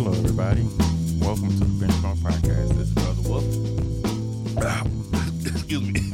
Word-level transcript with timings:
Hello, 0.00 0.12
everybody. 0.12 0.62
Welcome 1.18 1.48
to 1.48 1.64
the 1.64 1.84
Benchmark 1.84 2.18
Podcast. 2.18 2.68
This 2.68 2.86
is 2.86 2.92
Brother 2.92 3.28
Wolf. 3.28 3.44
Excuse 5.44 5.82
me. 5.82 6.12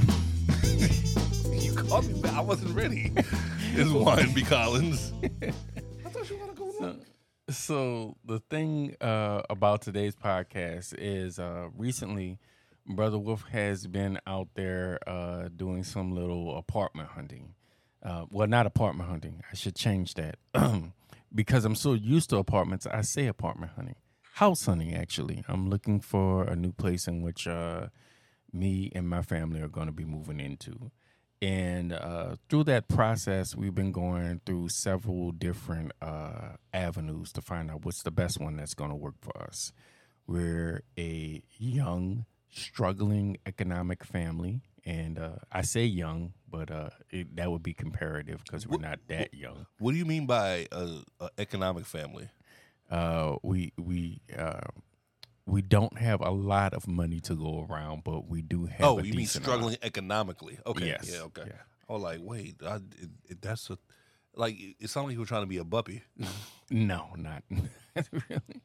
you 1.66 1.74
called 1.74 2.06
me 2.06 2.18
back. 2.22 2.32
I 2.32 2.40
wasn't 2.40 2.74
ready. 2.74 3.12
It's 3.74 3.90
Wine 3.90 4.32
B. 4.32 4.40
Collins. 4.40 5.12
I 5.22 6.08
thought 6.08 6.30
you 6.30 6.38
want 6.38 6.56
to 6.56 6.58
go 6.58 6.72
So, 6.78 6.96
so 7.50 8.16
the 8.24 8.38
thing 8.48 8.96
uh, 9.02 9.42
about 9.50 9.82
today's 9.82 10.16
podcast 10.16 10.94
is 10.96 11.38
uh, 11.38 11.68
recently, 11.76 12.38
Brother 12.86 13.18
Wolf 13.18 13.44
has 13.50 13.86
been 13.86 14.18
out 14.26 14.48
there 14.54 14.98
uh, 15.06 15.50
doing 15.54 15.84
some 15.84 16.14
little 16.14 16.56
apartment 16.56 17.10
hunting. 17.10 17.52
Uh, 18.02 18.24
well, 18.30 18.48
not 18.48 18.64
apartment 18.64 19.10
hunting. 19.10 19.42
I 19.52 19.54
should 19.54 19.76
change 19.76 20.14
that 20.14 20.38
because 21.34 21.64
I'm 21.64 21.74
so 21.74 21.94
used 21.94 22.30
to 22.30 22.36
apartments. 22.36 22.86
I 22.86 23.02
say 23.02 23.26
apartment 23.26 23.72
hunting, 23.76 23.96
house 24.34 24.66
hunting. 24.66 24.94
Actually, 24.94 25.44
I'm 25.48 25.68
looking 25.68 26.00
for 26.00 26.44
a 26.44 26.56
new 26.56 26.72
place 26.72 27.06
in 27.06 27.22
which 27.22 27.46
uh, 27.46 27.88
me 28.52 28.92
and 28.94 29.08
my 29.08 29.22
family 29.22 29.60
are 29.60 29.68
going 29.68 29.86
to 29.86 29.92
be 29.92 30.04
moving 30.04 30.40
into. 30.40 30.90
And 31.42 31.92
uh, 31.92 32.36
through 32.48 32.64
that 32.64 32.88
process, 32.88 33.54
we've 33.54 33.74
been 33.74 33.92
going 33.92 34.40
through 34.46 34.70
several 34.70 35.30
different 35.32 35.92
uh, 36.00 36.56
avenues 36.72 37.32
to 37.32 37.42
find 37.42 37.70
out 37.70 37.84
what's 37.84 38.02
the 38.02 38.10
best 38.10 38.40
one 38.40 38.56
that's 38.56 38.72
going 38.72 38.90
to 38.90 38.96
work 38.96 39.16
for 39.20 39.36
us. 39.42 39.72
We're 40.26 40.84
a 40.98 41.42
young, 41.58 42.24
struggling 42.50 43.36
economic 43.44 44.04
family. 44.04 44.62
And 44.86 45.18
uh, 45.18 45.36
I 45.50 45.62
say 45.62 45.84
young, 45.86 46.34
but 46.50 46.70
uh, 46.70 46.90
it, 47.10 47.34
that 47.36 47.50
would 47.50 47.62
be 47.62 47.72
comparative 47.72 48.42
because 48.44 48.66
we're 48.66 48.78
not 48.78 48.98
that 49.08 49.32
young. 49.32 49.66
What 49.78 49.92
do 49.92 49.96
you 49.96 50.04
mean 50.04 50.26
by 50.26 50.66
a, 50.70 50.98
a 51.20 51.30
economic 51.38 51.86
family? 51.86 52.28
Uh, 52.90 53.36
we 53.42 53.72
we 53.78 54.20
uh, 54.36 54.60
we 55.46 55.62
don't 55.62 55.96
have 55.98 56.20
a 56.20 56.30
lot 56.30 56.74
of 56.74 56.86
money 56.86 57.20
to 57.20 57.34
go 57.34 57.66
around, 57.68 58.04
but 58.04 58.28
we 58.28 58.42
do 58.42 58.66
have. 58.66 58.86
oh, 58.86 58.98
a 58.98 59.02
you 59.02 59.14
mean 59.14 59.26
struggling 59.26 59.62
amount. 59.62 59.84
economically? 59.84 60.58
Okay. 60.66 60.86
Yes. 60.86 61.10
Yeah. 61.10 61.22
Okay. 61.22 61.44
Yeah. 61.46 61.62
Was 61.88 62.02
like, 62.02 62.20
wait, 62.22 62.56
I, 62.64 62.76
it, 62.76 63.10
it, 63.28 63.42
that's 63.42 63.68
a 63.70 63.78
like 64.34 64.56
it 64.58 64.88
sounded 64.90 65.08
like 65.08 65.14
you 65.14 65.20
were 65.20 65.26
trying 65.26 65.42
to 65.42 65.48
be 65.48 65.58
a 65.58 65.64
buppy. 65.64 66.02
No, 66.70 67.10
not 67.18 67.44
really. 67.50 68.62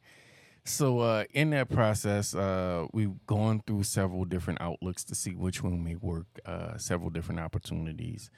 So 0.64 1.00
uh, 1.00 1.24
in 1.32 1.50
that 1.50 1.70
process, 1.70 2.34
uh, 2.34 2.86
we've 2.92 3.24
gone 3.26 3.62
through 3.66 3.84
several 3.84 4.24
different 4.24 4.60
outlooks 4.60 5.04
to 5.04 5.14
see 5.14 5.34
which 5.34 5.62
one 5.62 5.82
may 5.82 5.96
work. 5.96 6.26
Uh, 6.44 6.76
several 6.76 7.10
different 7.10 7.40
opportunities. 7.40 8.30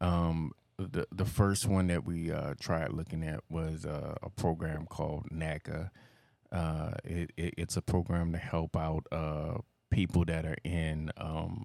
Um, 0.00 0.52
the 0.78 1.06
the 1.12 1.24
first 1.24 1.66
one 1.66 1.86
that 1.88 2.04
we 2.04 2.32
uh, 2.32 2.54
tried 2.60 2.92
looking 2.92 3.22
at 3.22 3.40
was 3.48 3.86
uh, 3.86 4.14
a 4.22 4.30
program 4.30 4.86
called 4.86 5.28
NACA. 5.30 5.90
Uh, 6.50 6.92
it, 7.04 7.32
it, 7.36 7.54
it's 7.58 7.76
a 7.76 7.82
program 7.82 8.32
to 8.32 8.38
help 8.38 8.76
out 8.76 9.06
people 9.90 10.24
that 10.24 10.44
are 10.44 10.56
in 10.64 11.10
um, 11.16 11.64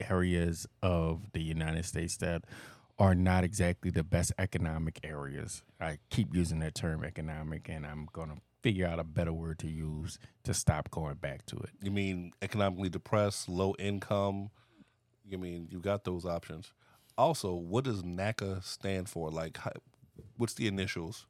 areas 0.00 0.66
of 0.82 1.32
the 1.32 1.42
United 1.42 1.84
States 1.84 2.16
that 2.18 2.44
are 2.98 3.14
not 3.14 3.44
exactly 3.44 3.90
the 3.90 4.04
best 4.04 4.32
economic 4.38 5.00
areas. 5.02 5.62
I 5.80 5.98
keep 6.10 6.34
using 6.34 6.60
that 6.60 6.74
term 6.74 7.04
economic, 7.04 7.68
and 7.68 7.84
I'm 7.86 8.08
going 8.12 8.28
to 8.28 8.36
figure 8.64 8.86
out 8.86 8.98
a 8.98 9.04
better 9.04 9.30
word 9.32 9.58
to 9.58 9.68
use 9.68 10.18
to 10.42 10.54
stop 10.54 10.90
going 10.90 11.16
back 11.16 11.44
to 11.44 11.54
it. 11.56 11.68
You 11.82 11.90
mean 11.90 12.32
economically 12.40 12.88
depressed, 12.88 13.46
low 13.46 13.74
income? 13.78 14.48
You 15.28 15.36
mean 15.36 15.68
you 15.70 15.80
got 15.80 16.04
those 16.04 16.24
options? 16.24 16.72
Also, 17.18 17.52
what 17.52 17.84
does 17.84 18.02
NACA 18.02 18.64
stand 18.64 19.10
for? 19.10 19.30
Like, 19.30 19.58
how, 19.58 19.72
what's 20.38 20.54
the 20.54 20.66
initials? 20.66 21.26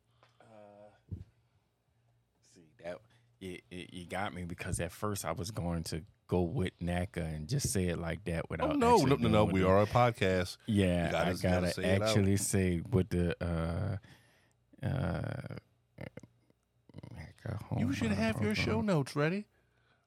See 2.55 2.69
that 2.85 2.99
it, 3.41 3.63
it, 3.69 3.93
you 3.93 4.07
got 4.07 4.33
me 4.33 4.45
because 4.45 4.79
at 4.79 4.93
first 4.93 5.25
I 5.25 5.33
was 5.33 5.51
going 5.51 5.83
to 5.85 6.03
go 6.29 6.43
with 6.43 6.71
NACA 6.81 7.17
and 7.35 7.49
just 7.49 7.73
say 7.73 7.89
it 7.89 7.99
like 7.99 8.25
that 8.27 8.49
without. 8.49 8.71
Oh 8.71 8.75
no, 8.75 8.99
no, 8.99 9.17
no, 9.17 9.29
no! 9.29 9.45
We 9.45 9.63
it- 9.63 9.67
are 9.67 9.83
a 9.83 9.87
podcast. 9.87 10.57
Yeah, 10.67 11.11
gotta- 11.11 11.31
I 11.31 11.33
gotta 11.33 11.43
gotta 11.43 11.73
say 11.73 11.85
actually 11.97 12.37
say 12.37 12.79
what 12.79 13.11
the 13.11 13.35
uh 13.45 14.87
uh. 14.87 15.57
NACA 17.47 17.81
You 17.81 17.93
should 17.93 18.13
have 18.13 18.41
your 18.43 18.55
show 18.55 18.65
program. 18.65 18.87
notes 18.87 19.17
ready, 19.17 19.47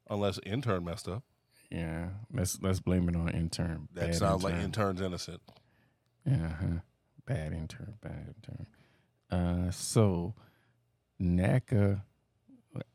unless 0.10 0.40
intern 0.46 0.86
messed 0.86 1.08
up. 1.08 1.24
Yeah, 1.70 2.10
let's 2.34 2.62
let's 2.62 2.80
blame 2.80 3.10
it 3.10 3.16
on 3.16 3.30
intern. 3.30 3.90
That 3.94 4.08
Bad 4.08 4.16
sounds 4.16 4.44
like 4.44 4.56
intern's 4.56 5.02
innocent. 5.02 5.42
Yeah, 6.26 6.54
huh. 6.60 6.68
bad 7.26 7.54
intern, 7.54 7.96
bad 8.02 8.34
intern. 8.36 8.68
Uh, 9.30 9.72
so 9.72 10.34
NACA, 11.22 12.02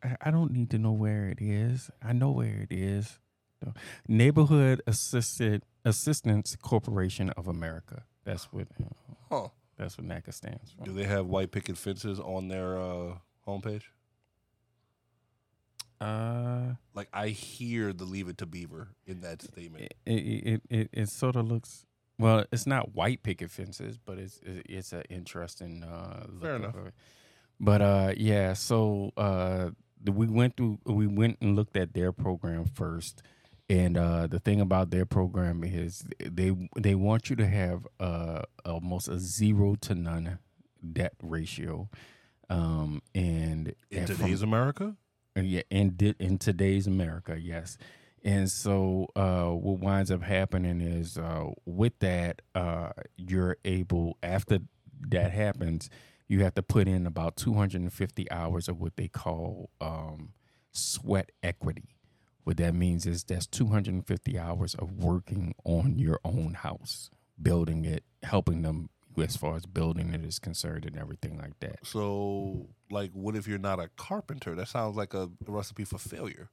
I, 0.02 0.16
I 0.22 0.31
don't 0.31 0.52
need 0.52 0.70
to 0.70 0.78
know 0.78 0.92
where 0.92 1.28
it 1.28 1.41
is. 1.41 1.91
I 2.02 2.12
know 2.12 2.31
where 2.31 2.66
it 2.70 2.72
is. 2.72 3.19
The 3.60 3.75
Neighborhood 4.08 4.82
Assisted 4.86 5.64
Assistance 5.84 6.56
Corporation 6.60 7.31
of 7.31 7.47
America. 7.47 8.04
That's 8.25 8.44
what 8.52 8.69
uh, 8.81 8.86
Huh? 9.31 9.48
that's 9.76 9.98
what 9.98 10.06
NACA 10.06 10.32
stands 10.32 10.72
for. 10.72 10.84
Do 10.84 10.92
they 10.92 11.04
have 11.04 11.26
white 11.26 11.50
picket 11.52 11.76
fences 11.76 12.19
on 12.20 12.48
their 12.48 12.78
uh, 12.78 13.14
homepage? 13.47 13.82
Uh, 16.02 16.74
Like 16.94 17.08
I 17.12 17.28
hear 17.28 17.92
the 17.92 18.04
"Leave 18.04 18.28
It 18.28 18.38
to 18.38 18.46
Beaver" 18.46 18.88
in 19.06 19.20
that 19.20 19.42
statement. 19.42 19.84
it 19.84 19.94
it 20.06 20.12
it, 20.52 20.62
it, 20.70 20.88
it 20.92 21.08
sort 21.08 21.36
of 21.36 21.46
looks. 21.46 21.84
Well, 22.18 22.44
it's 22.52 22.66
not 22.66 22.94
white 22.94 23.22
picket 23.22 23.50
fences, 23.50 23.98
but 23.98 24.18
it's 24.18 24.38
it- 24.42 24.66
it's 24.68 24.92
an 24.92 25.02
interesting 25.08 25.82
uh, 25.84 26.26
look 26.28 26.42
Fair 26.42 26.56
enough. 26.56 26.76
But 27.60 27.80
uh, 27.82 28.12
yeah, 28.16 28.54
so 28.54 29.12
uh, 29.16 29.70
we 30.04 30.26
went 30.26 30.56
through, 30.56 30.78
we 30.84 31.06
went 31.06 31.38
and 31.40 31.54
looked 31.56 31.76
at 31.76 31.94
their 31.94 32.10
program 32.12 32.64
first, 32.66 33.22
and 33.70 33.96
uh, 33.96 34.26
the 34.26 34.40
thing 34.40 34.60
about 34.60 34.90
their 34.90 35.06
program 35.06 35.62
is 35.62 36.04
they 36.19 36.50
they 36.76 36.94
want 36.96 37.30
you 37.30 37.36
to 37.36 37.46
have 37.46 37.86
uh, 38.00 38.42
almost 38.64 39.08
a 39.08 39.19
zero 39.19 39.76
to 39.82 39.94
none 39.94 40.38
debt 40.92 41.14
ratio, 41.22 41.88
um, 42.50 43.00
and 43.14 43.74
In 43.90 43.98
and 44.00 44.06
from- 44.08 44.16
today's 44.16 44.42
America, 44.42 44.96
yeah, 45.37 45.62
in 45.70 45.97
in 46.19 46.38
today's 46.38 46.87
America, 46.87 47.38
yes. 47.41 47.78
And 48.25 48.48
so, 48.48 49.09
uh, 49.16 49.48
what 49.48 49.81
winds 49.81 50.10
up 50.10 50.22
happening 50.22 50.81
is, 50.81 51.19
uh, 51.19 51.47
with 51.66 51.98
that, 51.98 52.43
uh, 52.54 52.91
you're 53.16 53.56
able 53.65 54.16
after 54.22 54.60
that 55.09 55.32
happens, 55.32 55.91
you 56.28 56.44
have 56.44 56.54
to 56.54 56.62
put 56.62 56.87
in 56.87 57.06
about 57.06 57.37
250 57.37 58.31
hours 58.31 58.69
of 58.69 58.81
what 58.81 58.97
they 58.97 59.09
call 59.09 59.70
um, 59.81 60.32
sweat 60.70 61.31
equity. 61.43 61.97
What 62.44 62.56
that 62.59 62.75
means 62.75 63.06
is 63.06 63.25
that's 63.25 63.47
250 63.47 64.38
hours 64.38 64.75
of 64.75 64.93
working 64.93 65.54
on 65.64 65.99
your 65.99 66.20
own 66.25 66.54
house, 66.54 67.10
building 67.41 67.84
it, 67.84 68.04
helping 68.22 68.62
them 68.62 68.88
as 69.19 69.37
far 69.37 69.56
as 69.56 69.67
building 69.67 70.15
it 70.15 70.25
is 70.25 70.39
concerned, 70.39 70.84
and 70.84 70.97
everything 70.97 71.39
like 71.39 71.59
that. 71.61 71.87
so 71.87 72.69
like, 72.91 73.11
what 73.12 73.37
if 73.37 73.47
you're 73.47 73.59
not 73.59 73.81
a 73.81 73.89
carpenter? 73.97 74.55
That 74.55 74.69
sounds 74.69 74.97
like 74.97 75.15
a 75.15 75.31
recipe 75.47 75.84
for 75.84 75.99
failure. 75.99 76.50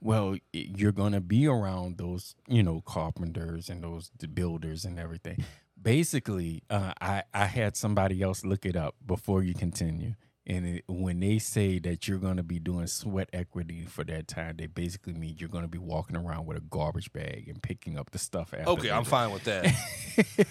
Well, 0.00 0.36
you're 0.52 0.92
going 0.92 1.12
to 1.12 1.20
be 1.20 1.46
around 1.46 1.98
those, 1.98 2.34
you 2.46 2.62
know, 2.62 2.82
carpenters 2.82 3.68
and 3.68 3.82
those 3.82 4.10
builders 4.10 4.84
and 4.84 4.98
everything. 4.98 5.44
Basically, 5.80 6.62
uh, 6.70 6.92
I 7.00 7.22
I 7.32 7.46
had 7.46 7.76
somebody 7.76 8.22
else 8.22 8.44
look 8.44 8.66
it 8.66 8.76
up 8.76 8.94
before 9.04 9.42
you 9.42 9.54
continue. 9.54 10.14
And 10.48 10.64
it, 10.66 10.84
when 10.86 11.18
they 11.20 11.38
say 11.38 11.80
that 11.80 12.06
you're 12.06 12.18
going 12.18 12.36
to 12.36 12.44
be 12.44 12.60
doing 12.60 12.86
sweat 12.86 13.28
equity 13.32 13.84
for 13.84 14.04
that 14.04 14.28
time, 14.28 14.56
they 14.58 14.66
basically 14.66 15.12
mean 15.12 15.34
you're 15.38 15.48
going 15.48 15.64
to 15.64 15.68
be 15.68 15.78
walking 15.78 16.16
around 16.16 16.46
with 16.46 16.56
a 16.56 16.60
garbage 16.60 17.12
bag 17.12 17.48
and 17.48 17.60
picking 17.60 17.98
up 17.98 18.10
the 18.10 18.18
stuff 18.18 18.54
after. 18.54 18.70
Okay, 18.70 18.90
I'm 18.90 19.04
fine 19.04 19.32
with 19.32 19.44
that. 19.44 19.74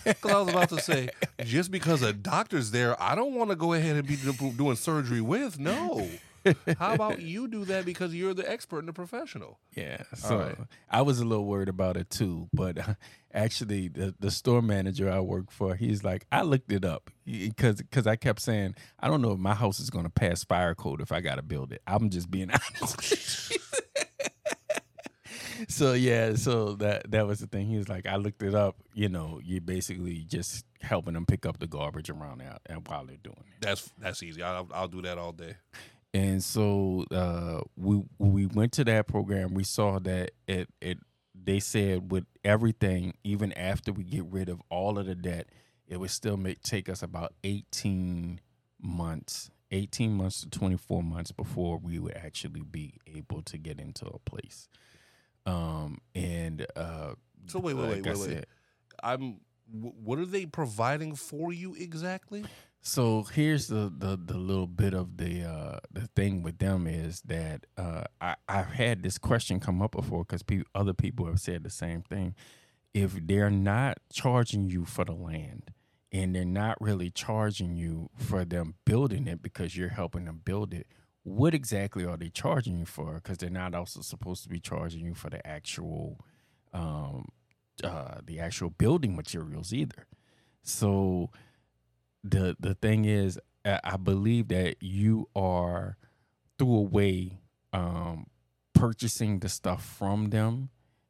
Because 0.03 0.31
I 0.31 0.39
was 0.39 0.49
about 0.49 0.69
to 0.69 0.79
say, 0.79 1.09
just 1.43 1.71
because 1.71 2.03
a 2.03 2.13
doctor's 2.13 2.69
there, 2.69 3.01
I 3.01 3.15
don't 3.15 3.33
want 3.33 3.49
to 3.49 3.55
go 3.55 3.73
ahead 3.73 3.95
and 3.95 4.07
be 4.07 4.15
doing 4.15 4.75
surgery 4.75 5.21
with. 5.21 5.57
No. 5.57 6.07
How 6.79 6.93
about 6.93 7.21
you 7.21 7.47
do 7.47 7.65
that 7.65 7.85
because 7.85 8.13
you're 8.13 8.33
the 8.33 8.49
expert 8.49 8.79
and 8.79 8.87
the 8.87 8.93
professional? 8.93 9.59
Yeah, 9.75 10.03
so 10.13 10.37
right. 10.37 10.57
I 10.89 11.01
was 11.01 11.19
a 11.19 11.25
little 11.25 11.45
worried 11.45 11.69
about 11.69 11.97
it 11.97 12.09
too. 12.09 12.47
But 12.53 12.77
actually, 13.33 13.87
the, 13.87 14.15
the 14.19 14.31
store 14.31 14.61
manager 14.61 15.09
I 15.09 15.19
work 15.19 15.51
for, 15.51 15.75
he's 15.75 16.03
like, 16.03 16.25
I 16.31 16.41
looked 16.41 16.71
it 16.71 16.85
up 16.85 17.09
because 17.25 17.77
because 17.77 18.07
I 18.07 18.15
kept 18.15 18.41
saying, 18.41 18.75
I 18.99 19.07
don't 19.07 19.21
know 19.21 19.31
if 19.31 19.39
my 19.39 19.53
house 19.55 19.79
is 19.79 19.89
going 19.89 20.05
to 20.05 20.11
pass 20.11 20.43
fire 20.43 20.75
code 20.75 21.01
if 21.01 21.11
I 21.11 21.21
got 21.21 21.35
to 21.35 21.43
build 21.43 21.71
it. 21.71 21.81
I'm 21.87 22.09
just 22.09 22.29
being 22.29 22.51
honest. 22.81 23.53
so 25.67 25.93
yeah, 25.93 26.35
so 26.35 26.75
that 26.75 27.09
that 27.11 27.25
was 27.27 27.39
the 27.39 27.47
thing. 27.47 27.67
He 27.67 27.77
was 27.77 27.89
like, 27.89 28.05
I 28.05 28.17
looked 28.17 28.43
it 28.43 28.55
up. 28.55 28.77
You 28.93 29.09
know, 29.09 29.39
you're 29.43 29.61
basically 29.61 30.25
just 30.27 30.65
helping 30.81 31.15
them 31.15 31.25
pick 31.25 31.45
up 31.45 31.59
the 31.59 31.67
garbage 31.67 32.09
around 32.09 32.39
there 32.39 32.57
and 32.67 32.87
while 32.87 33.05
they're 33.05 33.17
doing 33.17 33.37
it. 33.39 33.61
That's 33.61 33.91
that's 33.99 34.21
easy. 34.23 34.43
I'll, 34.43 34.69
I'll 34.73 34.87
do 34.87 35.01
that 35.01 35.17
all 35.17 35.31
day. 35.31 35.55
And 36.15 36.41
so 36.41 37.03
uh, 37.11 37.59
we 37.75 38.01
we 38.17 38.45
went 38.45 38.71
to 38.73 38.85
that 38.85 39.05
program. 39.05 39.53
We 39.53 39.65
saw 39.65 39.99
that 39.99 40.31
it 40.47 40.69
it 40.79 40.99
they 41.33 41.59
said 41.59 42.09
with 42.09 42.23
everything, 42.45 43.15
even 43.25 43.51
after 43.51 43.91
we 43.91 44.05
get 44.05 44.23
rid 44.23 44.47
of 44.47 44.61
all 44.69 44.97
of 44.97 45.07
the 45.07 45.15
debt, 45.15 45.49
it 45.89 45.99
would 45.99 46.11
still 46.11 46.37
make 46.37 46.61
take 46.61 46.87
us 46.87 47.03
about 47.03 47.33
eighteen 47.43 48.39
months 48.81 49.51
18 49.71 50.13
months 50.13 50.41
to 50.41 50.49
24 50.49 51.03
months 51.03 51.31
before 51.31 51.77
we 51.77 51.97
would 51.99 52.15
actually 52.15 52.61
be 52.61 52.93
able 53.13 53.41
to 53.41 53.57
get 53.57 53.79
into 53.79 54.05
a 54.05 54.19
place. 54.19 54.69
Um, 55.45 55.97
and 56.13 56.65
uh, 56.75 57.15
So 57.47 57.59
wait, 57.59 57.73
wait, 57.73 58.03
like 58.03 58.05
wait, 58.05 58.17
wait, 58.17 58.35
wait. 58.35 58.45
I'm. 59.03 59.41
What 59.67 60.19
are 60.19 60.25
they 60.27 60.45
providing 60.45 61.15
for 61.15 61.51
you 61.51 61.73
exactly? 61.73 62.45
So 62.87 63.23
here's 63.23 63.65
the, 63.65 63.91
the 63.97 64.15
the 64.15 64.37
little 64.37 64.67
bit 64.67 64.93
of 64.93 65.17
the 65.17 65.41
uh, 65.41 65.79
the 65.91 66.07
thing 66.15 66.43
with 66.43 66.59
them 66.59 66.85
is 66.85 67.19
that 67.21 67.65
uh, 67.77 68.03
I 68.21 68.35
I've 68.47 68.67
had 68.73 69.01
this 69.01 69.17
question 69.17 69.59
come 69.59 69.81
up 69.81 69.93
before 69.93 70.23
because 70.23 70.43
pe- 70.43 70.61
other 70.75 70.93
people 70.93 71.25
have 71.25 71.39
said 71.39 71.63
the 71.63 71.71
same 71.71 72.03
thing. 72.03 72.35
If 72.93 73.13
they're 73.25 73.49
not 73.49 73.97
charging 74.13 74.69
you 74.69 74.85
for 74.85 75.03
the 75.03 75.15
land 75.15 75.71
and 76.11 76.35
they're 76.35 76.45
not 76.45 76.79
really 76.79 77.09
charging 77.09 77.75
you 77.75 78.11
for 78.19 78.45
them 78.45 78.75
building 78.85 79.27
it 79.27 79.41
because 79.41 79.75
you're 79.75 79.89
helping 79.89 80.25
them 80.25 80.41
build 80.45 80.71
it, 80.71 80.85
what 81.23 81.55
exactly 81.55 82.05
are 82.05 82.17
they 82.17 82.29
charging 82.29 82.77
you 82.77 82.85
for? 82.85 83.15
Because 83.15 83.39
they're 83.39 83.49
not 83.49 83.73
also 83.73 84.01
supposed 84.01 84.43
to 84.43 84.49
be 84.49 84.59
charging 84.59 85.03
you 85.03 85.15
for 85.15 85.31
the 85.31 85.45
actual 85.45 86.19
um, 86.71 87.29
uh, 87.83 88.19
the 88.23 88.39
actual 88.39 88.69
building 88.69 89.15
materials 89.15 89.73
either. 89.73 90.05
So 90.61 91.31
the 92.27 92.55
the 92.59 92.73
thing 92.75 93.05
is, 93.05 93.39
I 93.63 93.97
believe 93.97 94.47
that 94.49 94.77
you 94.81 95.29
are 95.35 95.97
through 96.57 96.75
a 96.75 96.81
way 96.81 97.39
um, 97.73 98.27
purchasing 98.73 99.39
the 99.39 99.49
stuff 99.49 99.83
from 99.85 100.29
them, 100.29 100.69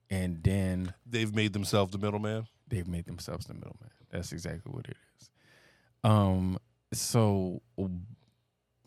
and 0.09 0.43
then 0.43 0.93
They've 1.05 1.33
made 1.33 1.53
themselves 1.53 1.91
the 1.91 1.97
middleman. 1.97 2.47
they've 2.67 2.87
made 2.87 3.05
themselves 3.05 3.45
the 3.45 3.53
middleman. 3.53 3.91
That's 4.11 4.31
exactly 4.31 4.71
what 4.71 4.85
it 4.87 4.95
is. 5.19 5.29
Um, 6.03 6.57
so 6.93 7.61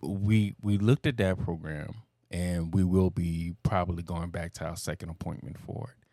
we 0.03 0.55
we 0.63 0.79
looked 0.79 1.07
at 1.07 1.17
that 1.19 1.39
program, 1.39 2.03
and 2.31 2.73
we 2.75 2.85
will 2.85 3.11
be 3.11 3.55
probably 3.63 4.03
going 4.03 4.31
back 4.31 4.53
to 4.55 4.65
our 4.65 4.77
second 4.77 5.11
appointment 5.11 5.59
for 5.59 5.91
it. 5.97 6.05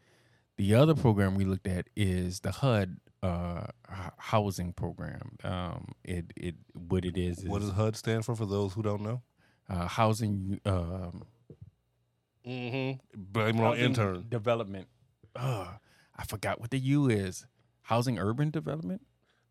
The 0.58 0.74
other 0.76 0.96
program 0.96 1.36
we 1.36 1.46
looked 1.46 1.68
at 1.68 1.88
is 1.96 2.40
the 2.42 2.52
HUD 2.52 2.98
uh, 3.26 3.68
housing 4.18 4.74
program. 4.74 5.38
Um, 5.44 5.88
it 6.04 6.26
it 6.36 6.56
what 6.74 7.06
it 7.06 7.18
is 7.18 7.40
is 7.40 7.46
What 7.50 7.62
does 7.62 7.72
HUD 7.72 7.96
stand 7.96 8.26
for? 8.26 8.36
For 8.36 8.46
those 8.46 8.74
who 8.74 8.82
don't 8.84 9.02
know. 9.02 9.22
uh, 9.70 9.88
housing 9.88 10.60
um, 10.66 11.24
Mm-hmm. 12.46 13.00
Blame 13.16 13.58
it 13.60 13.64
on 13.64 13.78
intern. 13.78 14.26
development. 14.30 14.88
Uh, 15.36 15.68
I 16.16 16.26
forgot 16.26 16.60
what 16.62 16.70
the 16.70 16.78
U 16.80 17.10
is. 17.10 17.46
Housing 17.84 18.20
urban 18.20 18.52
development. 18.52 19.02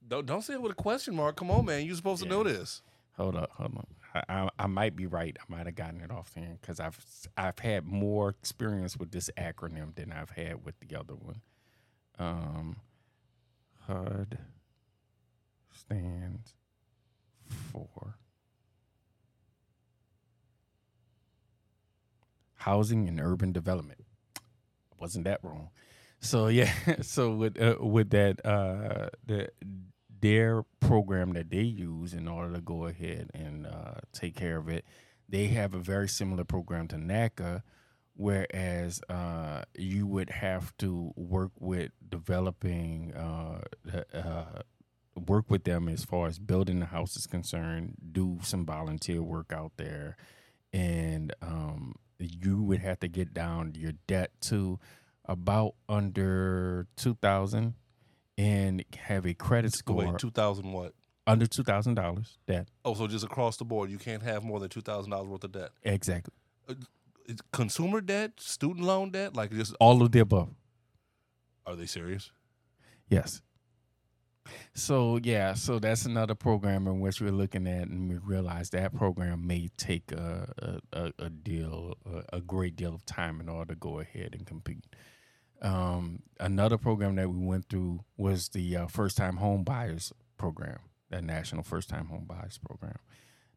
Don't 0.07 0.27
don't 0.27 0.43
say 0.43 0.55
it 0.55 0.63
with 0.63 0.73
a 0.73 0.77
question 0.77 1.15
mark. 1.17 1.37
Come 1.37 1.51
on, 1.51 1.65
man. 1.65 1.85
You're 1.87 1.97
supposed 1.97 2.23
to 2.23 2.29
know 2.29 2.43
this. 2.43 2.83
Hold 3.17 3.37
up, 3.37 3.51
hold 3.53 3.77
on. 3.77 3.87
I, 4.15 4.23
I, 4.29 4.49
I 4.61 4.67
might 4.67 4.95
be 4.97 5.07
right. 5.07 5.37
I 5.41 5.45
might 5.49 5.67
have 5.67 5.75
gotten 5.77 6.01
it 6.01 6.11
off 6.11 6.33
there 6.35 6.57
because 6.61 6.79
I've 6.79 6.99
I've 7.37 7.59
had 7.59 7.85
more 7.87 8.29
experience 8.31 8.97
with 8.97 9.11
this 9.13 9.31
acronym 9.37 9.95
than 9.97 10.13
I've 10.13 10.31
had 10.31 10.65
with 10.65 10.75
the 10.81 10.97
other 10.99 11.15
one. 11.15 11.41
Um, 12.19 12.77
HUD 13.87 14.39
stands 15.73 16.55
for 17.73 18.17
Housing 22.55 23.09
and 23.09 23.21
Urban 23.21 23.53
Development. 23.53 24.05
Wasn't 24.99 25.25
that 25.25 25.41
wrong? 25.43 25.69
So 26.21 26.49
yeah, 26.49 26.73
so 27.03 27.35
with 27.35 27.61
uh, 27.61 27.77
with 27.81 28.11
that 28.11 28.45
uh, 28.45 29.11
the 29.27 29.49
their 30.21 30.65
program 30.81 31.35
that 31.35 31.51
they 31.51 31.61
use 31.61 32.15
in 32.15 32.27
order 32.29 32.55
to 32.55 32.61
go 32.63 32.87
ahead 32.87 33.31
and 33.35 33.67
uh, 33.67 34.01
take 34.15 34.35
care 34.35 34.57
of 34.57 34.69
it, 34.69 34.87
they 35.29 35.49
have 35.49 35.75
a 35.75 35.79
very 35.79 36.09
similar 36.09 36.45
program 36.45 36.89
to 36.89 36.97
NACA, 36.97 37.63
whereas 38.17 39.01
uh, 39.09 39.63
you 39.77 40.07
would 40.07 40.31
have 40.31 40.77
to 40.79 41.13
work 41.17 41.53
with 41.59 41.91
developing, 42.09 43.13
uh, 43.15 43.61
uh, 44.13 44.63
work 45.27 45.51
with 45.51 45.65
them 45.65 45.89
as 45.89 46.05
far 46.05 46.27
as 46.27 46.39
building 46.39 46.81
the 46.81 46.87
house 46.87 47.17
is 47.17 47.27
concerned, 47.27 47.95
do 48.13 48.39
some 48.43 48.65
volunteer 48.65 49.23
work 49.23 49.53
out 49.53 49.73
there, 49.77 50.17
and 50.73 51.33
um, 51.43 51.95
you 52.19 52.63
would 52.63 52.81
have 52.81 53.01
to 53.01 53.09
get 53.09 53.35
down 53.35 53.75
your 53.77 53.93
debt 54.07 54.31
to 54.41 54.79
about 55.27 55.75
under 55.89 56.87
two 56.97 57.15
thousand 57.15 57.75
and 58.37 58.85
have 58.97 59.25
a 59.27 59.35
credit 59.35 59.73
score 59.73 59.97
Wait, 59.97 60.19
two 60.19 60.31
thousand 60.31 60.73
what? 60.73 60.93
under 61.27 61.47
two 61.47 61.63
thousand 61.63 61.95
dollars. 61.95 62.39
Debt 62.47 62.69
Oh, 62.85 62.95
so 62.95 63.07
just 63.07 63.25
across 63.25 63.57
the 63.57 63.65
board, 63.65 63.91
you 63.91 63.99
can't 63.99 64.23
have 64.23 64.45
more 64.45 64.61
than 64.61 64.69
two 64.69 64.81
thousand 64.83 65.11
dollars 65.11 65.29
worth 65.29 65.45
of 65.45 65.53
debt. 65.53 65.71
exactly. 65.83 66.35
Consumer 67.53 68.01
debt, 68.01 68.33
student 68.39 68.85
loan 68.85 69.11
debt, 69.11 69.35
like 69.35 69.51
just 69.53 69.75
All 69.81 70.03
of 70.03 70.13
the 70.13 70.21
above. 70.21 70.51
are 71.67 71.77
they 71.77 71.87
serious? 71.87 72.31
Yes. 73.09 73.41
So 74.75 75.19
yeah, 75.23 75.55
so 75.55 75.79
that's 75.79 76.05
another 76.05 76.35
program 76.35 76.87
in 76.87 77.01
which 77.01 77.21
we're 77.21 77.31
looking 77.31 77.67
at, 77.67 77.89
and 77.89 78.11
we 78.11 78.19
realize 78.19 78.69
that 78.71 78.93
program 78.95 79.47
may 79.47 79.69
take 79.79 80.13
a 80.13 80.81
a, 80.93 80.99
a, 81.05 81.13
a 81.27 81.31
deal, 81.31 81.95
a, 82.05 82.37
a 82.37 82.41
great 82.41 82.77
deal 82.77 82.95
of 82.95 83.07
time 83.07 83.41
in 83.41 83.49
order 83.49 83.73
to 83.73 83.79
go 83.79 84.01
ahead 84.01 84.35
and 84.35 84.47
compete. 84.47 84.85
Um, 85.63 86.25
another 86.41 86.77
program 86.77 87.15
that 87.17 87.31
we 87.31 87.39
went 87.39 87.71
through 87.71 88.05
was 88.19 88.51
the 88.51 88.77
uh, 88.77 88.87
first 88.87 89.17
time 89.17 89.37
home 89.37 89.65
buyers 89.65 90.13
program, 90.37 90.81
that 91.09 91.25
national 91.25 91.63
first 91.63 91.89
time 91.89 92.09
home 92.09 92.27
buyers 92.27 92.59
program. 92.59 92.99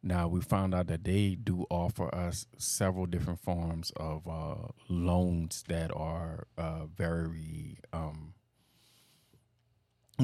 Now 0.04 0.28
we 0.28 0.42
found 0.42 0.74
out 0.74 0.88
that 0.88 1.04
they 1.04 1.36
do 1.36 1.66
offer 1.70 2.14
us 2.14 2.46
several 2.58 3.06
different 3.06 3.40
forms 3.40 3.92
of 3.98 4.28
uh, 4.28 4.70
loans 4.90 5.64
that 5.68 5.92
are 5.96 6.48
uh, 6.58 6.86
very 6.86 7.80
um, 7.92 8.34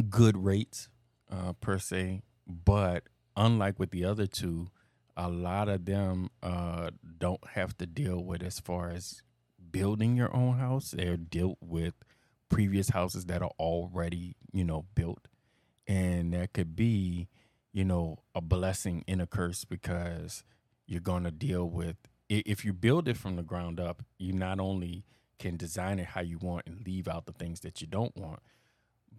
good 0.10 0.38
rates 0.38 0.90
uh, 1.32 1.54
per 1.54 1.80
se, 1.80 2.22
but 2.48 3.04
unlike 3.36 3.80
with 3.80 3.92
the 3.92 4.06
other 4.06 4.28
two, 4.28 4.70
a 5.16 5.30
lot 5.30 5.70
of 5.70 5.86
them 5.86 6.30
uh, 6.42 6.90
don't 7.20 7.46
have 7.50 7.78
to 7.78 7.86
deal 7.86 8.24
with 8.24 8.42
as 8.42 8.60
far 8.60 8.90
as 8.90 9.22
building 9.72 10.16
your 10.16 10.36
own 10.36 10.58
house. 10.58 10.92
They're 10.92 11.18
dealt 11.18 11.58
with 11.62 11.94
previous 12.50 12.90
houses 12.90 13.26
that 13.26 13.42
are 13.42 13.52
already 13.60 14.36
you 14.52 14.64
know 14.64 14.86
built, 14.96 15.28
and 15.88 16.34
that 16.34 16.54
could 16.54 16.76
be 16.76 17.28
you 17.74 17.84
know 17.86 18.20
a 18.36 18.42
blessing 18.42 19.04
and 19.08 19.22
a 19.22 19.28
curse 19.28 19.66
because 19.66 20.44
you're 20.88 21.02
going 21.02 21.24
to 21.24 21.32
deal 21.32 21.70
with 21.70 21.98
if 22.30 22.66
you 22.66 22.74
build 22.74 23.08
it 23.10 23.18
from 23.18 23.38
the 23.38 23.44
ground 23.44 23.80
up. 23.80 24.04
You 24.20 24.34
not 24.34 24.60
only 24.60 25.06
can 25.40 25.58
design 25.58 26.00
it 26.00 26.08
how 26.08 26.22
you 26.22 26.38
want 26.40 26.68
and 26.68 26.86
leave 26.86 27.08
out 27.08 27.26
the 27.26 27.34
things 27.34 27.62
that 27.62 27.82
you 27.82 27.88
don't 27.88 28.16
want, 28.18 28.42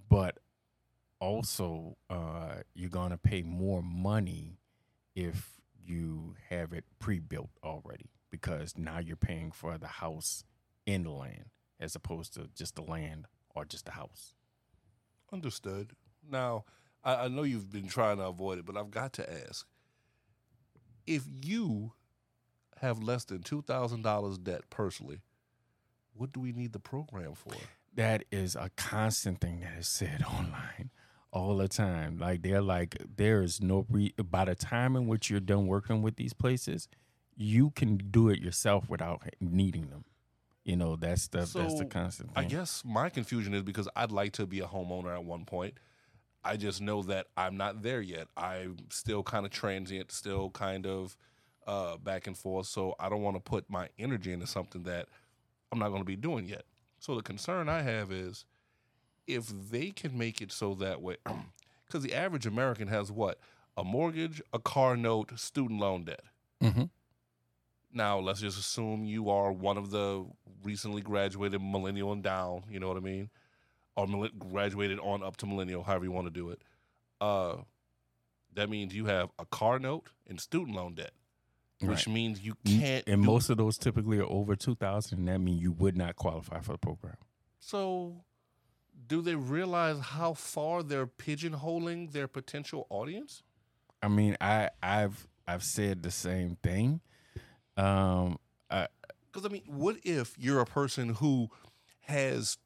but 0.09 0.41
also 1.21 1.97
uh, 2.11 2.57
you're 2.75 2.91
going 2.91 3.11
to 3.11 3.19
pay 3.19 3.43
more 3.43 3.83
money 3.83 4.59
if 5.15 5.61
you 5.85 6.37
have 6.51 6.73
it 6.73 6.85
pre-built 7.01 7.51
already 7.65 8.11
because 8.31 8.75
now 8.79 8.99
you're 8.99 9.17
paying 9.17 9.53
for 9.53 9.79
the 9.79 9.87
house 9.89 10.45
and 10.87 11.07
the 11.07 11.11
land 11.11 11.47
as 11.81 11.95
opposed 11.97 12.35
to 12.35 12.49
just 12.57 12.77
the 12.77 12.83
land 12.83 13.27
or 13.55 13.65
just 13.65 13.85
the 13.87 13.93
house 13.93 14.35
Understood. 15.33 15.93
Now, 16.31 16.65
I, 17.05 17.25
I 17.25 17.29
know 17.29 17.43
you've 17.43 17.71
been 17.71 17.89
trying 17.89 18.17
to 18.19 18.25
avoid 18.27 18.59
it, 18.59 18.65
but 18.67 18.77
I've 18.77 18.91
got 18.91 19.13
to 19.15 19.47
ask: 19.49 19.67
if 21.07 21.25
you 21.43 21.93
have 22.81 23.03
less 23.03 23.25
than 23.25 23.43
two 23.43 23.63
thousand 23.63 24.03
dollars 24.03 24.39
debt 24.39 24.63
personally, 24.71 25.21
what 26.15 26.33
do 26.33 26.41
we 26.41 26.53
need 26.53 26.73
the 26.73 26.81
program 26.81 27.35
for? 27.35 27.55
that 27.97 28.25
is 28.33 28.57
a 28.57 28.71
constant 28.77 29.41
thing 29.41 29.61
that 29.61 29.79
is 29.79 29.87
said 29.87 30.21
online 30.29 30.91
all 31.33 31.57
the 31.57 31.69
time 31.69 32.19
like 32.19 32.43
they're 32.43 32.61
like 32.61 32.97
there 33.17 33.41
is 33.41 33.61
no 33.63 33.87
re- 33.89 34.13
by 34.31 34.45
the 34.45 34.55
time 34.55 34.97
in 34.97 35.07
which 35.07 35.31
you're 35.31 35.39
done 35.39 35.69
working 35.69 36.03
with 36.03 36.17
these 36.17 36.33
places 36.33 36.89
you 37.37 37.71
can 37.71 37.97
do 37.97 38.29
it 38.29 38.41
yourself 38.41 38.89
without 38.89 39.23
needing 39.41 39.91
them 39.91 40.05
you 40.65 40.77
know 40.77 40.97
that's 40.97 41.29
the 41.29 41.39
that's 41.39 41.53
the 41.53 41.79
So, 41.79 41.85
constant 41.85 42.31
I 42.35 42.45
guess 42.45 42.83
my 42.85 43.09
confusion 43.11 43.55
is 43.55 43.63
because 43.63 43.89
I'd 43.95 44.11
like 44.11 44.33
to 44.35 44.47
be 44.47 44.59
a 44.59 44.67
homeowner 44.67 45.15
at 45.15 45.25
one 45.25 45.45
point. 45.45 45.75
I 46.45 46.57
just 46.57 46.81
know 46.81 47.03
that 47.05 47.27
I'm 47.37 47.57
not 47.57 47.83
there 47.83 48.01
yet. 48.01 48.29
I'm 48.37 48.77
still 48.91 49.23
kind 49.23 49.47
of 49.47 49.53
transient, 49.53 50.13
still 50.13 50.51
kind 50.51 50.87
of 50.87 51.17
uh, 51.67 51.97
back 51.97 52.27
and 52.27 52.37
forth. 52.37 52.67
So 52.67 52.95
I 52.99 53.09
don't 53.09 53.23
want 53.23 53.37
to 53.37 53.41
put 53.41 53.71
my 53.71 53.89
energy 53.99 54.33
into 54.33 54.47
something 54.47 54.83
that 54.85 55.09
I'm 55.73 55.79
not 55.79 55.89
going 55.89 56.03
to 56.03 56.07
be 56.07 56.17
doing 56.17 56.47
yet. 56.47 56.65
So 56.99 57.15
the 57.15 57.23
concern 57.23 57.69
I 57.69 57.83
have 57.83 58.13
is 58.13 58.45
if 59.27 59.47
they 59.71 59.91
can 59.91 60.17
make 60.17 60.41
it 60.43 60.53
so 60.53 60.75
that 60.75 61.01
way, 61.01 61.17
because 61.87 62.03
the 62.03 62.15
average 62.15 62.47
American 62.47 62.89
has 62.89 63.11
what? 63.11 63.39
A 63.77 63.85
mortgage, 63.85 64.43
a 64.53 64.59
car 64.59 64.97
note, 64.97 65.39
student 65.39 65.81
loan 65.81 66.05
debt. 66.05 66.23
Mhm. 66.63 66.91
Now, 67.93 68.19
let's 68.19 68.41
just 68.41 68.59
assume 68.59 69.05
you 69.05 69.31
are 69.31 69.53
one 69.53 69.77
of 69.77 69.91
the 69.91 70.27
recently 70.63 71.01
graduated 71.01 71.63
millennial 71.63 72.13
and 72.13 72.23
down, 72.23 72.65
you 72.69 72.81
know 72.81 72.89
what 72.89 72.97
I 72.97 73.01
mean? 73.01 73.31
Or 73.97 74.07
graduated 74.39 74.99
on 74.99 75.23
up 75.23 75.37
to 75.39 75.47
millennial, 75.47 75.85
however 75.85 76.05
you 76.05 76.11
want 76.13 76.27
to 76.27 76.33
do 76.33 76.51
it. 76.51 76.63
Uh, 77.21 77.59
That 78.55 78.69
means 78.71 78.95
you 78.95 79.07
have 79.07 79.31
a 79.39 79.47
car 79.47 79.79
note 79.79 80.09
and 80.29 80.41
student 80.41 80.77
loan 80.77 80.95
debt, 80.95 81.13
which 81.81 82.07
Right. 82.07 82.15
means 82.15 82.41
you 82.41 82.55
can't. 82.65 83.05
and 83.09 83.21
most 83.21 83.51
of 83.51 83.57
those 83.57 83.79
typically 83.79 84.19
are 84.19 84.25
over 84.31 84.55
two 84.57 84.75
thousand, 84.77 85.19
and 85.21 85.29
that 85.29 85.39
means 85.39 85.61
you 85.61 85.73
would 85.73 85.97
not 85.97 86.15
qualify 86.17 86.61
for 86.61 86.73
the 86.73 86.79
program. 86.79 87.17
So, 87.59 88.25
do 89.07 89.21
they 89.23 89.35
realize 89.35 89.99
how 89.99 90.35
far 90.35 90.83
they're 90.85 91.07
pigeonholing 91.07 92.13
their 92.13 92.29
potential 92.29 92.87
audience? 92.91 93.43
I 94.03 94.09
mean, 94.09 94.37
I 94.41 94.71
I've 94.83 95.27
I've 95.49 95.65
said 95.65 96.03
the 96.03 96.11
same 96.13 96.57
thing. 96.63 97.01
Um, 97.77 98.39
I, 98.71 98.87
Because 99.27 99.45
I 99.45 99.49
mean, 99.49 99.65
what 99.67 99.97
if 100.05 100.39
you're 100.39 100.61
a 100.61 100.67
person 100.67 101.15
who 101.15 101.49
has 102.03 102.57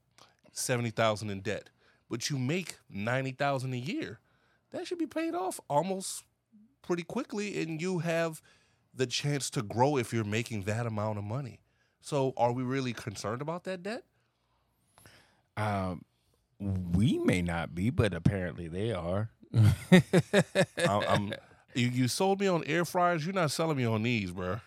seventy 0.59 0.91
thousand 0.91 1.31
in 1.31 1.41
debt, 1.41 1.71
but 2.11 2.31
you 2.31 2.39
make 2.39 2.77
ninety 2.91 3.33
thousand 3.33 3.73
a 3.75 3.79
year? 3.79 4.21
That 4.73 4.87
should 4.87 4.99
be 4.99 5.07
paid 5.07 5.35
off 5.35 5.61
almost 5.69 6.25
pretty 6.83 7.05
quickly, 7.05 7.61
and 7.63 7.81
you 7.81 7.99
have 8.01 8.43
the 8.95 9.07
chance 9.07 9.51
to 9.51 9.63
grow 9.63 9.97
if 9.97 10.13
you're 10.13 10.25
making 10.25 10.63
that 10.63 10.87
amount 10.87 11.19
of 11.19 11.25
money. 11.25 11.61
So, 12.01 12.33
are 12.37 12.53
we 12.53 12.63
really 12.63 12.93
concerned 12.93 13.43
about 13.43 13.65
that 13.65 13.83
debt? 13.83 14.05
um, 15.57 16.05
we 16.61 17.19
may 17.19 17.43
not 17.43 17.75
be, 17.75 17.91
but 17.91 18.15
apparently 18.15 18.69
they 18.69 18.93
are. 18.93 19.31
I'm, 19.55 21.03
I'm, 21.09 21.35
you, 21.75 21.89
you 21.89 22.09
sold 22.09 22.41
me 22.41 22.47
on 22.47 22.65
air 22.65 22.85
fryers. 22.85 23.25
You're 23.25 23.35
not 23.35 23.51
selling 23.51 23.77
me 23.77 23.85
on 23.85 24.03
these, 24.03 24.31
bro. 24.31 24.61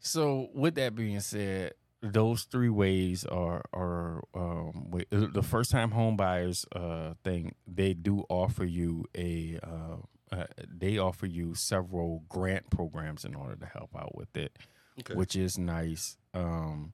So, 0.00 0.48
with 0.54 0.74
that 0.76 0.94
being 0.94 1.20
said, 1.20 1.74
those 2.02 2.44
three 2.44 2.68
ways 2.68 3.24
are 3.24 3.62
are 3.72 4.22
um, 4.34 4.92
the 5.10 5.42
first 5.42 5.70
time 5.70 5.90
home 5.90 6.16
buyers 6.16 6.64
uh, 6.74 7.14
thing. 7.24 7.54
They 7.66 7.94
do 7.94 8.24
offer 8.28 8.64
you 8.64 9.06
a 9.16 9.58
uh, 9.62 9.96
uh, 10.36 10.46
they 10.68 10.98
offer 10.98 11.26
you 11.26 11.54
several 11.54 12.24
grant 12.28 12.70
programs 12.70 13.24
in 13.24 13.34
order 13.34 13.56
to 13.56 13.66
help 13.66 13.90
out 13.96 14.14
with 14.16 14.36
it, 14.36 14.56
Okay. 15.00 15.14
which 15.14 15.36
is 15.36 15.56
nice. 15.58 16.16
Um, 16.34 16.92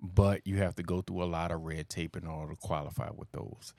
but 0.00 0.44
you 0.46 0.56
have 0.56 0.74
to 0.76 0.82
go 0.82 1.00
through 1.02 1.22
a 1.22 1.26
lot 1.26 1.52
of 1.52 1.60
red 1.62 1.88
tape 1.88 2.16
in 2.16 2.26
order 2.26 2.54
to 2.54 2.56
qualify 2.60 3.10
with 3.14 3.30
those. 3.32 3.72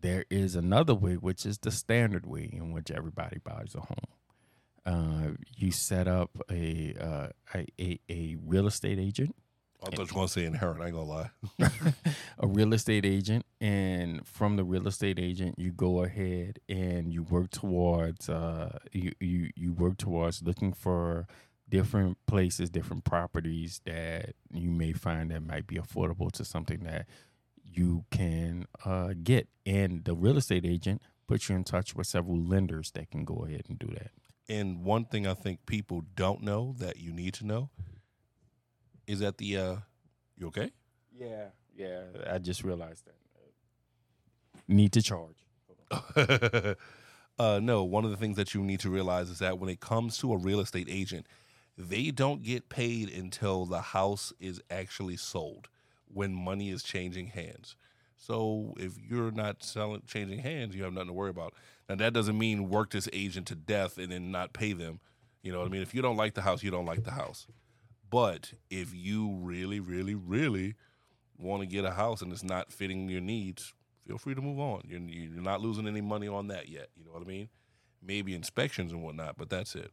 There 0.00 0.24
is 0.30 0.54
another 0.56 0.94
way, 0.94 1.14
which 1.14 1.44
is 1.44 1.58
the 1.58 1.70
standard 1.70 2.24
way 2.24 2.48
in 2.50 2.72
which 2.72 2.90
everybody 2.90 3.38
buys 3.44 3.74
a 3.74 3.80
home. 3.80 4.06
Uh, 4.86 5.30
you 5.56 5.70
set 5.70 6.08
up 6.08 6.30
a, 6.50 6.94
uh, 6.98 7.28
a, 7.54 7.66
a 7.78 8.00
a 8.08 8.36
real 8.42 8.66
estate 8.66 8.98
agent, 8.98 9.34
I 9.82 9.86
thought 9.86 9.98
you 9.98 10.04
were 10.04 10.14
going 10.14 10.26
to 10.26 10.32
say 10.32 10.44
inherent. 10.44 10.82
I 10.82 10.86
ain't 10.86 10.94
going 10.94 11.06
to 11.06 11.12
lie. 11.12 11.30
a 12.38 12.46
real 12.46 12.74
estate 12.74 13.06
agent, 13.06 13.46
and 13.60 14.26
from 14.26 14.56
the 14.56 14.64
real 14.64 14.86
estate 14.86 15.18
agent, 15.18 15.58
you 15.58 15.72
go 15.72 16.02
ahead 16.02 16.58
and 16.68 17.12
you 17.12 17.22
work 17.22 17.50
towards 17.50 18.28
uh, 18.28 18.78
you, 18.92 19.12
you 19.20 19.50
you 19.56 19.72
work 19.72 19.96
towards 19.96 20.42
looking 20.42 20.72
for 20.72 21.26
different 21.68 22.18
places, 22.26 22.68
different 22.68 23.04
properties 23.04 23.80
that 23.86 24.34
you 24.52 24.70
may 24.70 24.92
find 24.92 25.30
that 25.30 25.46
might 25.46 25.66
be 25.66 25.76
affordable 25.76 26.30
to 26.32 26.44
something 26.44 26.80
that 26.80 27.06
you 27.64 28.04
can 28.10 28.66
uh, 28.84 29.14
get, 29.22 29.48
and 29.64 30.04
the 30.04 30.14
real 30.14 30.36
estate 30.36 30.66
agent 30.66 31.00
puts 31.26 31.48
you 31.48 31.54
in 31.54 31.64
touch 31.64 31.94
with 31.94 32.06
several 32.06 32.38
lenders 32.38 32.90
that 32.90 33.10
can 33.10 33.24
go 33.24 33.46
ahead 33.46 33.62
and 33.68 33.78
do 33.78 33.86
that. 33.86 34.10
And 34.48 34.82
one 34.84 35.04
thing 35.04 35.28
I 35.28 35.34
think 35.34 35.64
people 35.64 36.02
don't 36.16 36.42
know 36.42 36.74
that 36.78 36.98
you 36.98 37.12
need 37.12 37.34
to 37.34 37.46
know 37.46 37.70
is 39.10 39.18
that 39.20 39.38
the 39.38 39.56
uh 39.56 39.76
you 40.38 40.46
okay? 40.48 40.70
Yeah, 41.18 41.46
yeah. 41.76 42.02
I 42.30 42.38
just 42.38 42.62
realized 42.62 43.06
that. 43.06 43.14
Need 44.68 44.92
to 44.92 45.02
charge. 45.02 45.46
uh 47.38 47.58
no, 47.60 47.82
one 47.82 48.04
of 48.04 48.10
the 48.12 48.16
things 48.16 48.36
that 48.36 48.54
you 48.54 48.62
need 48.62 48.80
to 48.80 48.90
realize 48.90 49.28
is 49.28 49.40
that 49.40 49.58
when 49.58 49.68
it 49.68 49.80
comes 49.80 50.16
to 50.18 50.32
a 50.32 50.36
real 50.38 50.60
estate 50.60 50.86
agent, 50.88 51.26
they 51.76 52.10
don't 52.12 52.42
get 52.42 52.68
paid 52.68 53.10
until 53.10 53.66
the 53.66 53.80
house 53.80 54.32
is 54.38 54.62
actually 54.70 55.16
sold 55.16 55.68
when 56.12 56.32
money 56.32 56.70
is 56.70 56.82
changing 56.84 57.28
hands. 57.28 57.74
So 58.16 58.74
if 58.78 58.92
you're 58.98 59.32
not 59.32 59.64
selling 59.64 60.02
changing 60.06 60.40
hands, 60.40 60.76
you 60.76 60.84
have 60.84 60.92
nothing 60.92 61.08
to 61.08 61.14
worry 61.14 61.30
about. 61.30 61.54
Now 61.88 61.96
that 61.96 62.12
doesn't 62.12 62.38
mean 62.38 62.68
work 62.68 62.90
this 62.90 63.08
agent 63.12 63.48
to 63.48 63.56
death 63.56 63.98
and 63.98 64.12
then 64.12 64.30
not 64.30 64.52
pay 64.52 64.72
them. 64.72 65.00
You 65.42 65.52
know 65.52 65.58
what 65.58 65.68
I 65.68 65.70
mean? 65.70 65.82
If 65.82 65.94
you 65.94 66.02
don't 66.02 66.16
like 66.16 66.34
the 66.34 66.42
house, 66.42 66.62
you 66.62 66.70
don't 66.70 66.86
like 66.86 67.02
the 67.02 67.12
house. 67.12 67.46
But 68.10 68.52
if 68.70 68.92
you 68.94 69.38
really, 69.40 69.80
really, 69.80 70.14
really 70.14 70.74
want 71.38 71.62
to 71.62 71.66
get 71.66 71.84
a 71.84 71.92
house 71.92 72.22
and 72.22 72.32
it's 72.32 72.42
not 72.42 72.72
fitting 72.72 73.08
your 73.08 73.20
needs, 73.20 73.72
feel 74.06 74.18
free 74.18 74.34
to 74.34 74.40
move 74.42 74.58
on. 74.58 74.82
You're, 74.86 75.00
you're 75.00 75.42
not 75.42 75.60
losing 75.60 75.86
any 75.86 76.00
money 76.00 76.28
on 76.28 76.48
that 76.48 76.68
yet. 76.68 76.88
You 76.96 77.04
know 77.04 77.12
what 77.12 77.22
I 77.22 77.26
mean? 77.26 77.48
Maybe 78.02 78.34
inspections 78.34 78.92
and 78.92 79.02
whatnot, 79.02 79.36
but 79.38 79.48
that's 79.50 79.74
it. 79.76 79.90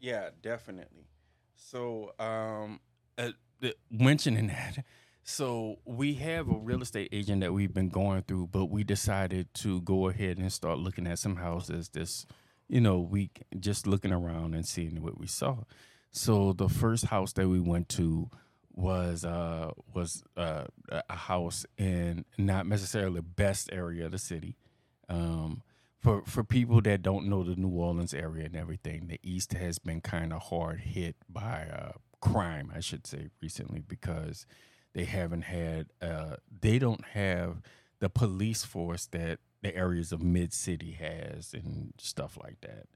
Yeah, 0.00 0.30
definitely. 0.42 1.08
So, 1.56 2.12
um, 2.18 2.80
uh, 3.16 3.32
the- 3.60 3.76
mentioning 3.90 4.48
that, 4.48 4.84
so 5.24 5.78
we 5.84 6.14
have 6.14 6.48
a 6.48 6.56
real 6.56 6.82
estate 6.82 7.08
agent 7.12 7.40
that 7.40 7.52
we've 7.52 7.74
been 7.74 7.88
going 7.88 8.22
through, 8.22 8.48
but 8.48 8.66
we 8.66 8.84
decided 8.84 9.52
to 9.54 9.80
go 9.82 10.08
ahead 10.08 10.38
and 10.38 10.52
start 10.52 10.78
looking 10.78 11.06
at 11.06 11.18
some 11.18 11.36
houses. 11.36 11.88
This, 11.88 12.26
you 12.68 12.80
know, 12.80 12.98
we 12.98 13.30
just 13.58 13.86
looking 13.86 14.12
around 14.12 14.54
and 14.54 14.66
seeing 14.66 15.02
what 15.02 15.18
we 15.18 15.26
saw. 15.26 15.58
So 16.10 16.52
the 16.52 16.68
first 16.68 17.06
house 17.06 17.32
that 17.34 17.48
we 17.48 17.60
went 17.60 17.88
to 17.90 18.30
was 18.74 19.24
uh 19.24 19.72
was 19.92 20.22
uh 20.36 20.64
a 21.08 21.16
house 21.16 21.66
in 21.76 22.24
not 22.38 22.66
necessarily 22.66 23.16
the 23.16 23.22
best 23.22 23.70
area 23.72 24.06
of 24.06 24.12
the 24.12 24.18
city. 24.18 24.56
Um, 25.08 25.62
for 26.00 26.22
for 26.26 26.44
people 26.44 26.80
that 26.82 27.02
don't 27.02 27.26
know 27.26 27.42
the 27.42 27.56
New 27.56 27.70
Orleans 27.70 28.14
area 28.14 28.46
and 28.46 28.56
everything, 28.56 29.08
the 29.08 29.18
East 29.22 29.52
has 29.54 29.78
been 29.78 30.00
kind 30.00 30.32
of 30.32 30.42
hard 30.42 30.80
hit 30.80 31.16
by 31.28 31.66
uh, 31.72 31.92
crime, 32.20 32.72
I 32.74 32.80
should 32.80 33.06
say, 33.06 33.30
recently 33.42 33.80
because 33.80 34.46
they 34.94 35.04
haven't 35.04 35.42
had 35.42 35.88
uh, 36.00 36.36
they 36.60 36.78
don't 36.78 37.04
have 37.06 37.62
the 38.00 38.08
police 38.08 38.64
force 38.64 39.06
that 39.06 39.40
the 39.62 39.74
areas 39.74 40.12
of 40.12 40.22
mid 40.22 40.52
city 40.52 40.92
has 40.92 41.52
and 41.52 41.92
stuff 41.98 42.38
like 42.42 42.60
that. 42.60 42.86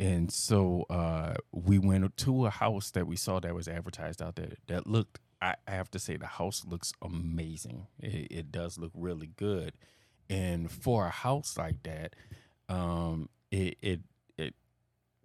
And 0.00 0.30
so 0.32 0.86
uh, 0.88 1.34
we 1.52 1.78
went 1.78 2.16
to 2.18 2.46
a 2.46 2.50
house 2.50 2.90
that 2.92 3.06
we 3.06 3.16
saw 3.16 3.40
that 3.40 3.54
was 3.54 3.66
advertised 3.66 4.22
out 4.22 4.36
there 4.36 4.52
that 4.68 4.86
looked. 4.86 5.18
I 5.40 5.54
have 5.66 5.90
to 5.92 6.00
say 6.00 6.16
the 6.16 6.26
house 6.26 6.64
looks 6.66 6.92
amazing. 7.00 7.86
It, 8.00 8.28
it 8.30 8.52
does 8.52 8.76
look 8.78 8.92
really 8.94 9.28
good, 9.36 9.72
and 10.28 10.70
for 10.70 11.06
a 11.06 11.10
house 11.10 11.56
like 11.56 11.82
that, 11.84 12.14
um, 12.68 13.28
it 13.50 13.76
it 13.80 14.00
it 14.36 14.54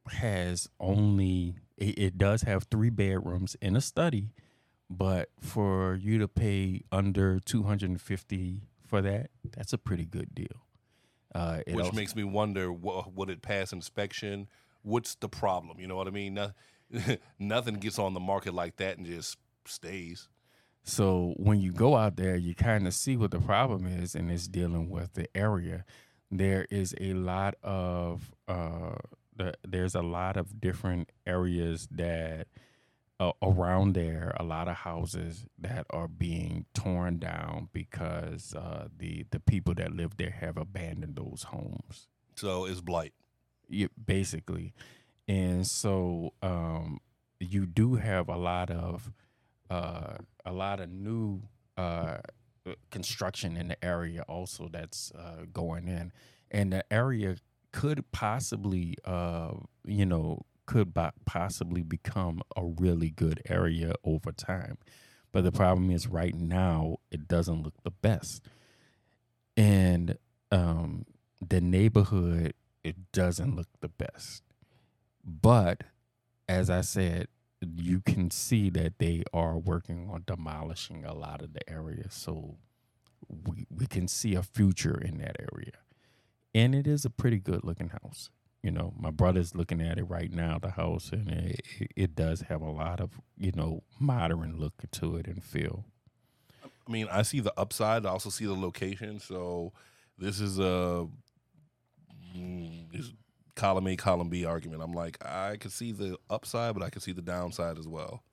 has 0.10 0.70
only 0.80 1.56
it, 1.78 1.98
it 1.98 2.18
does 2.18 2.44
have 2.44 2.66
three 2.66 2.92
bedrooms 2.92 3.56
and 3.62 3.76
a 3.76 3.82
study, 3.82 4.34
but 4.90 5.30
for 5.40 5.96
you 5.96 6.20
to 6.20 6.28
pay 6.28 6.82
under 6.92 7.40
two 7.40 7.64
hundred 7.64 7.90
and 7.90 8.02
fifty 8.02 8.62
for 8.94 9.02
that, 9.02 9.32
that's 9.58 9.74
a 9.74 9.78
pretty 9.80 10.06
good 10.06 10.36
deal. 10.36 10.68
Uh, 11.34 11.62
it 11.66 11.74
Which 11.74 11.86
also- 11.86 11.96
makes 11.96 12.16
me 12.16 12.24
wonder 12.24 12.72
what, 12.72 13.12
would 13.16 13.32
it 13.32 13.42
pass 13.42 13.74
inspection? 13.74 14.48
What's 14.84 15.16
the 15.16 15.28
problem? 15.28 15.80
You 15.80 15.88
know 15.88 15.96
what 15.96 16.08
I 16.08 16.12
mean? 16.12 16.36
No, 16.36 16.52
nothing 17.40 17.76
gets 17.76 17.98
on 17.98 18.14
the 18.14 18.20
market 18.20 18.54
like 18.54 18.76
that 18.76 19.00
and 19.00 19.08
just 19.08 19.40
stays. 19.66 20.30
So 20.84 21.34
when 21.38 21.60
you 21.60 21.72
go 21.72 21.96
out 21.96 22.18
there, 22.18 22.36
you 22.36 22.54
kind 22.54 22.86
of 22.86 22.94
see 22.94 23.18
what 23.18 23.32
the 23.32 23.40
problem 23.40 23.88
is, 23.88 24.14
and 24.14 24.30
it's 24.30 24.48
dealing 24.48 24.92
with 24.92 25.14
the 25.14 25.28
area. 25.36 25.86
There 26.30 26.68
is 26.70 26.94
a 27.02 27.14
lot 27.14 27.56
of 27.64 28.32
uh, 28.48 28.98
the, 29.36 29.56
there's 29.68 29.96
a 29.96 30.04
lot 30.04 30.38
of 30.38 30.62
different 30.62 31.12
areas 31.26 31.88
that 31.90 32.48
uh, 33.30 33.32
around 33.42 33.94
there, 33.94 34.34
a 34.40 34.44
lot 34.44 34.68
of 34.68 34.76
houses 34.76 35.46
that 35.58 35.86
are 35.90 36.08
being 36.08 36.66
torn 36.74 37.18
down 37.20 37.70
because 37.74 38.54
uh, 38.56 38.88
the 38.98 39.26
the 39.32 39.40
people 39.40 39.74
that 39.76 39.92
live 39.96 40.18
there 40.18 40.32
have 40.32 40.58
abandoned 40.58 41.16
those 41.16 41.44
homes 41.44 42.08
So 42.36 42.66
it's 42.66 42.82
blight. 42.82 43.14
yeah, 43.70 43.88
basically. 44.06 44.74
And 45.28 45.66
so 45.66 46.34
um, 46.42 47.00
you 47.40 47.66
do 47.66 47.96
have 47.96 48.28
a 48.30 48.38
lot 48.38 48.70
of 48.70 49.12
uh, 49.70 50.18
a 50.46 50.52
lot 50.52 50.80
of 50.80 50.90
new 50.90 51.42
uh, 51.78 52.18
construction 52.92 53.58
in 53.58 53.68
the 53.70 53.84
area 53.84 54.24
also 54.28 54.70
that's 54.72 55.12
uh, 55.18 55.46
going 55.52 55.88
in, 55.88 56.12
and 56.52 56.74
the 56.74 56.84
area 56.92 57.38
could 57.72 58.04
possibly, 58.12 58.96
uh, 59.06 59.54
you 59.86 60.06
know, 60.06 60.42
could 60.66 60.94
possibly 61.26 61.84
become 61.84 62.42
a 62.58 62.66
really 62.66 63.10
good 63.12 63.42
area 63.50 63.96
over 64.04 64.32
time. 64.32 64.78
But 65.32 65.44
the 65.46 65.52
problem 65.52 65.92
is, 65.92 66.08
right 66.08 66.36
now, 66.36 66.98
it 67.12 67.28
doesn't 67.28 67.64
look 67.64 67.76
the 67.84 67.92
best, 67.92 68.44
and 69.58 70.18
um, 70.52 71.06
the 71.48 71.62
neighborhood 71.62 72.54
it 72.84 73.12
doesn't 73.14 73.56
look 73.56 73.68
the 73.82 73.90
best. 73.90 74.44
But 75.26 75.84
as 76.50 76.70
I 76.70 76.82
said, 76.82 77.28
you 77.62 78.02
can 78.02 78.32
see 78.32 78.70
that 78.72 79.00
they 79.00 79.24
are 79.34 79.58
working 79.58 80.10
on 80.12 80.24
demolishing 80.28 81.06
a 81.06 81.14
lot 81.14 81.42
of 81.42 81.54
the 81.54 81.70
area. 81.70 82.08
So 82.12 82.58
we, 83.30 83.66
we 83.70 83.88
can 83.88 84.08
see 84.08 84.36
a 84.36 84.44
future 84.44 85.00
in 85.00 85.20
that 85.20 85.38
area. 85.54 85.74
and 86.54 86.76
it 86.76 86.88
is 86.88 87.06
a 87.06 87.10
pretty 87.10 87.40
good 87.40 87.64
looking 87.64 87.90
house. 87.90 88.30
You 88.64 88.72
know, 88.72 88.94
my 88.98 89.12
brother's 89.12 89.54
looking 89.54 89.82
at 89.82 89.98
it 89.98 90.06
right 90.06 90.32
now, 90.32 90.58
the 90.58 90.72
house, 90.72 91.12
and 91.12 91.30
it, 91.30 91.62
it, 91.80 91.92
it 91.96 92.16
does 92.16 92.42
have 92.42 92.62
a 92.62 92.72
lot 92.72 93.02
of 93.02 93.20
you 93.38 93.52
know 93.54 93.84
modern 94.00 94.58
look 94.58 94.74
to 94.92 95.18
it 95.18 95.28
and 95.28 95.44
feel. 95.44 95.86
I 96.88 96.92
mean, 96.92 97.08
I 97.12 97.22
see 97.22 97.42
the 97.42 97.54
upside. 97.58 98.06
I 98.06 98.10
also 98.10 98.30
see 98.30 98.46
the 98.46 98.56
location. 98.56 99.20
So 99.20 99.74
this 100.18 100.40
is 100.40 100.60
a 100.60 101.08
mm, 102.36 102.92
this 102.92 103.12
column 103.56 103.88
A, 103.88 103.96
column 103.96 104.30
B 104.30 104.46
argument. 104.46 104.82
I'm 104.82 104.94
like, 104.94 105.24
I 105.26 105.58
can 105.58 105.70
see 105.70 105.92
the 105.92 106.18
upside, 106.30 106.74
but 106.74 106.84
I 106.84 106.90
can 106.90 107.02
see 107.02 107.12
the 107.12 107.22
downside 107.22 107.78
as 107.78 107.88
well. 107.88 108.24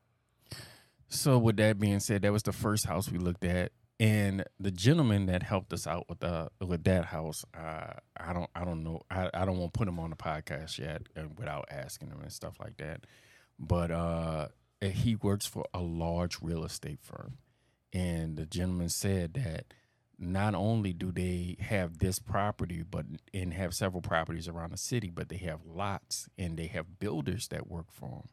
So 1.09 1.39
with 1.39 1.57
that 1.57 1.79
being 1.79 2.01
said, 2.01 2.23
that 2.23 2.33
was 2.33 2.45
the 2.45 2.53
first 2.53 2.87
house 2.87 3.11
we 3.11 3.19
looked 3.19 3.45
at, 3.45 3.73
and 4.01 4.45
the 4.59 4.71
gentleman 4.71 5.27
that 5.27 5.43
helped 5.43 5.75
us 5.75 5.87
out 5.87 6.07
with 6.09 6.21
the 6.21 6.51
with 6.59 6.85
that 6.85 7.05
house, 7.05 7.45
uh, 7.55 7.93
I 8.17 8.33
don't 8.33 8.49
I 8.55 8.65
don't 8.65 8.83
know 8.83 9.03
I, 9.11 9.29
I 9.35 9.45
don't 9.45 9.59
want 9.59 9.75
to 9.75 9.79
put 9.79 9.87
him 9.87 10.01
on 10.01 10.09
the 10.09 10.17
podcast 10.17 10.79
yet 10.79 11.03
uh, 11.17 11.29
without 11.37 11.67
asking 11.71 12.09
him 12.09 12.21
and 12.23 12.33
stuff 12.33 12.57
like 12.59 12.79
that, 12.79 13.05
but 13.59 13.91
uh, 13.91 14.49
he 14.81 15.17
works 15.17 15.45
for 15.45 15.67
a 15.75 15.81
large 15.81 16.39
real 16.41 16.65
estate 16.65 17.01
firm, 17.03 17.37
and 17.93 18.39
the 18.39 18.47
gentleman 18.47 18.89
said 18.89 19.35
that 19.35 19.75
not 20.19 20.55
only 20.55 20.95
do 20.95 21.13
they 21.13 21.57
have 21.61 21.99
this 21.99 22.19
property 22.19 22.83
but 22.83 23.05
and 23.35 23.53
have 23.53 23.75
several 23.75 24.03
properties 24.03 24.49
around 24.49 24.71
the 24.71 24.77
city 24.77 25.09
but 25.09 25.31
they 25.31 25.39
have 25.39 25.61
lots 25.65 26.29
and 26.37 26.59
they 26.59 26.67
have 26.67 26.99
builders 26.99 27.49
that 27.49 27.67
work 27.67 27.87
for 27.91 28.11
them 28.11 28.29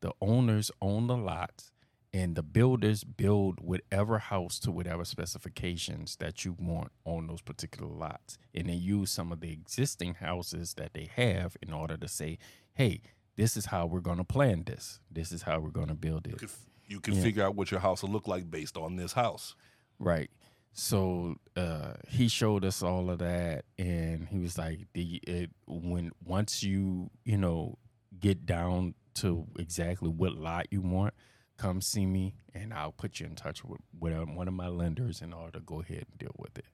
the 0.00 0.10
owners 0.22 0.70
own 0.80 1.06
the 1.06 1.16
lots 1.16 1.70
and 2.12 2.36
the 2.36 2.42
builders 2.42 3.04
build 3.04 3.60
whatever 3.60 4.18
house 4.18 4.58
to 4.60 4.70
whatever 4.70 5.04
specifications 5.04 6.16
that 6.16 6.44
you 6.44 6.56
want 6.58 6.90
on 7.04 7.26
those 7.26 7.42
particular 7.42 7.90
lots 7.92 8.38
and 8.54 8.68
they 8.68 8.72
use 8.74 9.10
some 9.10 9.30
of 9.32 9.40
the 9.40 9.52
existing 9.52 10.14
houses 10.14 10.74
that 10.74 10.94
they 10.94 11.08
have 11.16 11.56
in 11.62 11.72
order 11.72 11.96
to 11.96 12.08
say 12.08 12.38
hey 12.74 13.00
this 13.36 13.56
is 13.56 13.66
how 13.66 13.86
we're 13.86 14.00
going 14.00 14.16
to 14.18 14.24
plan 14.24 14.62
this 14.66 15.00
this 15.10 15.32
is 15.32 15.42
how 15.42 15.58
we're 15.60 15.70
going 15.70 15.88
to 15.88 15.94
build 15.94 16.26
it 16.26 16.32
You 16.32 16.36
can, 16.38 16.48
you 16.88 17.00
can 17.00 17.14
Yeah. 17.14 17.22
figure 17.22 17.44
out 17.44 17.54
what 17.56 17.70
your 17.70 17.80
house 17.80 18.02
will 18.02 18.10
look 18.10 18.26
like 18.26 18.50
based 18.50 18.76
on 18.76 18.96
this 18.96 19.12
house. 19.12 19.54
Right. 19.98 20.30
So 20.72 21.36
uh, 21.56 21.94
he 22.08 22.28
showed 22.28 22.64
us 22.64 22.82
all 22.82 23.10
of 23.10 23.18
that, 23.18 23.64
and 23.78 24.28
he 24.28 24.38
was 24.38 24.56
like, 24.56 24.86
"The 24.92 25.16
it, 25.26 25.50
when 25.66 26.12
once 26.24 26.62
you 26.62 27.10
you 27.24 27.36
know 27.36 27.78
get 28.20 28.46
down 28.46 28.94
to 29.14 29.46
exactly 29.58 30.08
what 30.08 30.34
lot 30.34 30.66
you 30.70 30.80
want, 30.80 31.14
come 31.58 31.80
see 31.80 32.06
me, 32.06 32.34
and 32.54 32.72
I'll 32.72 32.92
put 32.92 33.20
you 33.20 33.26
in 33.26 33.34
touch 33.34 33.64
with, 33.64 33.80
with 33.98 34.14
uh, 34.14 34.20
one 34.24 34.48
of 34.48 34.54
my 34.54 34.68
lenders 34.68 35.20
in 35.20 35.32
order 35.32 35.58
to 35.58 35.60
go 35.60 35.80
ahead 35.80 36.06
and 36.10 36.18
deal 36.18 36.34
with 36.38 36.56
it." 36.58 36.64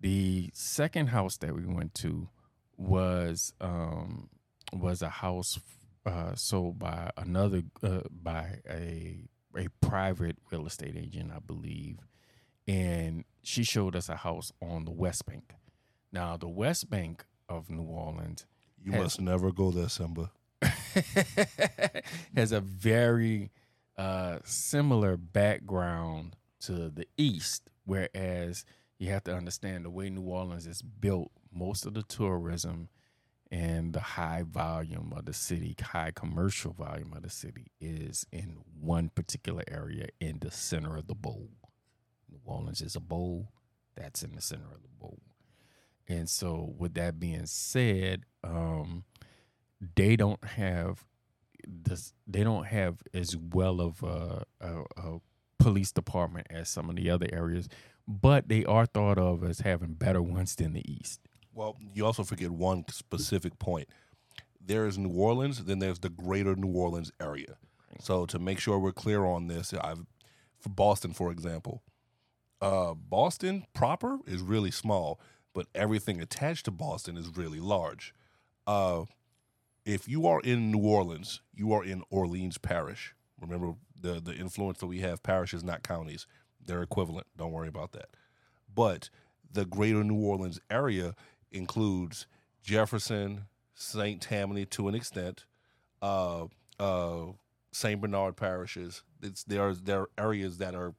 The 0.00 0.50
second 0.52 1.08
house 1.08 1.36
that 1.38 1.54
we 1.54 1.64
went 1.64 1.94
to 1.96 2.28
was 2.76 3.52
um, 3.60 4.28
was 4.72 5.02
a 5.02 5.08
house 5.08 5.58
uh, 6.04 6.34
sold 6.34 6.78
by 6.78 7.10
another 7.16 7.62
uh, 7.82 8.00
by 8.10 8.58
a 8.68 9.28
a 9.56 9.68
private 9.80 10.36
real 10.50 10.66
estate 10.66 10.96
agent, 10.96 11.32
I 11.34 11.38
believe, 11.38 11.98
and 12.68 13.24
she 13.42 13.62
showed 13.64 13.96
us 13.96 14.08
a 14.08 14.16
house 14.16 14.52
on 14.60 14.84
the 14.84 14.90
West 14.90 15.24
Bank. 15.26 15.54
Now, 16.12 16.36
the 16.36 16.48
West 16.48 16.90
Bank 16.90 17.24
of 17.48 17.70
New 17.70 17.82
Orleans 17.84 18.44
You 18.82 18.92
Has- 18.92 19.02
must 19.02 19.20
never 19.20 19.52
go 19.52 19.70
there, 19.70 19.88
Simba. 19.88 20.30
has 22.34 22.52
a 22.52 22.60
very 22.60 23.50
uh, 23.98 24.38
similar 24.44 25.16
background 25.16 26.36
to 26.60 26.90
the 26.90 27.06
East, 27.16 27.70
whereas 27.84 28.64
you 28.98 29.10
have 29.10 29.24
to 29.24 29.34
understand 29.34 29.84
the 29.84 29.90
way 29.90 30.10
New 30.10 30.22
Orleans 30.22 30.66
is 30.66 30.82
built, 30.82 31.30
most 31.52 31.86
of 31.86 31.94
the 31.94 32.02
tourism 32.02 32.88
and 33.50 33.92
the 33.92 34.00
high 34.00 34.42
volume 34.42 35.12
of 35.16 35.24
the 35.24 35.32
city, 35.32 35.76
high 35.80 36.10
commercial 36.14 36.72
volume 36.72 37.12
of 37.14 37.22
the 37.22 37.30
city 37.30 37.70
is 37.80 38.26
in 38.32 38.58
one 38.80 39.08
particular 39.08 39.62
area 39.68 40.08
in 40.20 40.38
the 40.40 40.50
center 40.50 40.96
of 40.96 41.06
the 41.06 41.14
bowl. 41.14 41.50
New 42.30 42.40
Orleans 42.44 42.82
is 42.82 42.96
a 42.96 43.00
bowl 43.00 43.52
that's 43.94 44.22
in 44.22 44.34
the 44.34 44.42
center 44.42 44.66
of 44.74 44.82
the 44.82 44.88
bowl. 44.98 45.20
And 46.08 46.28
so, 46.28 46.74
with 46.78 46.94
that 46.94 47.18
being 47.18 47.46
said, 47.46 48.24
um, 48.44 49.04
they 49.94 50.16
don't 50.16 50.44
have 50.44 51.04
this. 51.66 52.12
They 52.26 52.44
don't 52.44 52.66
have 52.66 53.02
as 53.12 53.36
well 53.36 53.80
of 53.80 54.02
a, 54.02 54.44
a, 54.60 54.82
a 54.96 55.18
police 55.58 55.92
department 55.92 56.46
as 56.50 56.68
some 56.68 56.88
of 56.90 56.96
the 56.96 57.10
other 57.10 57.26
areas, 57.32 57.68
but 58.06 58.48
they 58.48 58.64
are 58.64 58.86
thought 58.86 59.18
of 59.18 59.42
as 59.44 59.60
having 59.60 59.94
better 59.94 60.22
ones 60.22 60.54
than 60.54 60.72
the 60.72 60.90
East. 60.90 61.20
Well, 61.52 61.76
you 61.94 62.04
also 62.04 62.22
forget 62.22 62.50
one 62.50 62.84
specific 62.90 63.58
point. 63.58 63.88
There 64.60 64.86
is 64.86 64.98
New 64.98 65.12
Orleans, 65.12 65.64
then 65.64 65.78
there's 65.78 66.00
the 66.00 66.10
greater 66.10 66.54
New 66.54 66.72
Orleans 66.72 67.12
area. 67.20 67.56
So 68.00 68.26
to 68.26 68.38
make 68.38 68.58
sure 68.58 68.78
we're 68.78 68.92
clear 68.92 69.24
on 69.24 69.46
this, 69.46 69.72
I've 69.72 70.04
for 70.58 70.68
Boston, 70.70 71.12
for 71.12 71.30
example, 71.30 71.82
uh, 72.60 72.94
Boston 72.94 73.66
proper 73.74 74.18
is 74.26 74.40
really 74.40 74.70
small, 74.70 75.20
but 75.54 75.66
everything 75.74 76.20
attached 76.20 76.64
to 76.64 76.70
Boston 76.70 77.16
is 77.16 77.36
really 77.36 77.60
large. 77.60 78.12
Uh, 78.66 79.04
if 79.86 80.08
you 80.08 80.26
are 80.26 80.40
in 80.40 80.72
New 80.72 80.86
Orleans, 80.86 81.40
you 81.54 81.72
are 81.72 81.84
in 81.84 82.02
Orleans 82.10 82.58
Parish. 82.58 83.14
Remember 83.40 83.74
the 83.98 84.20
the 84.20 84.34
influence 84.34 84.78
that 84.78 84.86
we 84.88 85.00
have 85.00 85.22
parishes, 85.22 85.64
not 85.64 85.82
counties. 85.82 86.26
They're 86.66 86.82
equivalent. 86.82 87.28
Don't 87.36 87.52
worry 87.52 87.68
about 87.68 87.92
that. 87.92 88.08
But 88.74 89.08
the 89.50 89.64
greater 89.64 90.02
New 90.02 90.20
Orleans 90.20 90.60
area 90.68 91.14
includes 91.52 92.26
Jefferson, 92.62 93.44
St. 93.74 94.20
Tammany 94.20 94.66
to 94.66 94.88
an 94.88 94.96
extent, 94.96 95.44
uh, 96.02 96.46
uh, 96.80 97.26
St. 97.70 98.00
Bernard 98.00 98.36
parishes. 98.36 99.04
It's 99.22 99.44
there 99.44 99.68
are 99.68 99.74
there 99.74 100.00
are 100.00 100.10
areas 100.18 100.58
that 100.58 100.74
are 100.74 100.94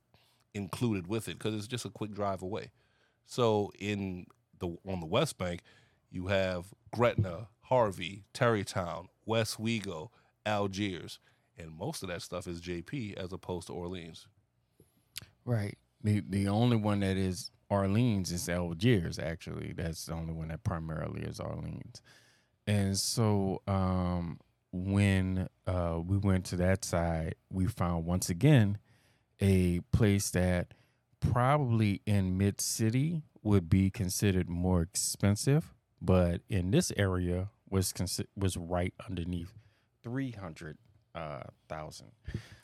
included 0.53 1.07
with 1.07 1.27
it 1.27 1.37
because 1.37 1.53
it's 1.53 1.67
just 1.67 1.85
a 1.85 1.89
quick 1.89 2.13
drive 2.13 2.41
away. 2.41 2.71
So 3.25 3.73
in 3.77 4.27
the 4.59 4.77
on 4.87 5.01
the 5.01 5.05
West 5.05 5.37
Bank, 5.37 5.61
you 6.09 6.27
have 6.27 6.67
Gretna, 6.93 7.49
Harvey, 7.69 8.23
Terrytown, 8.33 9.07
Westwego, 9.27 10.09
Algiers, 10.45 11.19
and 11.57 11.77
most 11.77 12.01
of 12.01 12.07
that 12.07 12.21
stuff 12.21 12.47
is 12.47 12.61
JP 12.61 13.15
as 13.17 13.33
opposed 13.33 13.67
to 13.67 13.73
Orleans. 13.73 14.27
Right. 15.43 15.77
The 16.01 16.23
the 16.29 16.47
only 16.47 16.77
one 16.77 17.01
that 17.01 17.17
is 17.17 17.51
Orleans 17.69 18.31
is 18.31 18.47
Algiers. 18.47 19.19
Actually, 19.19 19.73
that's 19.75 20.05
the 20.05 20.13
only 20.13 20.33
one 20.33 20.47
that 20.47 20.63
primarily 20.63 21.23
is 21.23 21.41
Orleans. 21.41 22.01
And 22.65 22.97
so, 22.97 23.61
um, 23.67 24.39
when 24.71 25.49
uh, 25.65 25.99
we 26.05 26.17
went 26.17 26.45
to 26.45 26.55
that 26.57 26.85
side, 26.85 27.35
we 27.49 27.65
found 27.65 28.05
once 28.05 28.29
again 28.29 28.77
a 29.41 29.81
place 29.91 30.29
that 30.31 30.73
probably 31.19 32.01
in 32.05 32.37
mid 32.37 32.61
city 32.61 33.23
would 33.43 33.69
be 33.69 33.89
considered 33.89 34.47
more 34.47 34.81
expensive, 34.83 35.73
but 36.01 36.41
in 36.49 36.71
this 36.71 36.93
area 36.95 37.49
was 37.69 37.91
consi- 37.93 38.27
was 38.35 38.57
right 38.57 38.93
underneath 39.07 39.53
three 40.03 40.31
hundred 40.31 40.77
uh, 41.15 41.43
thousand. 41.67 42.11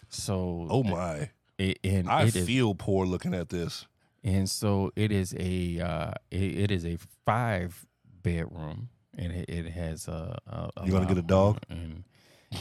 So 0.10 0.68
Oh 0.70 0.84
my! 0.84 1.30
it, 1.58 1.80
and 1.84 2.10
I 2.10 2.24
it 2.24 2.36
is- 2.36 2.46
feel 2.46 2.76
poor 2.76 3.06
looking 3.06 3.34
at 3.34 3.50
this. 3.50 3.88
and 4.24 4.50
so 4.50 4.92
it 4.96 5.12
is 5.12 5.36
a 5.40 5.80
uh, 5.80 6.12
it, 6.32 6.58
it 6.58 6.72
is 6.72 6.86
a 6.86 6.98
five 7.26 7.86
bedroom, 8.22 8.90
and 9.18 9.32
it, 9.34 9.50
it 9.50 9.72
has 9.72 10.08
a. 10.08 10.38
a, 10.48 10.70
a 10.78 10.86
You 10.86 10.92
gonna 10.92 11.06
get 11.08 11.18
a 11.18 11.22
dog? 11.22 11.60
And 11.70 12.04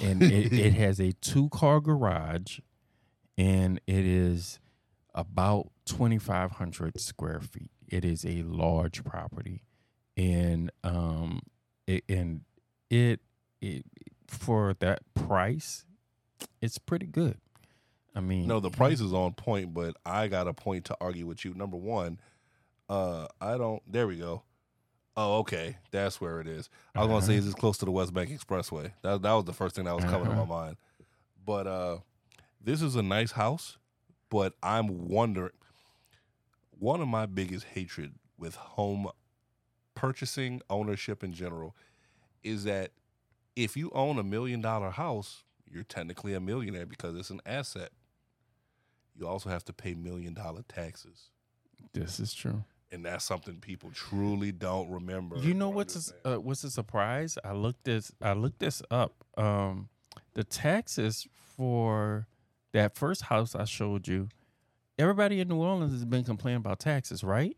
and 0.02 0.22
it, 0.22 0.52
it 0.52 0.72
has 0.84 0.98
a 1.00 1.12
two 1.12 1.48
car 1.50 1.80
garage, 1.80 2.60
and 3.36 3.80
it 3.86 4.04
is 4.06 4.58
about 5.14 5.70
twenty 5.84 6.18
five 6.18 6.52
hundred 6.52 6.98
square 7.00 7.40
feet. 7.40 7.70
It 7.88 8.04
is 8.06 8.24
a 8.24 8.42
large 8.42 9.04
property, 9.04 9.62
and 10.16 10.72
um, 10.82 11.40
it, 11.86 12.04
and 12.08 12.42
it 12.90 13.20
it 13.60 13.84
for 14.28 14.74
that 14.80 15.00
price, 15.14 15.84
it's 16.60 16.78
pretty 16.78 17.06
good. 17.06 17.38
I 18.14 18.20
mean, 18.20 18.46
No, 18.46 18.60
the 18.60 18.70
price 18.70 19.00
is 19.00 19.12
on 19.14 19.32
point, 19.32 19.72
but 19.72 19.96
I 20.04 20.28
got 20.28 20.46
a 20.48 20.52
point 20.52 20.84
to 20.86 20.96
argue 21.00 21.26
with 21.26 21.44
you. 21.44 21.54
Number 21.54 21.76
one, 21.78 22.20
uh, 22.88 23.26
I 23.40 23.56
don't. 23.56 23.82
There 23.90 24.06
we 24.06 24.16
go. 24.18 24.42
Oh, 25.16 25.38
okay, 25.40 25.76
that's 25.90 26.20
where 26.20 26.40
it 26.40 26.46
is. 26.46 26.68
I 26.94 27.00
was 27.00 27.08
gonna 27.08 27.22
say, 27.22 27.32
Uh-huh. 27.34 27.38
is 27.40 27.44
this 27.46 27.54
close 27.54 27.78
to 27.78 27.84
the 27.84 27.90
West 27.90 28.12
Bank 28.14 28.30
Expressway? 28.30 28.92
That 29.02 29.22
that 29.22 29.32
was 29.32 29.44
the 29.44 29.52
first 29.52 29.76
thing 29.76 29.84
that 29.84 29.94
was 29.94 30.04
coming 30.04 30.24
to 30.26 30.30
Uh-huh. 30.32 30.44
my 30.46 30.64
mind. 30.64 30.76
But 31.44 31.66
uh, 31.66 31.98
this 32.62 32.80
is 32.82 32.96
a 32.96 33.02
nice 33.02 33.32
house, 33.32 33.78
but 34.30 34.54
I'm 34.62 35.08
wondering. 35.08 35.52
One 36.78 37.00
of 37.00 37.08
my 37.08 37.26
biggest 37.26 37.64
hatred 37.66 38.14
with 38.38 38.56
home 38.56 39.08
purchasing, 39.94 40.60
ownership 40.70 41.22
in 41.22 41.32
general, 41.32 41.76
is 42.42 42.64
that 42.64 42.90
if 43.56 43.76
you 43.76 43.90
own 43.94 44.18
a 44.18 44.22
million 44.22 44.60
dollar 44.60 44.90
house, 44.90 45.44
you're 45.70 45.84
technically 45.84 46.34
a 46.34 46.40
millionaire 46.40 46.86
because 46.86 47.16
it's 47.16 47.30
an 47.30 47.40
asset. 47.46 47.90
You 49.14 49.26
also 49.28 49.48
have 49.50 49.64
to 49.66 49.72
pay 49.72 49.94
million 49.94 50.34
dollar 50.34 50.62
taxes. 50.68 51.30
this 51.92 52.18
is 52.18 52.32
true. 52.34 52.64
and 52.90 53.04
that's 53.04 53.24
something 53.24 53.56
people 53.56 53.90
truly 53.92 54.52
don't 54.52 54.90
remember. 54.90 55.36
You 55.38 55.54
know 55.54 55.68
what's 55.68 56.12
a, 56.24 56.34
uh, 56.34 56.40
what's 56.40 56.64
a 56.64 56.70
surprise? 56.70 57.38
I 57.44 57.52
looked 57.52 57.84
this 57.84 58.12
I 58.20 58.32
looked 58.32 58.58
this 58.60 58.82
up. 58.90 59.24
Um, 59.36 59.88
the 60.34 60.44
taxes 60.44 61.26
for 61.56 62.26
that 62.72 62.94
first 62.96 63.22
house 63.22 63.54
I 63.54 63.64
showed 63.64 64.08
you, 64.08 64.28
everybody 64.98 65.40
in 65.40 65.48
New 65.48 65.56
Orleans 65.56 65.92
has 65.92 66.04
been 66.06 66.24
complaining 66.24 66.58
about 66.58 66.80
taxes, 66.80 67.22
right? 67.22 67.56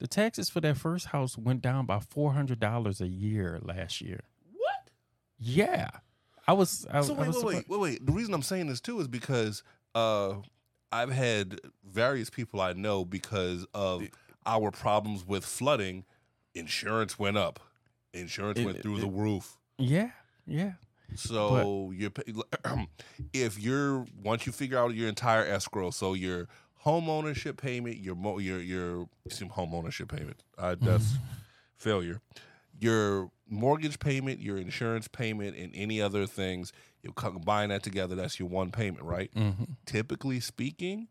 The 0.00 0.08
taxes 0.08 0.48
for 0.48 0.60
that 0.62 0.76
first 0.76 1.06
house 1.06 1.36
went 1.38 1.60
down 1.62 1.86
by 1.86 2.00
four 2.00 2.32
hundred 2.32 2.58
dollars 2.58 3.00
a 3.00 3.06
year 3.06 3.58
last 3.62 4.00
year. 4.00 4.20
what? 4.52 4.90
Yeah, 5.38 5.90
I 6.48 6.52
was. 6.54 6.86
I, 6.90 7.02
So 7.02 7.14
I 7.14 7.18
wait, 7.20 7.26
was 7.28 7.36
wait, 7.44 7.44
wait, 7.44 7.68
wait, 7.68 7.80
wait. 7.80 8.06
The 8.06 8.12
reason 8.12 8.34
I'm 8.34 8.42
saying 8.42 8.66
this 8.68 8.80
too 8.80 8.98
is 9.00 9.08
because 9.08 9.62
uh, 9.94 10.34
I've 10.90 11.12
had 11.12 11.60
various 11.84 12.30
people 12.30 12.60
I 12.60 12.72
know 12.72 13.04
because 13.04 13.66
of 13.74 14.08
our 14.46 14.70
problems 14.70 15.26
with 15.26 15.44
flooding. 15.44 16.04
Insurance 16.54 17.18
went 17.18 17.36
up. 17.36 17.60
Insurance 18.12 18.58
It- 18.58 18.64
went 18.66 18.82
through 18.82 18.96
it- 18.96 19.00
the 19.02 19.06
roof. 19.08 19.56
Yeah, 19.78 20.10
yeah. 20.46 20.72
So 21.14 21.90
you're 21.94 22.10
if 23.32 23.58
you're 23.58 24.04
once 24.22 24.46
you 24.46 24.52
figure 24.52 24.78
out 24.78 24.94
your 24.94 25.08
entire 25.08 25.44
escrow, 25.44 25.90
so 25.90 26.14
your 26.14 26.48
home 26.80 27.08
ownership 27.08 27.60
payment, 27.60 27.96
your 27.98 28.14
mo- 28.14 28.38
your 28.38 28.60
your 28.60 29.08
home 29.50 29.74
ownership 29.74 30.08
payment, 30.10 30.42
uh, 30.58 30.76
that's 30.80 31.14
failure. 31.76 32.20
Your 32.78 33.30
mortgage 33.48 33.98
payment, 33.98 34.40
your 34.40 34.56
insurance 34.56 35.06
payment, 35.08 35.56
and 35.56 35.70
any 35.74 36.00
other 36.00 36.26
things, 36.26 36.72
you 37.02 37.12
combine 37.12 37.68
that 37.68 37.82
together. 37.82 38.14
That's 38.14 38.38
your 38.38 38.48
one 38.48 38.70
payment, 38.70 39.02
right? 39.04 39.30
hmm 39.34 39.50
Typically 39.84 40.40
speaking, 40.40 41.08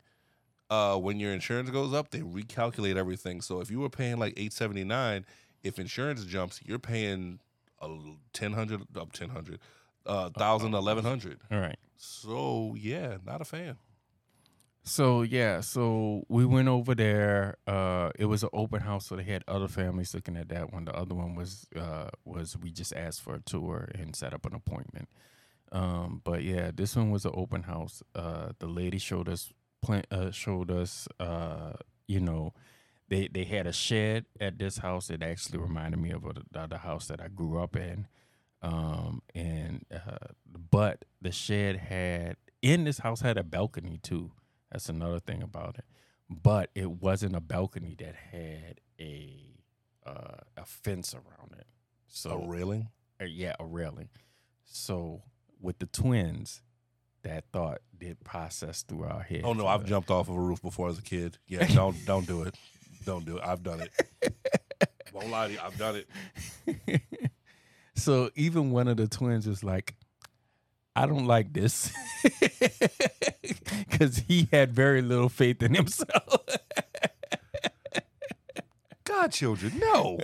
uh, 0.69 0.95
when 0.97 1.19
your 1.19 1.32
insurance 1.34 1.69
goes 1.69 1.93
up, 1.93 2.10
they 2.12 2.21
recalculate 2.21 2.95
everything. 2.95 3.41
So 3.41 3.60
if 3.62 3.69
you 3.69 3.79
were 3.79 3.89
paying 3.89 4.17
like 4.17 4.34
eight 4.38 4.53
seventy 4.53 4.84
nine, 4.84 5.25
if 5.63 5.77
insurance 5.79 6.25
jumps, 6.25 6.60
you're 6.65 6.79
paying 6.79 7.39
a 7.82 7.89
ten 8.34 8.53
hundred 8.53 8.82
up 8.97 9.12
ten 9.12 9.29
hundred, 9.29 9.60
uh, 10.05 10.29
thousand 10.32 10.73
eleven 10.73 11.03
hundred. 11.05 11.39
All 11.51 11.60
right. 11.60 11.77
So 11.97 12.75
yeah, 12.79 13.17
not 13.25 13.41
a 13.41 13.45
fan. 13.45 13.77
So 14.83 15.21
yeah, 15.21 15.61
so 15.61 16.23
we 16.29 16.45
went 16.45 16.67
over 16.67 16.95
there. 16.95 17.57
Uh, 17.67 18.09
it 18.17 18.25
was 18.25 18.43
an 18.43 18.49
open 18.53 18.81
house, 18.81 19.07
so 19.07 19.15
they 19.15 19.23
had 19.23 19.43
other 19.47 19.67
families 19.67 20.13
looking 20.13 20.35
at 20.37 20.49
that 20.49 20.73
one. 20.73 20.85
The 20.85 20.95
other 20.95 21.13
one 21.13 21.35
was 21.35 21.67
uh, 21.75 22.09
was 22.25 22.57
we 22.57 22.71
just 22.71 22.93
asked 22.95 23.21
for 23.21 23.35
a 23.35 23.41
tour 23.41 23.89
and 23.93 24.15
set 24.15 24.33
up 24.33 24.45
an 24.45 24.55
appointment. 24.55 25.09
Um, 25.71 26.21
but 26.23 26.43
yeah, 26.43 26.71
this 26.73 26.95
one 26.95 27.11
was 27.11 27.25
an 27.25 27.33
open 27.35 27.63
house. 27.63 28.01
Uh, 28.15 28.49
the 28.59 28.67
lady 28.67 28.97
showed 28.97 29.29
us 29.29 29.53
plant, 29.81 30.07
uh, 30.11 30.31
showed 30.31 30.71
us, 30.71 31.07
uh, 31.19 31.73
you 32.07 32.19
know, 32.19 32.53
they 33.09 33.27
they 33.27 33.43
had 33.45 33.67
a 33.67 33.73
shed 33.73 34.25
at 34.39 34.57
this 34.59 34.79
house. 34.79 35.09
It 35.11 35.21
actually 35.23 35.59
reminded 35.59 35.99
me 35.99 36.11
of 36.11 36.25
a, 36.25 36.67
the 36.67 36.79
house 36.79 37.07
that 37.07 37.21
I 37.21 37.27
grew 37.27 37.61
up 37.61 37.75
in. 37.75 38.07
Um, 38.61 39.21
and 39.35 39.85
uh, 39.93 40.33
but 40.71 41.05
the 41.21 41.31
shed 41.31 41.77
had 41.77 42.37
in 42.61 42.85
this 42.85 42.99
house 42.99 43.21
had 43.21 43.37
a 43.37 43.43
balcony 43.43 43.99
too. 44.01 44.31
That's 44.71 44.89
another 44.89 45.19
thing 45.19 45.41
about 45.41 45.77
it. 45.77 45.86
But 46.29 46.69
it 46.75 46.89
wasn't 46.89 47.36
a 47.36 47.39
balcony 47.39 47.95
that 47.99 48.15
had 48.15 48.82
a 48.99 49.55
uh, 50.05 50.38
a 50.58 50.65
fence 50.65 51.13
around 51.13 51.53
it. 51.58 51.65
So 52.08 52.41
a 52.43 52.47
railing. 52.47 52.89
uh, 53.21 53.25
yeah, 53.25 53.55
a 53.60 53.65
railing. 53.65 54.10
So 54.65 55.23
with 55.60 55.79
the 55.79 55.86
twins, 55.88 56.62
that 57.23 57.45
thought 57.51 57.79
did 57.97 58.23
process 58.23 58.84
through 58.84 59.03
our 59.03 59.21
head. 59.21 59.41
Oh 59.43 59.53
no, 59.53 59.67
I've 59.67 59.86
jumped 59.86 60.10
off 60.10 60.29
of 60.29 60.36
a 60.36 60.39
roof 60.39 60.62
before 60.62 60.89
as 60.89 60.99
a 60.99 61.03
kid. 61.03 61.38
Yeah, 61.47 61.65
don't 61.73 61.95
don't 62.05 62.27
do 62.27 62.43
it. 62.43 62.55
Don't 63.05 63.25
do 63.25 63.38
it. 63.38 63.43
I've 63.43 63.63
done 63.63 63.82
it. 63.82 64.34
Won't 65.13 65.29
lie 65.32 65.47
to 65.47 65.53
you. 65.53 65.60
I've 65.63 65.77
done 65.77 66.03
it. 66.67 67.01
so 67.95 68.29
even 68.36 68.71
one 68.71 68.88
of 68.88 68.97
the 68.97 69.08
twins 69.08 69.47
was 69.47 69.63
like, 69.63 69.95
I 70.95 71.06
don't 71.06 71.25
like 71.25 71.54
this. 71.54 71.91
Because 73.89 74.17
he 74.28 74.47
had 74.52 74.71
very 74.73 75.02
little 75.02 75.30
faith 75.30 75.62
in 75.63 75.73
himself. 75.73 76.45
God, 79.04 79.32
children, 79.32 79.73
no. 79.80 80.17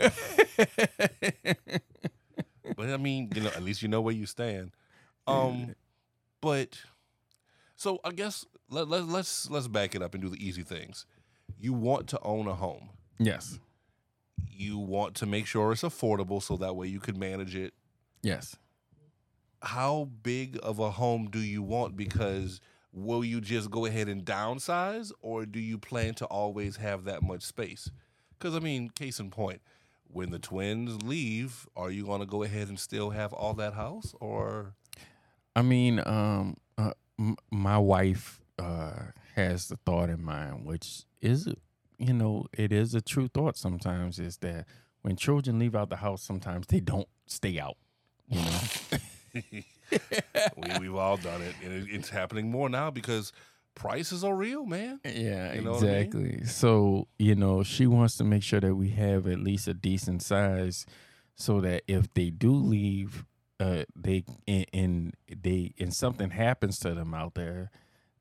but 2.76 2.90
I 2.90 2.98
mean, 2.98 3.32
you 3.34 3.42
know, 3.42 3.50
at 3.50 3.64
least 3.64 3.82
you 3.82 3.88
know 3.88 4.02
where 4.02 4.14
you 4.14 4.26
stand. 4.26 4.72
Um, 5.28 5.76
but 6.42 6.80
so 7.76 8.00
I 8.04 8.12
guess 8.12 8.46
let, 8.70 8.88
let 8.88 9.08
let's 9.08 9.50
let's 9.50 9.68
back 9.68 9.96
it 9.96 10.02
up 10.02 10.14
and 10.14 10.22
do 10.24 10.30
the 10.30 10.46
easy 10.46 10.64
things. 10.64 11.06
You 11.60 11.74
want 11.74 12.08
to 12.10 12.20
own 12.22 12.48
a 12.48 12.54
home. 12.56 12.90
yes. 13.18 13.60
You 14.58 14.78
want 14.78 15.16
to 15.16 15.26
make 15.26 15.48
sure 15.48 15.72
it's 15.74 15.82
affordable, 15.82 16.42
so 16.42 16.56
that 16.58 16.76
way 16.76 16.88
you 16.88 17.00
can 17.00 17.20
manage 17.20 17.56
it. 17.56 17.74
Yes. 18.22 18.56
How 19.66 20.10
big 20.24 20.60
of 20.64 20.80
a 20.80 20.92
home 20.92 21.28
do 21.30 21.40
you 21.40 21.64
want? 21.64 21.98
Because 21.98 22.62
will 22.94 23.26
you 23.26 23.42
just 23.42 23.70
go 23.72 23.86
ahead 23.86 24.08
and 24.08 24.24
downsize, 24.24 25.12
or 25.22 25.46
do 25.46 25.60
you 25.60 25.78
plan 25.78 26.14
to 26.16 26.26
always 26.26 26.78
have 26.78 27.04
that 27.06 27.24
much 27.24 27.42
space? 27.44 27.90
Because 28.38 28.56
I 28.56 28.60
mean, 28.60 28.90
case 28.90 29.20
in 29.20 29.32
point, 29.32 29.62
when 30.08 30.30
the 30.30 30.40
twins 30.40 31.02
leave, 31.04 31.68
are 31.76 31.90
you 31.92 32.06
going 32.06 32.22
to 32.22 32.26
go 32.26 32.44
ahead 32.44 32.68
and 32.70 32.80
still 32.80 33.10
have 33.10 33.34
all 33.34 33.54
that 33.56 33.74
house, 33.74 34.14
or 34.22 34.76
I 35.56 35.62
mean, 35.62 36.02
um, 36.06 36.58
uh, 36.78 36.92
m- 37.20 37.38
my 37.52 37.78
wife 37.78 38.40
uh, 38.60 38.94
has 39.36 39.68
the 39.68 39.78
thought 39.86 40.10
in 40.10 40.24
mind, 40.24 40.66
which 40.66 41.04
is, 41.22 41.48
you 41.98 42.14
know, 42.14 42.46
it 42.54 42.72
is 42.72 42.94
a 42.94 43.02
true 43.02 43.28
thought. 43.28 43.58
Sometimes 43.58 44.20
is 44.20 44.38
that 44.38 44.66
when 45.02 45.16
children 45.16 45.60
leave 45.60 45.76
out 45.76 45.90
the 45.90 45.98
house, 45.98 46.22
sometimes 46.22 46.68
they 46.68 46.80
don't 46.80 47.08
stay 47.26 47.60
out. 47.60 47.78
You 48.28 48.42
know, 48.42 48.60
we, 50.58 50.80
we've 50.80 50.96
all 50.96 51.18
done 51.18 51.42
it, 51.42 51.56
and 51.64 51.74
it, 51.74 51.88
it's 51.92 52.10
happening 52.10 52.50
more 52.50 52.70
now 52.70 52.90
because 52.92 53.32
prices 53.76 54.24
are 54.24 54.36
real, 54.36 54.66
man. 54.66 55.00
yeah, 55.04 55.54
You 55.54 55.62
know 55.62 55.74
what 55.74 55.84
I 55.84 55.86
mean? 55.86 55.96
exactly. 55.96 56.46
So 56.46 57.08
you 57.20 57.36
know, 57.36 57.64
she 57.64 57.88
wants 57.88 58.18
to 58.18 58.24
make 58.24 58.44
sure 58.44 58.60
that 58.62 58.76
we 58.76 58.90
have 58.90 59.28
at 59.28 59.40
least 59.40 59.68
a 59.68 59.74
decent 59.74 60.22
size, 60.22 60.86
so 61.36 61.62
that 61.62 61.84
if 61.88 62.14
they 62.14 62.30
do 62.30 62.54
leave, 62.54 63.26
uh, 63.60 63.84
they 63.96 64.24
and, 64.48 64.66
and 64.74 65.14
they 65.30 65.74
and 65.80 65.94
something 65.94 66.30
happens 66.30 66.80
to 66.80 66.94
them 66.94 67.14
out 67.14 67.36
there, 67.36 67.70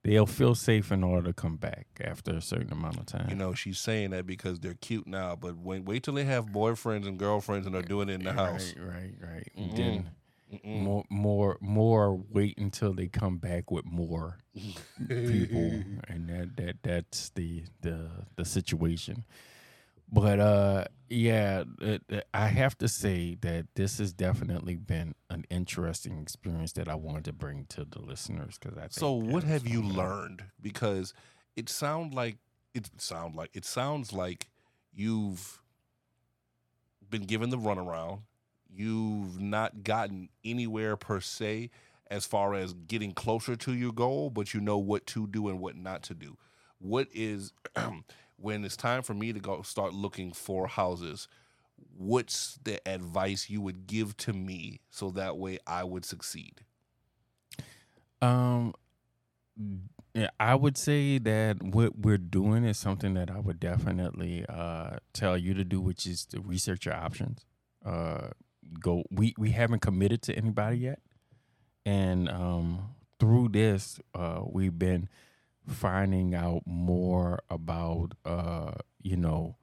they'll 0.02 0.26
feel 0.26 0.54
safe 0.54 0.92
in 0.92 1.02
order 1.04 1.28
to 1.28 1.32
come 1.32 1.56
back 1.56 1.86
after 2.00 2.32
a 2.32 2.40
certain 2.42 2.72
amount 2.72 2.98
of 2.98 3.06
time. 3.06 3.26
You 3.30 3.36
know, 3.36 3.54
she's 3.54 3.78
saying 3.78 4.10
that 4.10 4.26
because 4.26 4.60
they're 4.60 4.74
cute 4.74 5.06
now, 5.06 5.34
but 5.36 5.56
when, 5.56 5.84
wait 5.84 6.02
till 6.02 6.14
they 6.14 6.24
have 6.24 6.46
boyfriends 6.46 7.06
and 7.06 7.18
girlfriends 7.18 7.66
and 7.66 7.74
are 7.74 7.82
doing 7.82 8.08
it 8.08 8.14
in 8.14 8.24
the 8.24 8.32
house. 8.32 8.74
Right, 8.76 9.14
right, 9.22 9.32
right. 9.32 9.52
Mm-mm. 9.56 9.76
then 9.76 10.10
Mm-mm. 10.54 10.82
more, 10.82 11.04
more, 11.10 11.56
more. 11.60 12.14
Wait 12.14 12.56
until 12.58 12.92
they 12.92 13.06
come 13.08 13.38
back 13.38 13.70
with 13.70 13.84
more 13.84 14.38
people, 15.08 15.82
and 16.08 16.28
that 16.28 16.56
that 16.56 16.76
that's 16.82 17.30
the 17.30 17.64
the 17.82 18.10
the 18.36 18.44
situation. 18.44 19.24
But 20.12 20.38
uh, 20.38 20.84
yeah, 21.08 21.64
it, 21.80 22.02
it- 22.08 22.26
I 22.34 22.48
have 22.48 22.76
to 22.78 22.88
say 22.88 23.36
that 23.40 23.66
this 23.74 23.98
has 23.98 24.12
definitely 24.12 24.76
been 24.76 25.14
an 25.30 25.44
interesting 25.50 26.18
experience 26.20 26.72
that 26.72 26.88
I 26.88 26.94
wanted 26.94 27.24
to 27.26 27.32
bring 27.32 27.66
to 27.70 27.84
the 27.84 28.00
listeners 28.00 28.58
because 28.60 28.76
I. 28.76 28.82
Think 28.82 28.92
So 28.92 29.12
what 29.12 29.44
have 29.44 29.66
you 29.66 29.82
learned? 29.82 30.44
Because 30.60 31.14
it 31.56 31.68
sound 31.68 32.14
like 32.14 32.36
it 32.74 32.90
sound 32.98 33.34
like 33.34 33.50
it 33.54 33.64
sounds 33.64 34.12
like 34.12 34.48
you've 34.92 35.60
been 37.08 37.22
given 37.22 37.50
the 37.50 37.58
runaround. 37.58 38.20
You've 38.74 39.40
not 39.40 39.84
gotten 39.84 40.28
anywhere 40.44 40.96
per 40.96 41.20
se 41.20 41.70
as 42.10 42.26
far 42.26 42.54
as 42.54 42.72
getting 42.72 43.12
closer 43.12 43.56
to 43.56 43.72
your 43.72 43.92
goal, 43.92 44.30
but 44.30 44.52
you 44.52 44.60
know 44.60 44.78
what 44.78 45.06
to 45.06 45.26
do 45.26 45.48
and 45.48 45.60
what 45.60 45.76
not 45.76 46.02
to 46.04 46.14
do. 46.14 46.36
What 46.78 47.08
is 47.12 47.52
when 48.36 48.64
it's 48.64 48.76
time 48.76 49.02
for 49.02 49.14
me 49.14 49.32
to 49.32 49.40
go 49.40 49.62
start 49.62 49.94
looking 49.94 50.32
for 50.32 50.66
houses? 50.66 51.28
What's 51.96 52.58
the 52.64 52.80
advice 52.86 53.48
you 53.48 53.60
would 53.60 53.86
give 53.86 54.16
to 54.18 54.32
me 54.32 54.80
so 54.90 55.10
that 55.10 55.38
way 55.38 55.58
I 55.66 55.84
would 55.84 56.04
succeed? 56.04 56.60
Um, 58.20 58.74
yeah, 60.14 60.30
I 60.38 60.54
would 60.54 60.76
say 60.76 61.18
that 61.18 61.62
what 61.62 61.98
we're 61.98 62.18
doing 62.18 62.64
is 62.64 62.78
something 62.78 63.14
that 63.14 63.30
I 63.30 63.40
would 63.40 63.58
definitely 63.58 64.44
uh, 64.48 64.98
tell 65.12 65.36
you 65.36 65.54
to 65.54 65.64
do, 65.64 65.80
which 65.80 66.06
is 66.06 66.24
to 66.26 66.40
research 66.40 66.86
your 66.86 66.94
options. 66.94 67.44
Uh, 67.84 68.28
go. 68.80 69.04
We 69.10 69.34
we 69.38 69.50
haven't 69.50 69.80
committed 69.80 70.22
to 70.22 70.34
anybody 70.34 70.78
yet, 70.78 71.00
and 71.84 72.28
um, 72.28 72.94
through 73.18 73.48
this, 73.50 74.00
uh, 74.14 74.42
we've 74.46 74.78
been 74.78 75.08
finding 75.66 76.34
out 76.34 76.62
more 76.66 77.40
about 77.50 78.12
uh, 78.24 78.72
you 79.02 79.16
know 79.16 79.56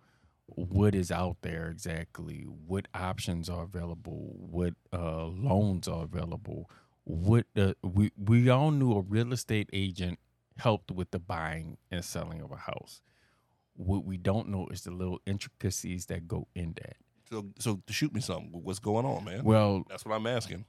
what 0.48 0.94
is 0.94 1.12
out 1.12 1.38
there 1.42 1.70
exactly, 1.70 2.44
what 2.44 2.88
options 2.94 3.50
are 3.50 3.64
available, 3.64 4.36
what 4.36 4.74
uh, 4.92 5.26
loans 5.26 5.88
are 5.88 6.04
available 6.04 6.70
what 7.04 7.46
the 7.56 7.76
we 7.84 8.12
we 8.18 8.50
all 8.50 8.72
knew 8.72 8.94
a 8.94 9.02
real 9.02 9.34
estate 9.34 9.70
agent 9.74 10.20
helped 10.58 10.92
with 10.92 11.12
the 11.12 11.20
buying 11.20 11.78
and 11.90 12.04
selling 12.06 12.42
of 12.42 12.52
a 12.52 12.58
house. 12.58 13.02
What 13.74 14.06
we 14.06 14.18
don't 14.18 14.50
know 14.50 14.68
is 14.68 14.84
the 14.84 14.92
little 14.92 15.20
intricacies 15.26 16.06
that 16.08 16.28
go 16.28 16.48
in 16.54 16.74
that. 16.76 16.98
So, 17.32 17.46
so 17.60 17.82
shoot 17.90 18.14
me 18.14 18.20
something. 18.22 18.50
What's 18.52 18.80
going 18.80 19.06
on, 19.06 19.24
man? 19.24 19.44
Well, 19.44 19.84
That's 19.90 20.06
what 20.06 20.14
I'm 20.16 20.28
asking. 20.28 20.66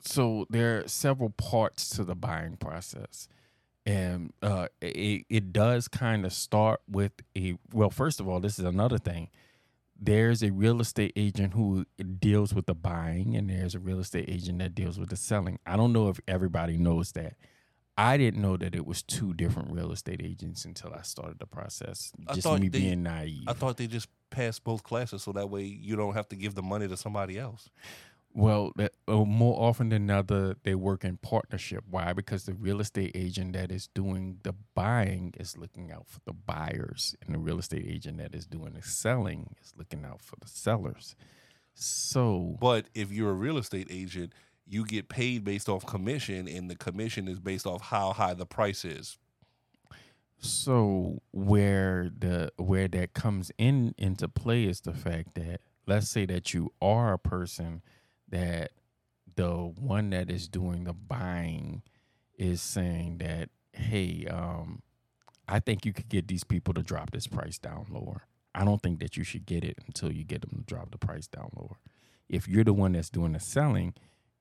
so 0.00 0.46
there 0.48 0.78
are 0.78 0.88
several 0.88 1.30
parts 1.30 1.90
to 1.90 2.04
the 2.04 2.14
buying 2.14 2.56
process 2.56 3.28
and 3.84 4.32
uh, 4.42 4.68
it, 4.80 5.24
it 5.28 5.52
does 5.52 5.88
kind 5.88 6.24
of 6.24 6.32
start 6.32 6.80
with 6.88 7.12
a 7.36 7.54
well 7.72 7.90
first 7.90 8.20
of 8.20 8.28
all 8.28 8.38
this 8.38 8.58
is 8.58 8.64
another 8.64 8.98
thing 8.98 9.28
there's 10.00 10.42
a 10.44 10.52
real 10.52 10.80
estate 10.80 11.12
agent 11.16 11.52
who 11.54 11.84
deals 12.20 12.54
with 12.54 12.66
the 12.66 12.74
buying 12.74 13.34
and 13.34 13.50
there's 13.50 13.74
a 13.74 13.80
real 13.80 13.98
estate 13.98 14.26
agent 14.28 14.60
that 14.60 14.72
deals 14.74 14.98
with 15.00 15.08
the 15.08 15.16
selling 15.16 15.58
i 15.66 15.76
don't 15.76 15.92
know 15.92 16.08
if 16.08 16.20
everybody 16.28 16.76
knows 16.76 17.10
that 17.12 17.34
i 17.96 18.16
didn't 18.16 18.40
know 18.40 18.56
that 18.56 18.74
it 18.76 18.86
was 18.86 19.02
two 19.02 19.34
different 19.34 19.72
real 19.72 19.90
estate 19.90 20.20
agents 20.22 20.64
until 20.64 20.92
i 20.94 21.02
started 21.02 21.38
the 21.40 21.46
process 21.46 22.12
just 22.34 22.46
me 22.60 22.68
they- 22.68 22.78
being 22.80 23.02
naive 23.02 23.42
I 23.48 23.52
thought 23.54 23.76
they 23.78 23.86
just 23.88 24.08
passed 24.30 24.64
both 24.64 24.82
classes 24.82 25.22
so 25.22 25.32
that 25.32 25.50
way 25.50 25.62
you 25.62 25.96
don't 25.96 26.14
have 26.14 26.28
to 26.28 26.36
give 26.36 26.54
the 26.54 26.62
money 26.62 26.88
to 26.88 26.96
somebody 26.96 27.38
else. 27.38 27.70
Well, 28.34 28.72
that, 28.76 28.92
uh, 29.08 29.24
more 29.24 29.60
often 29.60 29.88
than 29.88 30.10
other, 30.10 30.56
they 30.62 30.74
work 30.74 31.02
in 31.02 31.16
partnership. 31.16 31.82
Why? 31.90 32.12
Because 32.12 32.44
the 32.44 32.52
real 32.52 32.80
estate 32.80 33.12
agent 33.14 33.54
that 33.54 33.72
is 33.72 33.88
doing 33.88 34.38
the 34.42 34.54
buying 34.74 35.34
is 35.38 35.56
looking 35.56 35.90
out 35.90 36.06
for 36.06 36.20
the 36.24 36.34
buyers, 36.34 37.16
and 37.24 37.34
the 37.34 37.38
real 37.38 37.58
estate 37.58 37.86
agent 37.88 38.18
that 38.18 38.34
is 38.34 38.46
doing 38.46 38.74
the 38.74 38.82
selling 38.82 39.56
is 39.62 39.72
looking 39.76 40.04
out 40.04 40.22
for 40.22 40.36
the 40.40 40.46
sellers. 40.46 41.16
So, 41.74 42.56
But 42.60 42.86
if 42.94 43.10
you're 43.10 43.30
a 43.30 43.34
real 43.34 43.56
estate 43.56 43.88
agent, 43.90 44.34
you 44.66 44.84
get 44.84 45.08
paid 45.08 45.42
based 45.42 45.68
off 45.68 45.86
commission, 45.86 46.46
and 46.46 46.70
the 46.70 46.76
commission 46.76 47.26
is 47.28 47.40
based 47.40 47.66
off 47.66 47.80
how 47.80 48.12
high 48.12 48.34
the 48.34 48.46
price 48.46 48.84
is. 48.84 49.16
So 50.40 51.22
where 51.32 52.10
the 52.16 52.52
where 52.56 52.88
that 52.88 53.14
comes 53.14 53.50
in 53.58 53.94
into 53.98 54.28
play 54.28 54.64
is 54.64 54.82
the 54.82 54.92
fact 54.92 55.34
that 55.34 55.60
let's 55.86 56.08
say 56.08 56.26
that 56.26 56.54
you 56.54 56.72
are 56.80 57.12
a 57.14 57.18
person 57.18 57.82
that 58.28 58.72
the 59.36 59.52
one 59.52 60.10
that 60.10 60.30
is 60.30 60.48
doing 60.48 60.84
the 60.84 60.92
buying 60.92 61.82
is 62.36 62.60
saying 62.62 63.18
that 63.18 63.50
hey 63.72 64.26
um 64.30 64.82
i 65.48 65.58
think 65.58 65.84
you 65.84 65.92
could 65.92 66.08
get 66.08 66.28
these 66.28 66.44
people 66.44 66.74
to 66.74 66.82
drop 66.82 67.10
this 67.10 67.26
price 67.26 67.58
down 67.58 67.86
lower. 67.90 68.22
I 68.54 68.64
don't 68.64 68.82
think 68.82 68.98
that 69.00 69.16
you 69.16 69.22
should 69.24 69.46
get 69.46 69.62
it 69.62 69.78
until 69.86 70.10
you 70.10 70.24
get 70.24 70.40
them 70.40 70.50
to 70.58 70.74
drop 70.74 70.90
the 70.90 70.98
price 70.98 71.28
down 71.28 71.50
lower. 71.56 71.76
If 72.28 72.48
you're 72.48 72.64
the 72.64 72.72
one 72.72 72.92
that's 72.92 73.10
doing 73.10 73.32
the 73.32 73.40
selling 73.40 73.94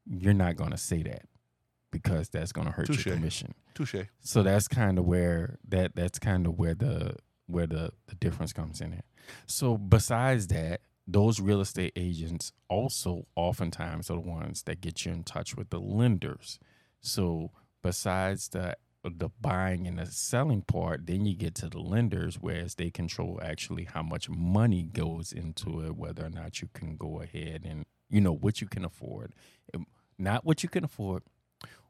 you're 0.10 0.34
not 0.34 0.56
going 0.56 0.72
to 0.72 0.78
say 0.78 1.04
that 1.04 1.24
because 1.92 2.30
that's 2.30 2.52
going 2.52 2.68
to 2.68 2.74
hurt 2.74 2.88
Touche. 2.88 3.06
your 3.06 3.16
commission 3.16 3.54
Touche. 3.74 3.96
so 4.20 4.44
that's 4.44 4.68
kind 4.68 4.98
of 4.98 5.06
where 5.06 5.58
that 5.68 5.96
that's 5.96 6.20
kind 6.20 6.46
of 6.46 6.58
where 6.58 6.76
the 6.76 7.16
where 7.48 7.68
the 7.68 7.92
the 8.08 8.16
difference 8.16 8.54
comes 8.54 8.82
in. 8.82 8.92
Here. 8.92 9.04
So 9.46 9.78
besides 9.78 10.48
that, 10.48 10.82
those 11.08 11.40
real 11.40 11.62
estate 11.62 11.94
agents 11.96 12.52
also 12.70 13.26
oftentimes 13.36 14.12
are 14.12 14.16
the 14.16 14.20
ones 14.20 14.64
that 14.64 14.82
get 14.82 15.06
you 15.06 15.14
in 15.14 15.24
touch 15.24 15.56
with 15.56 15.70
the 15.70 15.80
lenders. 15.80 16.60
So 17.00 17.52
besides 17.82 18.50
the 18.50 18.78
the 19.04 19.30
buying 19.40 19.88
and 19.88 19.98
the 20.00 20.06
selling 20.08 20.62
part, 20.64 21.06
then 21.06 21.26
you 21.26 21.34
get 21.34 21.56
to 21.56 21.70
the 21.70 21.80
lenders, 21.80 22.36
whereas 22.42 22.76
they 22.76 22.90
control 22.90 23.40
actually 23.42 23.86
how 23.86 24.04
much 24.04 24.30
money 24.30 24.84
goes 24.84 25.32
into 25.32 25.82
it, 25.86 25.96
whether 25.96 26.26
or 26.26 26.30
not 26.30 26.62
you 26.62 26.68
can 26.74 26.98
go 26.98 27.22
ahead 27.22 27.62
and 27.64 27.86
you 28.10 28.20
know 28.20 28.34
what 28.34 28.60
you 28.60 28.68
can 28.68 28.84
afford, 28.84 29.34
not 30.18 30.44
what 30.44 30.62
you 30.62 30.68
can 30.68 30.84
afford, 30.84 31.24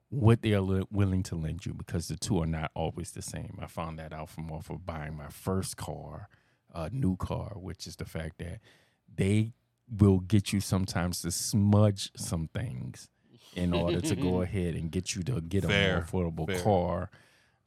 what 0.10 0.42
they 0.42 0.54
are 0.54 0.62
li- 0.62 0.86
willing 0.92 1.24
to 1.24 1.36
lend 1.36 1.66
you 1.66 1.74
because 1.74 2.08
the 2.08 2.16
two 2.16 2.42
are 2.42 2.48
not 2.48 2.72
always 2.74 3.12
the 3.12 3.22
same. 3.22 3.58
I 3.62 3.68
found 3.68 4.00
that 4.00 4.14
out 4.14 4.30
from 4.30 4.52
off 4.52 4.70
of 4.70 4.86
buying 4.86 5.16
my 5.16 5.28
first 5.30 5.76
car, 5.78 6.30
a 6.74 6.90
new 6.90 7.16
car, 7.18 7.54
which 7.56 7.88
is 7.88 7.96
the 7.98 8.06
fact 8.06 8.38
that 8.40 8.60
they 9.14 9.54
will 9.90 10.20
get 10.20 10.52
you 10.54 10.60
sometimes 10.60 11.22
to 11.22 11.32
smudge 11.32 12.12
some 12.16 12.50
things 12.54 13.10
in 13.56 13.74
order 13.74 14.02
to 14.02 14.16
go 14.16 14.42
ahead 14.44 14.76
and 14.76 14.92
get 14.92 15.16
you 15.16 15.24
to 15.24 15.42
get 15.42 15.64
a 15.64 15.68
Fair, 15.68 15.94
more 15.96 16.04
affordable 16.32 16.48
fair. 16.48 16.62
car. 16.62 17.10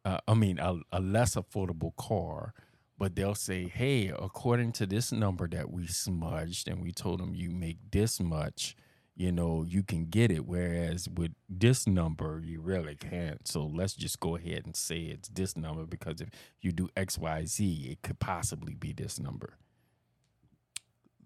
Uh, 0.04 0.18
I 0.26 0.34
mean, 0.34 0.58
a, 0.58 0.76
a 0.92 1.00
less 1.00 1.34
affordable 1.34 1.94
car. 1.96 2.54
But 2.98 3.16
they'll 3.16 3.34
say, 3.34 3.66
hey, 3.66 4.08
according 4.08 4.72
to 4.72 4.86
this 4.86 5.10
number 5.10 5.48
that 5.48 5.70
we 5.70 5.86
smudged 5.86 6.68
and 6.68 6.82
we 6.82 6.92
told 6.92 7.18
them 7.20 7.34
you 7.34 7.50
make 7.50 7.78
this 7.90 8.20
much, 8.20 8.76
you 9.20 9.30
know, 9.30 9.66
you 9.68 9.82
can 9.82 10.06
get 10.06 10.30
it. 10.30 10.46
Whereas 10.46 11.06
with 11.06 11.32
this 11.46 11.86
number, 11.86 12.40
you 12.42 12.62
really 12.62 12.96
can't. 12.96 13.46
So 13.46 13.66
let's 13.66 13.92
just 13.92 14.18
go 14.18 14.34
ahead 14.34 14.62
and 14.64 14.74
say 14.74 15.00
it's 15.00 15.28
this 15.28 15.58
number 15.58 15.84
because 15.84 16.22
if 16.22 16.30
you 16.62 16.72
do 16.72 16.88
X, 16.96 17.18
Y, 17.18 17.44
Z, 17.44 17.88
it 17.90 18.00
could 18.00 18.18
possibly 18.18 18.72
be 18.74 18.94
this 18.94 19.20
number. 19.20 19.58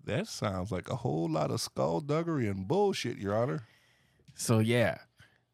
That 0.03 0.27
sounds 0.27 0.73
like 0.73 0.91
a 0.91 0.97
whole 0.97 1.29
lot 1.31 1.53
of 1.53 1.61
skullduggery 1.61 2.49
and 2.49 2.67
bullshit, 2.67 3.17
Your 3.17 3.37
Honor. 3.37 3.63
So 4.35 4.59
yeah. 4.59 4.99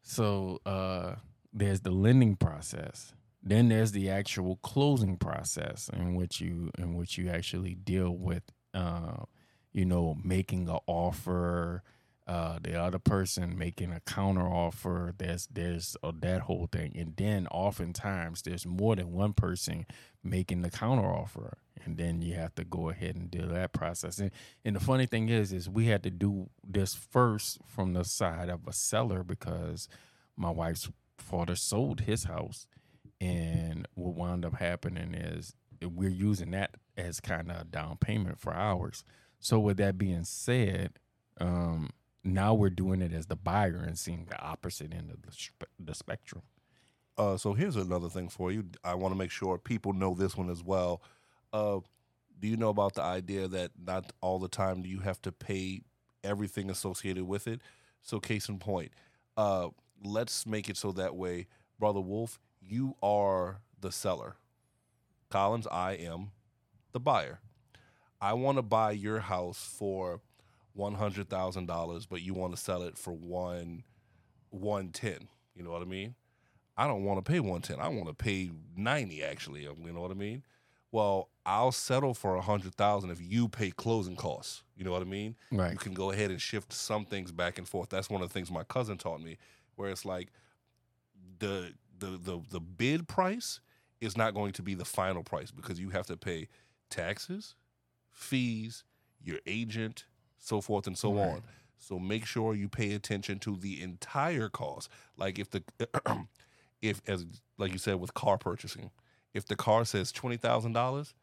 So 0.01 0.61
uh 0.65 1.17
there's 1.53 1.81
the 1.81 1.91
lending 1.91 2.37
process. 2.37 3.13
Then 3.43 3.69
there's 3.69 3.91
the 3.91 4.09
actual 4.09 4.55
closing 4.63 5.15
process 5.15 5.91
in 5.93 6.15
which 6.15 6.41
you 6.41 6.71
in 6.79 6.95
which 6.95 7.19
you 7.19 7.29
actually 7.29 7.75
deal 7.75 8.17
with 8.17 8.41
uh 8.73 9.25
you 9.73 9.85
know 9.85 10.17
making 10.23 10.67
an 10.67 10.79
offer 10.87 11.83
uh 12.31 12.59
the 12.61 12.81
other 12.81 12.99
person 12.99 13.57
making 13.57 13.91
a 13.91 13.99
counter 14.01 14.47
offer 14.47 15.13
there's 15.17 15.47
there's 15.51 15.97
uh, 16.03 16.13
that 16.21 16.41
whole 16.43 16.69
thing. 16.71 16.93
And 16.97 17.15
then 17.17 17.47
oftentimes 17.51 18.43
there's 18.43 18.65
more 18.65 18.95
than 18.95 19.11
one 19.11 19.33
person 19.33 19.85
making 20.23 20.61
the 20.63 20.71
counter 20.71 21.07
offer 21.07 21.57
and 21.85 21.97
then 21.97 22.21
you 22.21 22.35
have 22.35 22.55
to 22.55 22.63
go 22.63 22.89
ahead 22.89 23.15
and 23.15 23.31
do 23.31 23.45
that 23.47 23.73
process. 23.73 24.19
And, 24.19 24.31
and 24.63 24.75
the 24.75 24.79
funny 24.79 25.05
thing 25.07 25.29
is 25.29 25.51
is 25.51 25.69
we 25.69 25.87
had 25.87 26.03
to 26.03 26.11
do 26.11 26.49
this 26.65 26.93
first 26.93 27.59
from 27.67 27.93
the 27.93 28.05
side 28.05 28.49
of 28.49 28.67
a 28.67 28.73
seller 28.73 29.23
because 29.23 29.87
my 30.37 30.51
wife's 30.51 30.89
father 31.17 31.55
sold 31.55 32.01
his 32.01 32.25
house. 32.25 32.67
And 33.19 33.87
what 33.95 34.15
wound 34.15 34.45
up 34.45 34.55
happening 34.55 35.13
is 35.13 35.53
we're 35.83 36.09
using 36.09 36.51
that 36.51 36.77
as 36.97 37.19
kind 37.19 37.51
of 37.51 37.61
a 37.61 37.65
down 37.65 37.97
payment 37.97 38.39
for 38.39 38.53
ours. 38.53 39.03
So 39.39 39.59
with 39.59 39.77
that 39.77 39.97
being 39.97 40.23
said 40.23 40.99
um 41.39 41.89
now 42.23 42.53
we're 42.53 42.69
doing 42.69 43.01
it 43.01 43.13
as 43.13 43.27
the 43.27 43.35
buyer 43.35 43.83
and 43.85 43.97
seeing 43.97 44.25
the 44.29 44.39
opposite 44.41 44.93
end 44.93 45.11
of 45.11 45.21
the, 45.23 45.31
the 45.79 45.95
spectrum 45.95 46.43
Uh, 47.17 47.37
so 47.37 47.53
here's 47.53 47.75
another 47.75 48.09
thing 48.09 48.29
for 48.29 48.51
you. 48.51 48.65
I 48.83 48.95
want 48.95 49.13
to 49.13 49.17
make 49.17 49.31
sure 49.31 49.57
people 49.57 49.93
know 49.93 50.15
this 50.15 50.37
one 50.37 50.49
as 50.49 50.63
well. 50.63 51.01
Uh, 51.53 51.79
do 52.39 52.47
you 52.47 52.57
know 52.57 52.69
about 52.69 52.95
the 52.95 53.03
idea 53.03 53.47
that 53.47 53.71
not 53.83 54.13
all 54.21 54.39
the 54.39 54.49
time 54.49 54.81
do 54.81 54.89
you 54.89 54.99
have 55.01 55.21
to 55.23 55.31
pay 55.31 55.83
everything 56.23 56.69
associated 56.69 57.25
with 57.25 57.47
it? 57.47 57.61
So, 58.01 58.19
case 58.19 58.49
in 58.49 58.59
point, 58.59 58.91
uh, 59.37 59.69
let's 60.03 60.45
make 60.47 60.69
it 60.69 60.77
so 60.77 60.91
that 60.93 61.15
way, 61.15 61.47
Brother 61.79 62.01
Wolf, 62.01 62.39
you 62.61 62.95
are 63.03 63.61
the 63.79 63.91
seller. 63.91 64.37
Collins, 65.29 65.67
I 65.71 65.93
am 65.93 66.31
the 66.93 66.99
buyer. 66.99 67.39
I 68.21 68.33
want 68.33 68.57
to 68.57 68.61
buy 68.63 68.91
your 68.91 69.19
house 69.21 69.63
for 69.77 70.21
one 70.73 70.95
hundred 70.95 71.29
thousand 71.29 71.65
dollars, 71.67 72.05
but 72.05 72.21
you 72.21 72.33
want 72.33 72.55
to 72.55 72.61
sell 72.61 72.83
it 72.83 72.97
for 72.97 73.11
one 73.11 73.83
one 74.49 74.89
ten. 74.89 75.27
You 75.55 75.63
know 75.63 75.71
what 75.71 75.81
I 75.81 75.85
mean? 75.85 76.15
I 76.77 76.87
don't 76.87 77.03
want 77.03 77.23
to 77.23 77.29
pay 77.29 77.39
110. 77.39 77.79
I 77.79 77.89
want 77.89 78.07
to 78.07 78.13
pay 78.13 78.49
90 78.75 79.23
actually, 79.23 79.67
um, 79.67 79.75
you 79.85 79.91
know 79.91 80.01
what 80.01 80.09
I 80.09 80.15
mean? 80.15 80.43
Well, 80.91 81.29
I'll 81.45 81.71
settle 81.71 82.13
for 82.13 82.31
a 82.31 82.37
100,000 82.37 83.09
if 83.11 83.21
you 83.21 83.47
pay 83.47 83.71
closing 83.71 84.15
costs. 84.15 84.63
You 84.75 84.85
know 84.85 84.91
what 84.91 85.01
I 85.01 85.05
mean? 85.05 85.35
right 85.51 85.73
You 85.73 85.77
can 85.77 85.93
go 85.93 86.11
ahead 86.11 86.31
and 86.31 86.41
shift 86.41 86.73
some 86.73 87.05
things 87.05 87.31
back 87.31 87.57
and 87.57 87.67
forth. 87.67 87.89
That's 87.89 88.09
one 88.09 88.21
of 88.21 88.29
the 88.29 88.33
things 88.33 88.49
my 88.49 88.63
cousin 88.63 88.97
taught 88.97 89.21
me 89.21 89.37
where 89.75 89.89
it's 89.89 90.05
like 90.05 90.29
the 91.39 91.73
the 91.99 92.17
the 92.17 92.41
the 92.49 92.59
bid 92.59 93.07
price 93.07 93.59
is 93.99 94.17
not 94.17 94.33
going 94.33 94.51
to 94.53 94.61
be 94.63 94.73
the 94.73 94.85
final 94.85 95.23
price 95.23 95.51
because 95.51 95.79
you 95.79 95.89
have 95.89 96.07
to 96.07 96.17
pay 96.17 96.47
taxes, 96.89 97.55
fees, 98.09 98.83
your 99.23 99.39
agent, 99.45 100.05
so 100.41 100.59
forth 100.59 100.87
and 100.87 100.97
so 100.97 101.13
Right. 101.13 101.27
on. 101.35 101.41
So 101.77 101.97
make 101.97 102.25
sure 102.25 102.53
you 102.53 102.67
pay 102.67 102.91
attention 102.93 103.39
to 103.39 103.55
the 103.55 103.81
entire 103.81 104.49
cost. 104.49 104.89
Like 105.17 105.39
if 105.39 105.49
the 105.49 105.63
if 106.81 107.01
as 107.07 107.25
like 107.57 107.71
you 107.71 107.77
said 107.77 107.99
with 107.99 108.13
car 108.13 108.37
purchasing, 108.37 108.91
if 109.33 109.45
the 109.45 109.55
car 109.55 109.85
says 109.85 110.11
twenty 110.11 110.37
thousand 110.37 110.73
dollars, 110.73 111.13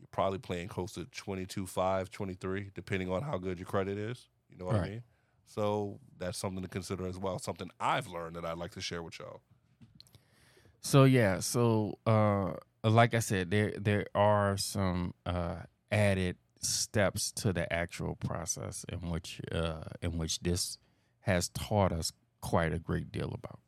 you're 0.00 0.08
probably 0.10 0.38
paying 0.40 0.66
close 0.68 0.92
to 0.94 1.04
22, 1.04 1.64
5, 1.66 2.10
23, 2.10 2.70
depending 2.74 3.08
on 3.10 3.22
how 3.22 3.38
good 3.38 3.58
your 3.60 3.66
credit 3.66 3.96
is. 3.96 4.28
You 4.50 4.58
know 4.58 4.64
what 4.64 4.74
I 4.76 4.88
mean? 4.88 5.02
So 5.46 6.00
that's 6.18 6.36
something 6.38 6.62
to 6.62 6.68
consider 6.68 7.06
as 7.06 7.18
well. 7.18 7.38
Something 7.38 7.70
I've 7.78 8.08
learned 8.08 8.34
that 8.36 8.44
I'd 8.44 8.58
like 8.58 8.72
to 8.72 8.80
share 8.80 9.02
with 9.02 9.18
y'all. 9.20 9.40
So 10.80 11.04
yeah, 11.04 11.38
so 11.40 11.98
uh 12.06 12.54
like 12.84 13.14
I 13.14 13.20
said, 13.20 13.50
there 13.50 13.72
there 13.78 14.06
are 14.14 14.56
some 14.56 15.14
uh 15.24 15.56
added 15.90 16.36
steps 16.62 17.32
to 17.32 17.52
the 17.52 17.70
actual 17.72 18.14
process 18.16 18.84
in 18.88 19.10
which 19.10 19.40
uh 19.50 19.82
in 20.00 20.16
which 20.18 20.40
this 20.40 20.78
has 21.20 21.48
taught 21.50 21.92
us 21.92 22.12
quite 22.40 22.72
a 22.72 22.78
great 22.78 23.10
deal 23.10 23.32
about. 23.34 23.60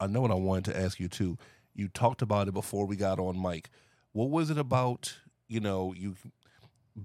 I 0.00 0.06
know 0.06 0.20
what 0.20 0.30
I 0.30 0.36
wanted 0.36 0.72
to 0.72 0.80
ask 0.80 0.98
you 0.98 1.08
too. 1.08 1.36
You 1.74 1.88
talked 1.88 2.22
about 2.22 2.48
it 2.48 2.54
before 2.54 2.86
we 2.86 2.96
got 2.96 3.18
on 3.18 3.40
mic. 3.40 3.70
What 4.12 4.30
was 4.30 4.50
it 4.50 4.58
about, 4.58 5.14
you 5.48 5.60
know, 5.60 5.94
you 5.96 6.16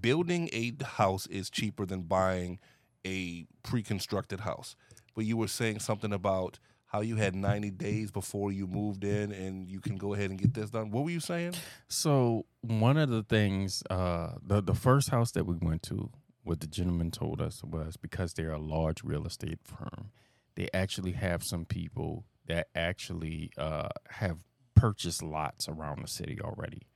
building 0.00 0.48
a 0.52 0.72
house 0.84 1.26
is 1.26 1.50
cheaper 1.50 1.86
than 1.86 2.02
buying 2.02 2.58
a 3.06 3.46
pre-constructed 3.62 4.40
house. 4.40 4.76
But 5.14 5.24
you 5.24 5.36
were 5.36 5.48
saying 5.48 5.80
something 5.80 6.12
about 6.12 6.58
how 6.88 7.02
you 7.02 7.16
had 7.16 7.34
90 7.34 7.70
days 7.72 8.10
before 8.10 8.50
you 8.50 8.66
moved 8.66 9.04
in 9.04 9.30
and 9.30 9.68
you 9.68 9.78
can 9.78 9.96
go 9.96 10.14
ahead 10.14 10.30
and 10.30 10.38
get 10.38 10.54
this 10.54 10.70
done. 10.70 10.90
What 10.90 11.04
were 11.04 11.10
you 11.10 11.20
saying? 11.20 11.54
So 11.86 12.46
one 12.62 12.96
of 12.96 13.10
the 13.10 13.22
things, 13.22 13.82
uh, 13.90 14.32
the 14.42 14.62
the 14.62 14.74
first 14.74 15.10
house 15.10 15.30
that 15.32 15.44
we 15.44 15.56
went 15.56 15.82
to, 15.84 16.10
what 16.42 16.60
the 16.60 16.66
gentleman 16.66 17.10
told 17.10 17.42
us 17.42 17.62
was 17.62 17.98
because 17.98 18.32
they're 18.32 18.52
a 18.52 18.58
large 18.58 19.04
real 19.04 19.26
estate 19.26 19.58
firm, 19.62 20.10
they 20.54 20.68
actually 20.72 21.12
have 21.12 21.44
some 21.44 21.66
people 21.66 22.24
that 22.46 22.68
actually 22.74 23.50
uh, 23.58 23.90
have 24.08 24.38
purchased 24.74 25.22
lots 25.22 25.68
around 25.68 26.02
the 26.02 26.08
city 26.08 26.38
already, 26.42 26.86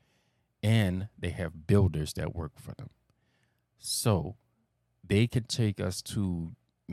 and 0.63 1.09
they 1.19 1.31
have 1.31 1.67
builders 1.67 2.15
that 2.15 2.35
work 2.35 2.53
for 2.57 2.73
them. 2.79 2.89
So 3.79 4.37
they 5.07 5.27
could 5.27 5.51
take 5.51 5.81
us 5.81 6.01
to 6.03 6.53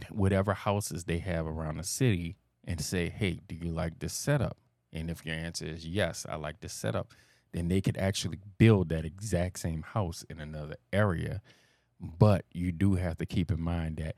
whatever 0.10 0.54
houses 0.54 1.06
they 1.06 1.20
have 1.20 1.48
around 1.48 1.78
the 1.78 1.84
city 1.86 2.36
and 2.66 2.82
say, 2.82 3.10
"Hey, 3.10 3.40
do 3.48 3.56
you 3.56 3.72
like 3.72 4.00
this 4.00 4.14
setup?" 4.14 4.58
And 4.92 5.10
if 5.10 5.26
your 5.26 5.36
answer 5.36 5.66
is 5.66 5.86
yes, 5.86 6.26
I 6.28 6.36
like 6.36 6.62
this 6.62 6.74
setup, 6.74 7.14
then 7.52 7.68
they 7.68 7.82
could 7.82 7.98
actually 7.98 8.40
build 8.58 8.90
that 8.90 9.06
exact 9.06 9.60
same 9.60 9.82
house 9.82 10.26
in 10.30 10.40
another 10.40 10.76
area. 10.94 11.42
But 12.00 12.46
you 12.54 12.72
do 12.72 12.96
have 12.96 13.18
to 13.18 13.26
keep 13.26 13.52
in 13.52 13.62
mind 13.62 13.98
that 13.98 14.16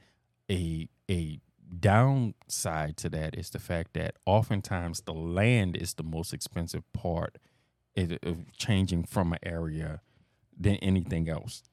a 0.50 0.88
a 1.10 1.40
downside 1.80 2.98
to 2.98 3.10
that 3.10 3.36
is 3.36 3.50
the 3.50 3.60
fact 3.60 3.94
that 3.94 4.18
oftentimes 4.26 5.02
the 5.02 5.14
land 5.14 5.78
is 5.78 5.94
the 5.94 6.04
most 6.04 6.34
expensive 6.34 6.84
part 6.94 7.38
of 7.96 8.58
changing 8.58 9.04
from 9.04 9.34
an 9.34 9.40
area 9.44 10.02
than 10.58 10.76
anything 10.78 11.30
else. 11.30 11.64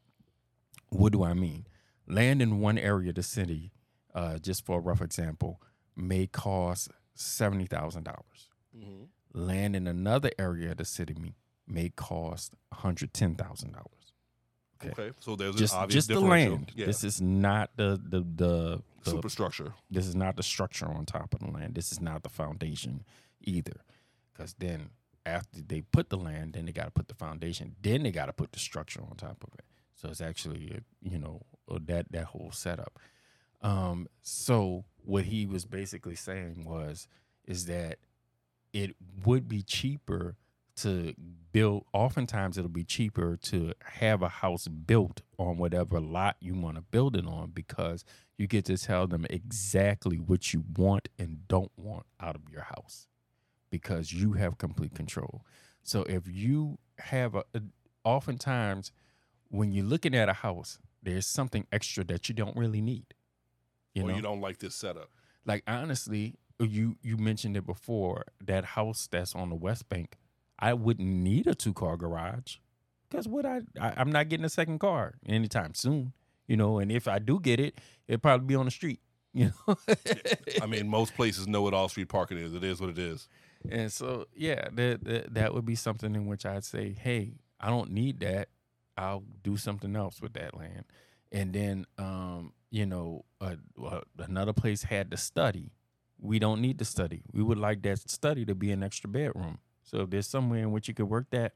What 0.88 1.12
do 1.12 1.24
I 1.24 1.34
mean? 1.34 1.66
Land 2.06 2.40
in 2.40 2.60
one 2.60 2.78
area 2.78 3.10
of 3.10 3.16
the 3.16 3.22
city, 3.22 3.72
uh, 4.14 4.38
just 4.38 4.64
for 4.64 4.78
a 4.78 4.82
rough 4.82 5.02
example, 5.02 5.60
may 5.98 6.26
cost 6.26 6.90
seventy 7.14 7.66
thousand 7.66 8.04
dollars. 8.04 8.48
Mm-hmm. 8.76 9.04
Land 9.34 9.76
in 9.76 9.86
another 9.86 10.30
area 10.38 10.70
of 10.70 10.78
the 10.78 10.84
city 10.84 11.14
may, 11.20 11.34
may 11.66 11.90
cost 11.90 12.54
one 12.70 12.80
hundred 12.80 13.12
ten 13.12 13.34
thousand 13.34 13.72
dollars. 13.72 13.92
Okay. 14.84 15.10
so 15.18 15.34
there's 15.34 15.56
Just 15.56 15.74
an 15.74 15.80
obvious 15.80 16.06
just 16.06 16.20
the 16.20 16.20
land. 16.20 16.72
Yeah. 16.74 16.86
This 16.86 17.02
is 17.02 17.20
not 17.20 17.70
the 17.76 18.00
the 18.02 18.20
the, 18.20 18.82
the 19.04 19.10
superstructure. 19.10 19.72
this 19.90 20.06
is 20.06 20.14
not 20.14 20.36
the 20.36 20.42
structure 20.42 20.86
on 20.86 21.04
top 21.04 21.34
of 21.34 21.40
the 21.40 21.50
land. 21.50 21.74
This 21.74 21.90
is 21.90 22.00
not 22.00 22.22
the 22.22 22.28
foundation 22.28 23.04
either. 23.42 23.80
Because 24.32 24.54
then 24.58 24.90
after 25.26 25.60
they 25.60 25.80
put 25.80 26.10
the 26.10 26.16
land, 26.16 26.52
then 26.52 26.66
they 26.66 26.72
got 26.72 26.84
to 26.84 26.90
put 26.92 27.08
the 27.08 27.14
foundation. 27.14 27.74
Then 27.82 28.04
they 28.04 28.12
got 28.12 28.26
to 28.26 28.32
put 28.32 28.52
the 28.52 28.60
structure 28.60 29.00
on 29.02 29.16
top 29.16 29.42
of 29.42 29.52
it. 29.58 29.64
So 29.94 30.08
it's 30.10 30.20
actually, 30.20 30.72
uh, 30.76 30.80
you 31.02 31.18
know, 31.18 31.42
uh, 31.68 31.78
that 31.86 32.12
that 32.12 32.26
whole 32.26 32.52
setup. 32.52 32.98
Um, 33.62 34.06
so 34.22 34.84
what 35.08 35.24
he 35.24 35.46
was 35.46 35.64
basically 35.64 36.14
saying 36.14 36.66
was, 36.66 37.08
is 37.46 37.64
that 37.64 37.96
it 38.74 38.94
would 39.24 39.48
be 39.48 39.62
cheaper 39.62 40.36
to 40.76 41.14
build. 41.50 41.86
Oftentimes, 41.94 42.58
it'll 42.58 42.68
be 42.68 42.84
cheaper 42.84 43.38
to 43.44 43.72
have 43.82 44.20
a 44.20 44.28
house 44.28 44.68
built 44.68 45.22
on 45.38 45.56
whatever 45.56 45.98
lot 45.98 46.36
you 46.40 46.52
want 46.52 46.76
to 46.76 46.82
build 46.82 47.16
it 47.16 47.26
on 47.26 47.52
because 47.52 48.04
you 48.36 48.46
get 48.46 48.66
to 48.66 48.76
tell 48.76 49.06
them 49.06 49.24
exactly 49.30 50.18
what 50.18 50.52
you 50.52 50.62
want 50.76 51.08
and 51.18 51.48
don't 51.48 51.72
want 51.78 52.04
out 52.20 52.36
of 52.36 52.42
your 52.52 52.64
house 52.64 53.08
because 53.70 54.12
you 54.12 54.34
have 54.34 54.58
complete 54.58 54.94
control. 54.94 55.42
So 55.82 56.02
if 56.02 56.28
you 56.28 56.76
have 56.98 57.34
a, 57.34 57.44
a- 57.54 57.62
oftentimes 58.04 58.92
when 59.48 59.72
you're 59.72 59.86
looking 59.86 60.14
at 60.14 60.28
a 60.28 60.34
house, 60.34 60.78
there's 61.02 61.26
something 61.26 61.66
extra 61.72 62.04
that 62.04 62.28
you 62.28 62.34
don't 62.34 62.56
really 62.58 62.82
need. 62.82 63.14
You 63.94 64.04
or 64.04 64.08
know, 64.08 64.16
you 64.16 64.22
don't 64.22 64.40
like 64.40 64.58
this 64.58 64.74
setup. 64.74 65.10
like 65.44 65.62
honestly, 65.66 66.34
you 66.60 66.96
you 67.02 67.16
mentioned 67.16 67.56
it 67.56 67.66
before. 67.66 68.24
That 68.44 68.64
house 68.64 69.08
that's 69.10 69.34
on 69.34 69.48
the 69.50 69.56
West 69.56 69.88
Bank, 69.88 70.16
I 70.58 70.74
wouldn't 70.74 71.08
need 71.08 71.46
a 71.46 71.54
two 71.54 71.72
car 71.72 71.96
garage 71.96 72.56
because 73.08 73.26
what 73.28 73.46
I, 73.46 73.60
I 73.80 73.94
I'm 73.96 74.10
not 74.10 74.28
getting 74.28 74.44
a 74.44 74.50
second 74.50 74.78
car 74.78 75.14
anytime 75.26 75.74
soon. 75.74 76.12
You 76.46 76.56
know, 76.56 76.78
and 76.78 76.90
if 76.90 77.06
I 77.08 77.18
do 77.18 77.38
get 77.40 77.60
it, 77.60 77.78
it'd 78.06 78.22
probably 78.22 78.46
be 78.46 78.54
on 78.54 78.64
the 78.64 78.70
street. 78.70 79.00
You 79.34 79.52
know, 79.68 79.76
I 80.62 80.66
mean, 80.66 80.88
most 80.88 81.14
places 81.14 81.46
know 81.46 81.60
what 81.62 81.74
all 81.74 81.88
street 81.88 82.08
parking 82.08 82.38
is. 82.38 82.54
It 82.54 82.64
is 82.64 82.80
what 82.80 82.88
it 82.90 82.98
is. 82.98 83.28
And 83.70 83.92
so, 83.92 84.24
yeah, 84.34 84.68
that, 84.72 85.04
that 85.04 85.34
that 85.34 85.54
would 85.54 85.66
be 85.66 85.74
something 85.74 86.14
in 86.16 86.26
which 86.26 86.46
I'd 86.46 86.64
say, 86.64 86.96
hey, 86.98 87.34
I 87.60 87.68
don't 87.68 87.92
need 87.92 88.20
that. 88.20 88.48
I'll 88.96 89.22
do 89.44 89.56
something 89.58 89.94
else 89.94 90.20
with 90.20 90.32
that 90.32 90.56
land. 90.56 90.86
And 91.30 91.52
then, 91.52 91.86
um, 91.98 92.52
you 92.70 92.86
know, 92.86 93.24
uh, 93.40 93.56
uh, 93.82 94.00
another 94.18 94.52
place 94.52 94.82
had 94.84 95.10
to 95.10 95.16
study. 95.16 95.72
We 96.20 96.38
don't 96.38 96.60
need 96.60 96.78
to 96.80 96.84
study. 96.84 97.22
We 97.32 97.42
would 97.42 97.58
like 97.58 97.82
that 97.82 98.10
study 98.10 98.44
to 98.44 98.54
be 98.54 98.70
an 98.70 98.82
extra 98.82 99.08
bedroom. 99.08 99.58
So 99.82 100.00
if 100.00 100.10
there's 100.10 100.26
somewhere 100.26 100.60
in 100.60 100.72
which 100.72 100.88
you 100.88 100.94
could 100.94 101.08
work 101.08 101.26
that, 101.30 101.54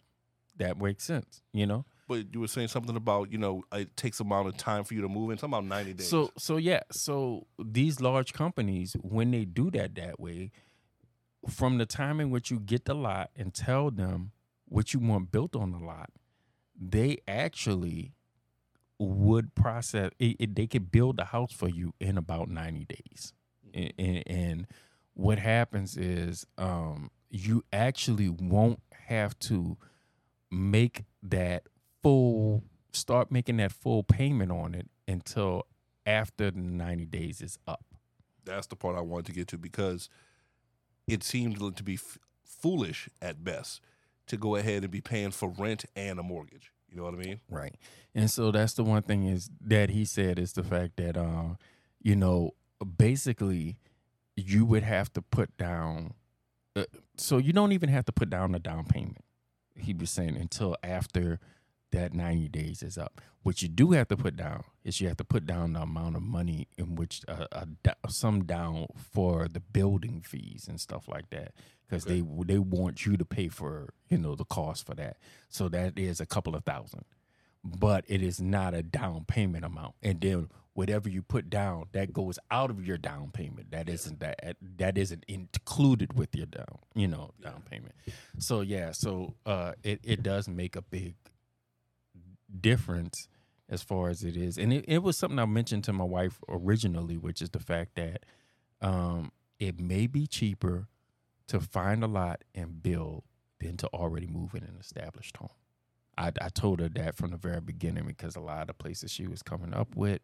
that 0.57 0.81
makes 0.81 1.05
sense. 1.05 1.42
You 1.53 1.66
know. 1.66 1.85
But 2.09 2.33
you 2.33 2.40
were 2.40 2.48
saying 2.48 2.68
something 2.68 2.96
about 2.96 3.33
you 3.33 3.38
know 3.38 3.64
it 3.72 3.96
takes 3.96 4.20
a 4.20 4.22
amount 4.22 4.48
of 4.48 4.57
time 4.57 4.85
for 4.85 4.94
you 4.94 5.03
to 5.03 5.09
move 5.09 5.31
in. 5.31 5.38
Something 5.38 5.59
about 5.59 5.68
ninety 5.68 5.94
days. 5.94 6.09
So 6.09 6.31
so 6.37 6.57
yeah, 6.57 6.81
so 6.90 7.46
these 7.59 8.01
large 8.01 8.33
companies 8.33 8.96
when 9.03 9.31
they 9.31 9.44
do 9.44 9.70
that 9.72 9.94
that 9.96 10.20
way, 10.20 10.51
from 11.48 11.79
the 11.79 11.87
time 11.87 12.20
in 12.20 12.31
which 12.31 12.51
you 12.51 12.61
get 12.61 12.85
the 12.85 12.94
lot 12.94 13.31
and 13.37 13.53
tell 13.55 13.90
them 13.90 14.33
what 14.66 14.94
you 14.94 15.01
want 15.01 15.31
built 15.33 15.57
on 15.57 15.72
the 15.72 15.79
lot, 15.79 16.11
they 16.79 17.18
actually 17.27 18.12
would 19.09 19.55
process 19.55 20.11
it, 20.19 20.37
it- 20.38 20.55
they 20.55 20.67
could 20.67 20.91
build 20.91 21.19
a 21.21 21.25
house 21.27 21.53
for 21.53 21.69
you 21.69 21.95
in 22.01 22.17
about 22.19 22.49
90 22.49 22.85
days. 22.87 23.33
And, 23.75 23.93
and, 23.99 24.23
and 24.27 24.67
what 25.15 25.38
happens 25.38 25.97
is 25.97 26.47
um, 26.59 27.11
you 27.31 27.65
actually 27.73 28.29
won't 28.29 28.81
have 29.09 29.38
to 29.41 29.77
make 30.51 31.05
that 31.23 31.65
full 32.03 32.62
start 32.93 33.31
making 33.31 33.57
that 33.57 33.73
full 33.73 34.03
payment 34.03 34.51
on 34.53 34.75
it 34.75 34.88
until 35.09 35.62
after 36.05 36.51
the 36.51 36.61
90 36.61 37.07
days 37.07 37.41
is 37.41 37.59
up. 37.67 37.85
that's 38.45 38.67
the 38.67 38.77
part 38.77 38.97
I 38.97 39.01
wanted 39.01 39.27
to 39.27 39.33
get 39.33 39.49
to 39.49 39.59
because 39.59 40.09
it 41.07 41.23
seemed 41.23 41.59
to 41.77 41.83
be 41.83 41.95
f- 41.95 42.19
foolish 42.45 43.09
at 43.23 43.43
best 43.45 43.81
to 44.27 44.37
go 44.37 44.57
ahead 44.57 44.83
and 44.83 44.91
be 44.91 45.01
paying 45.01 45.31
for 45.31 45.49
rent 45.49 45.85
and 45.97 46.19
a 46.19 46.23
mortgage. 46.23 46.73
You 46.92 46.98
know 46.98 47.05
what 47.05 47.14
I 47.14 47.16
mean? 47.16 47.40
Right. 47.50 47.74
And 48.14 48.31
so 48.31 48.50
that's 48.50 48.74
the 48.74 48.85
one 48.85 49.02
thing 49.02 49.24
is 49.26 49.50
that 49.62 49.90
he 49.90 50.05
said 50.05 50.38
is 50.38 50.52
the 50.52 50.62
fact 50.62 50.96
that 50.96 51.16
uh, 51.16 51.55
you 52.02 52.14
know, 52.14 52.50
basically 52.98 53.78
you 54.37 54.66
would 54.66 54.83
have 54.83 55.12
to 55.14 55.22
put 55.22 55.57
down 55.57 56.14
uh, 56.74 56.85
so 57.16 57.38
you 57.38 57.52
don't 57.52 57.72
even 57.72 57.88
have 57.88 58.05
to 58.07 58.12
put 58.12 58.31
down 58.31 58.55
a 58.55 58.59
down 58.59 58.85
payment. 58.85 59.24
He 59.76 59.92
was 59.94 60.11
saying 60.11 60.37
until 60.37 60.76
after 60.83 61.38
that 61.92 62.12
90 62.12 62.48
days 62.48 62.83
is 62.83 62.98
up. 62.98 63.20
What 63.42 63.62
you 63.62 63.68
do 63.68 63.92
have 63.92 64.09
to 64.09 64.16
put 64.16 64.37
down 64.37 64.64
is 64.85 65.00
you 65.00 65.09
have 65.09 65.16
to 65.18 65.24
put 65.24 65.46
down 65.46 65.72
the 65.72 65.81
amount 65.83 66.16
of 66.16 66.22
money 66.22 66.68
in 66.76 66.94
which 66.96 67.22
uh, 67.28 67.46
a, 67.52 67.66
da- 67.83 67.94
some 68.09 68.44
down 68.44 68.87
for 68.96 69.48
the 69.48 69.61
building 69.61 70.22
fees 70.24 70.66
and 70.68 70.81
stuff 70.81 71.09
like 71.09 71.31
that 71.31 71.52
because 71.88 72.05
Okay. 72.07 72.20
they 72.22 72.44
they 72.55 72.59
want 72.59 73.05
you 73.05 73.16
to 73.16 73.24
pay 73.24 73.48
for 73.48 73.92
you 74.09 74.18
know 74.18 74.35
the 74.35 74.44
cost 74.44 74.87
for 74.87 74.94
that. 74.94 75.16
So 75.48 75.68
that 75.70 75.98
is 75.98 76.20
a 76.20 76.26
couple 76.26 76.55
of 76.57 76.64
thousand, 76.64 77.05
but 77.64 78.05
it 78.09 78.22
is 78.22 78.40
not 78.40 78.74
a 78.74 78.83
down 78.83 79.24
payment 79.26 79.64
amount. 79.64 79.94
And 80.02 80.20
then 80.20 80.48
whatever 80.74 81.09
you 81.11 81.20
put 81.20 81.50
down, 81.50 81.85
that 81.92 82.12
goes 82.14 82.38
out 82.50 82.70
of 82.70 82.87
your 82.87 82.96
down 82.96 83.31
payment. 83.33 83.72
That 83.72 83.88
isn't 83.88 84.20
that 84.20 84.57
that 84.78 84.96
isn't 84.96 85.24
included 85.28 86.12
with 86.18 86.35
your 86.35 86.46
down 86.46 86.78
you 86.94 87.09
know 87.09 87.33
down 87.42 87.62
payment. 87.70 87.94
So 88.38 88.61
yeah, 88.62 88.92
so 88.92 89.35
uh, 89.44 89.72
it 89.83 90.00
it 90.05 90.22
does 90.22 90.48
make 90.48 90.76
a 90.76 90.83
big 90.83 91.14
difference 92.61 93.28
as 93.68 93.82
far 93.82 94.11
as 94.11 94.22
it 94.22 94.36
is, 94.36 94.59
and 94.59 94.72
it, 94.72 94.84
it 94.86 95.03
was 95.03 95.16
something 95.16 95.38
I 95.38 95.46
mentioned 95.46 95.84
to 95.84 95.92
my 95.92 96.05
wife 96.05 96.38
originally, 96.48 97.16
which 97.16 97.40
is 97.40 97.50
the 97.50 97.59
fact 97.59 97.94
that 97.94 98.24
um, 98.80 99.32
it 99.59 99.80
may 99.80 100.07
be 100.07 100.26
cheaper 100.26 100.88
to 101.46 101.61
find 101.61 102.05
a 102.05 102.07
lot 102.07 102.44
and 102.55 102.82
build 102.82 103.24
than 103.61 103.76
to 103.78 103.86
already 103.88 104.26
move 104.26 104.55
in 104.55 104.62
an 104.62 104.76
established 104.78 105.36
home. 105.36 105.48
I, 106.18 106.32
I 106.40 106.48
told 106.50 106.80
her 106.80 106.88
that 106.90 107.14
from 107.14 107.30
the 107.30 107.36
very 107.38 107.61
beginning 107.61 108.05
because 108.07 108.36
a 108.36 108.40
lot 108.40 108.62
of 108.62 108.66
the 108.66 108.74
places 108.74 109.11
she 109.11 109.26
was 109.26 109.42
coming 109.42 109.72
up 109.72 109.96
with, 109.96 110.20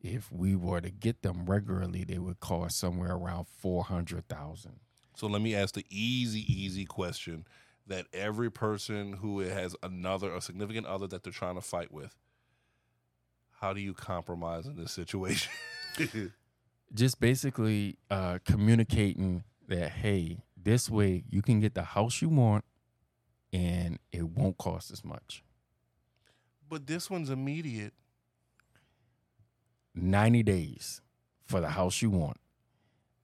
if 0.00 0.32
we 0.32 0.56
were 0.56 0.80
to 0.80 0.90
get 0.90 1.22
them 1.22 1.46
regularly, 1.46 2.04
they 2.04 2.18
would 2.18 2.40
cost 2.40 2.78
somewhere 2.78 3.12
around 3.12 3.46
four 3.46 3.84
hundred 3.84 4.26
thousand. 4.28 4.80
So 5.14 5.26
let 5.26 5.42
me 5.42 5.54
ask 5.54 5.74
the 5.74 5.86
easy, 5.88 6.40
easy 6.52 6.84
question 6.84 7.46
that 7.86 8.06
every 8.12 8.50
person 8.50 9.14
who 9.14 9.40
has 9.40 9.76
another, 9.82 10.34
a 10.34 10.40
significant 10.40 10.86
other 10.86 11.06
that 11.06 11.22
they're 11.22 11.32
trying 11.32 11.54
to 11.54 11.60
fight 11.60 11.92
with, 11.92 12.14
how 13.60 13.72
do 13.72 13.80
you 13.80 13.94
compromise 13.94 14.66
in 14.66 14.76
this 14.76 14.92
situation? 14.92 15.50
just 16.94 17.20
basically 17.20 17.96
uh, 18.10 18.38
communicating 18.44 19.44
that 19.68 19.90
hey, 19.90 20.38
this 20.56 20.88
way 20.90 21.24
you 21.28 21.42
can 21.42 21.60
get 21.60 21.74
the 21.74 21.82
house 21.82 22.20
you 22.20 22.28
want, 22.28 22.64
and 23.52 23.98
it 24.12 24.24
won't 24.28 24.58
cost 24.58 24.90
as 24.90 25.04
much. 25.04 25.42
But 26.68 26.86
this 26.86 27.10
one's 27.10 27.30
immediate. 27.30 27.92
90 29.94 30.42
days 30.42 31.00
for 31.46 31.60
the 31.60 31.70
house 31.70 32.02
you 32.02 32.10
want. 32.10 32.36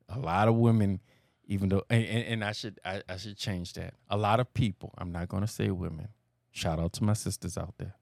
A 0.08 0.18
lot 0.18 0.48
of 0.48 0.54
women, 0.54 1.00
even 1.46 1.68
though, 1.68 1.82
and, 1.90 2.04
and, 2.04 2.24
and 2.24 2.44
I 2.44 2.52
should 2.52 2.78
I, 2.84 3.02
I 3.08 3.16
should 3.16 3.36
change 3.36 3.72
that. 3.74 3.94
A 4.08 4.16
lot 4.16 4.40
of 4.40 4.52
people, 4.54 4.92
I'm 4.98 5.12
not 5.12 5.28
going 5.28 5.42
to 5.42 5.48
say 5.48 5.70
women. 5.70 6.08
Shout 6.50 6.78
out 6.78 6.92
to 6.94 7.04
my 7.04 7.14
sisters 7.14 7.56
out 7.56 7.74
there. 7.78 7.94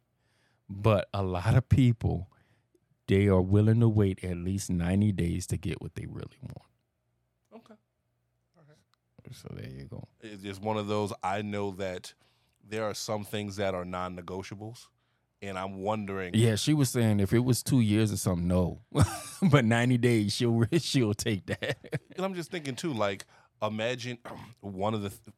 But 0.68 1.08
a 1.14 1.22
lot 1.22 1.56
of 1.56 1.68
people, 1.68 2.28
they 3.08 3.26
are 3.26 3.40
willing 3.40 3.80
to 3.80 3.88
wait 3.88 4.22
at 4.24 4.36
least 4.36 4.70
90 4.70 5.12
days 5.12 5.46
to 5.48 5.56
get 5.56 5.80
what 5.80 5.94
they 5.94 6.06
really 6.06 6.38
want. 6.42 6.68
Okay. 7.56 7.74
okay. 8.58 9.32
So 9.32 9.48
there 9.54 9.68
you 9.68 9.84
go. 9.84 10.06
It's 10.20 10.42
just 10.42 10.62
one 10.62 10.76
of 10.76 10.86
those. 10.86 11.12
I 11.22 11.42
know 11.42 11.72
that 11.72 12.14
there 12.68 12.84
are 12.84 12.94
some 12.94 13.24
things 13.24 13.56
that 13.56 13.74
are 13.74 13.84
non 13.84 14.16
negotiables. 14.16 14.86
And 15.42 15.58
I'm 15.58 15.80
wondering. 15.80 16.32
Yeah, 16.34 16.56
she 16.56 16.74
was 16.74 16.90
saying 16.90 17.20
if 17.20 17.32
it 17.32 17.38
was 17.38 17.62
two 17.62 17.80
years 17.80 18.12
or 18.12 18.16
something, 18.18 18.46
no. 18.46 18.80
but 19.42 19.64
90 19.64 19.98
days, 19.98 20.34
she'll 20.34 20.64
she'll 20.78 21.14
take 21.14 21.46
that. 21.46 21.78
And 22.16 22.24
I'm 22.24 22.34
just 22.34 22.50
thinking 22.50 22.76
too, 22.76 22.92
like, 22.92 23.24
imagine 23.62 24.18
one 24.60 24.94
of 24.94 25.02
the. 25.02 25.08
Th- 25.10 25.34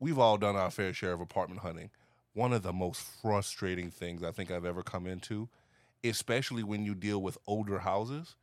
we've 0.00 0.18
all 0.18 0.38
done 0.38 0.56
our 0.56 0.70
fair 0.70 0.92
share 0.92 1.12
of 1.12 1.20
apartment 1.20 1.60
hunting. 1.60 1.90
One 2.32 2.52
of 2.52 2.62
the 2.62 2.72
most 2.72 3.00
frustrating 3.22 3.90
things 3.90 4.22
I 4.22 4.30
think 4.30 4.50
I've 4.50 4.66
ever 4.66 4.82
come 4.82 5.06
into, 5.06 5.48
especially 6.04 6.62
when 6.62 6.84
you 6.84 6.94
deal 6.94 7.20
with 7.20 7.38
older 7.46 7.78
houses, 7.78 8.36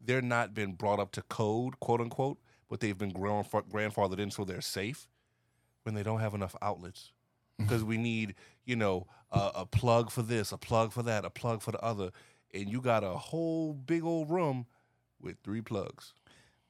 they're 0.00 0.22
not 0.22 0.54
been 0.54 0.74
brought 0.74 1.00
up 1.00 1.10
to 1.12 1.22
code, 1.22 1.80
quote 1.80 2.00
unquote, 2.00 2.38
but 2.68 2.80
they've 2.80 2.96
been 2.96 3.10
grand- 3.10 3.50
grandfathered 3.50 4.18
in 4.18 4.30
so 4.30 4.44
they're 4.44 4.60
safe 4.60 5.08
when 5.82 5.94
they 5.94 6.02
don't 6.02 6.20
have 6.20 6.34
enough 6.34 6.54
outlets. 6.62 7.12
Because 7.58 7.84
we 7.84 7.98
need, 7.98 8.34
you 8.64 8.76
know, 8.76 9.06
a, 9.30 9.50
a 9.56 9.66
plug 9.66 10.10
for 10.10 10.22
this, 10.22 10.50
a 10.52 10.58
plug 10.58 10.92
for 10.92 11.02
that, 11.04 11.24
a 11.24 11.30
plug 11.30 11.62
for 11.62 11.70
the 11.72 11.80
other. 11.80 12.10
And 12.52 12.68
you 12.68 12.80
got 12.80 13.04
a 13.04 13.10
whole 13.10 13.72
big 13.72 14.04
old 14.04 14.30
room 14.30 14.66
with 15.20 15.36
three 15.44 15.60
plugs. 15.60 16.12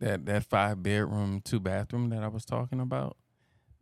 that 0.01 0.27
that 0.27 0.45
five 0.45 0.83
bedroom, 0.83 1.41
two 1.43 1.61
bathroom 1.61 2.11
that 2.11 2.23
I 2.23 2.29
was 2.29 2.45
talking 2.45 2.81
about, 2.81 3.17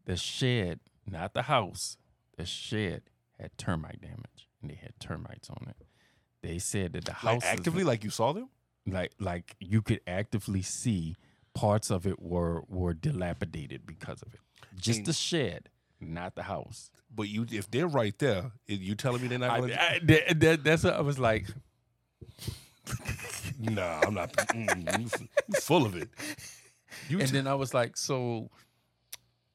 the 0.05 0.17
shed, 0.17 0.81
not 1.07 1.35
the 1.35 1.43
house, 1.43 1.97
the 2.37 2.47
shed 2.47 3.03
had 3.39 3.57
termite 3.59 4.01
damage 4.01 4.49
and 4.61 4.71
they 4.71 4.77
had 4.77 4.99
termites 5.01 5.51
on 5.51 5.67
it. 5.69 5.85
They 6.43 6.59
said 6.59 6.93
that 6.93 7.05
the 7.05 7.13
house 7.13 7.43
Like 7.43 7.53
actively, 7.53 7.83
like 7.85 8.05
you 8.05 8.11
saw 8.11 8.33
them? 8.33 8.49
like 8.87 9.13
like 9.21 9.57
you 9.61 9.81
could 9.83 10.01
actively 10.07 10.63
see 10.63 11.15
parts 11.55 11.91
of 11.91 12.07
it 12.07 12.21
were 12.23 12.63
were 12.69 12.95
dilapidated 12.95 13.87
because 13.87 14.23
of 14.23 14.33
it. 14.35 14.41
Just 14.77 14.99
And- 14.99 15.07
the 15.07 15.13
shed, 15.13 15.69
not 16.03 16.35
the 16.35 16.43
house. 16.43 16.91
But 17.15 17.29
you, 17.29 17.47
if 17.51 17.71
they're 17.71 17.87
right 17.89 18.19
there, 18.19 18.53
you 18.67 18.95
telling 18.95 19.23
me 19.23 19.29
they're 19.29 19.39
not 19.39 19.51
I, 19.51 19.59
going 19.59 19.71
to? 19.71 19.83
I- 19.83 20.01
that- 20.05 20.41
that- 20.41 20.65
that's 20.65 20.85
what 20.85 20.95
I 20.95 21.01
was 21.01 21.19
like. 21.19 21.47
Nah, 23.59 24.01
I'm 24.01 24.15
not. 24.15 24.33
Mm, 24.33 24.99
you, 25.01 25.09
you 25.49 25.61
full 25.61 25.87
of 25.87 25.95
it. 25.95 26.09
You 27.09 27.21
and 27.21 27.29
t- 27.29 27.33
then 27.33 27.47
I 27.47 27.55
was 27.55 27.73
like, 27.73 27.97
so 27.97 28.51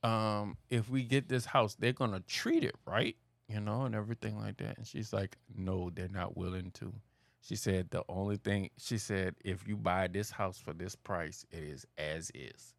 um 0.04 0.56
if 0.70 0.90
we 0.90 1.04
get 1.04 1.28
this 1.28 1.46
house, 1.46 1.76
they're 1.76 1.92
gonna 1.94 2.22
treat 2.22 2.64
it 2.64 2.76
right, 2.86 3.18
you 3.50 3.60
know, 3.60 3.82
and 3.84 3.96
everything 3.96 4.38
like 4.40 4.58
that. 4.58 4.78
And 4.78 4.88
she's 4.88 5.12
like, 5.12 5.36
No, 5.54 5.90
they're 5.94 6.08
not 6.08 6.38
willing 6.38 6.72
to. 6.76 6.94
She 7.42 7.56
said 7.58 7.90
the 7.90 8.04
only 8.08 8.38
thing 8.38 8.70
she 8.78 8.98
said, 8.98 9.36
if 9.44 9.68
you 9.68 9.76
buy 9.76 10.08
this 10.08 10.32
house 10.32 10.58
for 10.58 10.74
this 10.74 10.96
price, 10.96 11.46
it 11.52 11.60
is 11.64 11.86
as 11.98 12.32
is. 12.34 12.74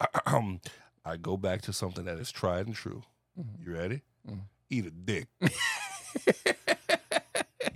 I 1.04 1.16
go 1.16 1.36
back 1.36 1.62
to 1.62 1.72
something 1.72 2.04
that 2.04 2.18
is 2.18 2.30
tried 2.30 2.66
and 2.66 2.74
true. 2.74 3.02
Mhm. 3.38 3.66
You 3.66 3.72
ready? 3.74 4.02
Mhm. 4.28 4.40
Eat 4.70 4.86
a 4.86 4.90
dick. 4.90 5.28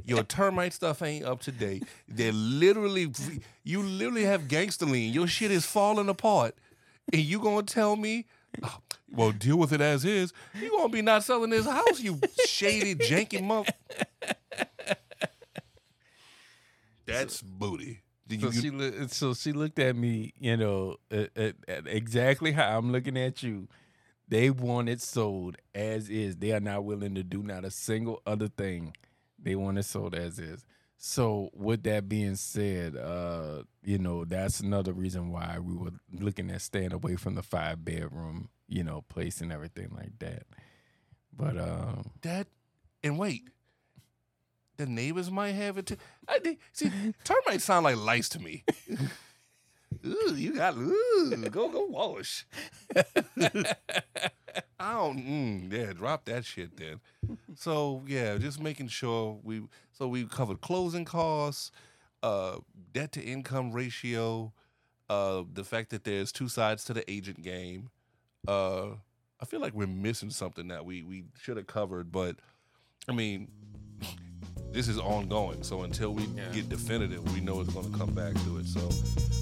Your 0.04 0.24
termite 0.24 0.72
stuff 0.72 1.00
ain't 1.02 1.24
up 1.24 1.40
to 1.42 1.52
date. 1.52 1.84
They're 2.08 2.32
literally, 2.32 3.12
you 3.62 3.82
literally 3.82 4.24
have 4.24 4.48
gangster 4.48 4.84
lean. 4.84 5.12
Your 5.12 5.26
shit 5.28 5.50
is 5.52 5.64
falling 5.64 6.08
apart, 6.08 6.56
and 7.12 7.22
you 7.22 7.38
gonna 7.38 7.62
tell 7.62 7.94
me, 7.96 8.26
"Oh, 8.62 8.78
well, 9.12 9.30
deal 9.32 9.56
with 9.56 9.72
it 9.72 9.80
as 9.80 10.04
is. 10.04 10.32
You 10.60 10.70
gonna 10.70 10.88
be 10.88 11.02
not 11.02 11.22
selling 11.24 11.50
this 11.50 11.66
house, 11.66 12.00
you 12.00 12.18
shady, 12.46 12.94
janky 12.96 13.42
month. 13.42 13.70
That's 17.06 17.42
booty. 17.42 18.01
So 18.40 18.46
you- 18.50 18.60
she 18.60 18.70
loo- 18.70 19.08
so 19.08 19.34
she 19.34 19.52
looked 19.52 19.78
at 19.78 19.96
me, 19.96 20.32
you 20.38 20.56
know, 20.56 20.96
at, 21.10 21.36
at, 21.36 21.54
at 21.68 21.86
exactly 21.86 22.52
how 22.52 22.78
I'm 22.78 22.92
looking 22.92 23.16
at 23.18 23.42
you. 23.42 23.68
They 24.28 24.50
want 24.50 24.88
it 24.88 25.00
sold 25.02 25.56
as 25.74 26.08
is. 26.08 26.36
They 26.36 26.52
are 26.52 26.60
not 26.60 26.84
willing 26.84 27.14
to 27.16 27.22
do 27.22 27.42
not 27.42 27.64
a 27.64 27.70
single 27.70 28.22
other 28.26 28.48
thing. 28.48 28.96
They 29.38 29.54
want 29.56 29.78
it 29.78 29.82
sold 29.84 30.14
as 30.14 30.38
is. 30.38 30.64
So 30.96 31.50
with 31.52 31.82
that 31.82 32.08
being 32.08 32.36
said, 32.36 32.96
uh, 32.96 33.64
you 33.84 33.98
know, 33.98 34.24
that's 34.24 34.60
another 34.60 34.92
reason 34.92 35.32
why 35.32 35.58
we 35.58 35.74
were 35.74 35.90
looking 36.18 36.50
at 36.50 36.62
staying 36.62 36.92
away 36.92 37.16
from 37.16 37.34
the 37.34 37.42
five 37.42 37.84
bedroom, 37.84 38.48
you 38.68 38.84
know, 38.84 39.02
place 39.08 39.40
and 39.40 39.52
everything 39.52 39.90
like 39.96 40.18
that. 40.20 40.44
But 41.36 41.58
um 41.58 42.10
that 42.22 42.46
and 43.02 43.18
wait 43.18 43.42
the 44.76 44.86
neighbors 44.86 45.30
might 45.30 45.52
have 45.52 45.78
it 45.78 45.86
too. 45.86 45.96
I, 46.28 46.38
they, 46.38 46.58
see 46.72 46.90
termites 47.24 47.64
sound 47.64 47.84
like 47.84 47.96
lice 47.96 48.28
to 48.30 48.38
me. 48.38 48.64
Ooh 50.04 50.34
you 50.34 50.54
got 50.54 50.76
ooh 50.76 51.36
go 51.50 51.68
go 51.68 51.86
wash. 51.86 52.44
I 52.96 53.04
don't 54.94 55.18
mm, 55.18 55.72
yeah 55.72 55.92
drop 55.92 56.24
that 56.24 56.44
shit 56.44 56.76
then. 56.76 57.00
So 57.54 58.02
yeah 58.06 58.36
just 58.38 58.60
making 58.60 58.88
sure 58.88 59.38
we 59.44 59.62
so 59.92 60.08
we 60.08 60.24
covered 60.24 60.60
closing 60.60 61.04
costs 61.04 61.70
uh 62.22 62.56
debt 62.92 63.12
to 63.12 63.22
income 63.22 63.70
ratio 63.72 64.52
uh 65.08 65.42
the 65.52 65.64
fact 65.64 65.90
that 65.90 66.04
there's 66.04 66.32
two 66.32 66.48
sides 66.48 66.84
to 66.84 66.94
the 66.94 67.08
agent 67.10 67.42
game. 67.42 67.90
Uh 68.48 68.86
I 69.40 69.44
feel 69.44 69.60
like 69.60 69.74
we're 69.74 69.86
missing 69.86 70.30
something 70.30 70.68
that 70.68 70.84
we 70.84 71.02
we 71.02 71.24
should 71.40 71.56
have 71.56 71.66
covered, 71.66 72.10
but 72.10 72.36
I 73.08 73.12
mean, 73.12 73.48
this 74.72 74.88
is 74.88 74.98
ongoing. 74.98 75.62
So 75.62 75.82
until 75.82 76.12
we 76.14 76.24
Yeah. 76.36 76.50
get 76.52 76.68
definitive, 76.68 77.22
we 77.34 77.40
know 77.40 77.60
it's 77.60 77.72
going 77.72 77.90
to 77.90 77.98
come 77.98 78.10
back 78.14 78.34
to 78.44 78.58
it. 78.58 78.66
So 78.66 78.80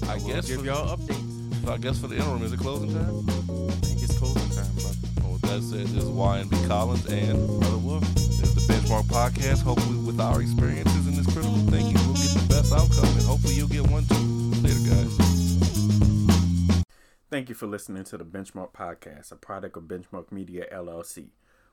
I 0.07 0.17
we'll 0.17 0.27
guess 0.35 0.47
give 0.47 0.59
for, 0.61 0.65
y'all 0.65 0.97
updates. 0.97 1.65
so 1.65 1.73
I 1.73 1.77
guess 1.77 1.99
for 1.99 2.07
the 2.07 2.15
interim, 2.17 2.43
is 2.43 2.53
it 2.53 2.59
closing 2.59 2.93
time? 2.93 3.25
I 3.29 3.71
think 3.85 4.01
it's 4.03 4.17
closing 4.17 4.49
time, 4.51 4.73
brother. 4.75 4.97
Well, 5.23 5.33
with 5.33 5.45
oh, 5.45 5.47
that 5.47 5.61
said, 5.63 5.87
this 5.87 6.03
is 6.03 6.09
YNB 6.09 6.67
Collins 6.67 7.05
and 7.07 7.47
Brother 7.59 7.77
Wolf. 7.77 8.03
this 8.15 8.41
is 8.41 8.55
the 8.67 8.73
Benchmark 8.73 9.03
Podcast. 9.05 9.61
Hopefully, 9.63 9.97
with 10.05 10.19
our 10.19 10.41
experiences 10.41 11.07
in 11.07 11.15
this 11.15 11.25
critical 11.33 11.57
thinking, 11.71 11.95
we'll 12.05 12.15
get 12.15 12.33
the 12.35 12.45
best 12.49 12.73
outcome, 12.73 13.05
and 13.17 13.25
hopefully, 13.25 13.53
you'll 13.55 13.67
get 13.67 13.87
one 13.89 14.05
too. 14.05 14.15
Later, 14.61 14.89
guys. 14.89 15.17
Thank 17.29 17.47
you 17.47 17.55
for 17.55 17.65
listening 17.67 18.03
to 18.05 18.17
the 18.17 18.25
Benchmark 18.25 18.73
Podcast, 18.73 19.31
a 19.31 19.35
product 19.37 19.77
of 19.77 19.83
Benchmark 19.83 20.31
Media 20.33 20.65
LLC, 20.71 21.29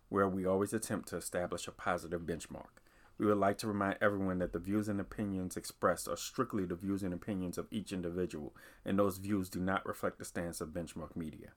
where 0.09 0.29
we 0.29 0.47
always 0.47 0.73
attempt 0.73 1.09
to 1.09 1.17
establish 1.17 1.67
a 1.67 1.73
positive 1.73 2.21
benchmark. 2.23 2.79
We 3.19 3.27
would 3.27 3.39
like 3.39 3.59
to 3.59 3.67
remind 3.67 3.99
everyone 4.01 4.39
that 4.39 4.53
the 4.53 4.61
views 4.61 4.89
and 4.89 5.01
opinions 5.01 5.57
expressed 5.57 6.07
are 6.09 6.17
strictly 6.17 6.65
the 6.65 6.77
views 6.77 7.03
and 7.03 7.13
opinions 7.13 7.59
of 7.59 7.67
each 7.71 7.93
individual, 7.93 8.55
and 8.85 8.97
those 8.97 9.19
views 9.19 9.49
do 9.49 9.59
not 9.59 9.85
reflect 9.85 10.19
the 10.19 10.25
stance 10.25 10.61
of 10.61 10.69
Benchmark 10.69 11.17
Media. 11.17 11.49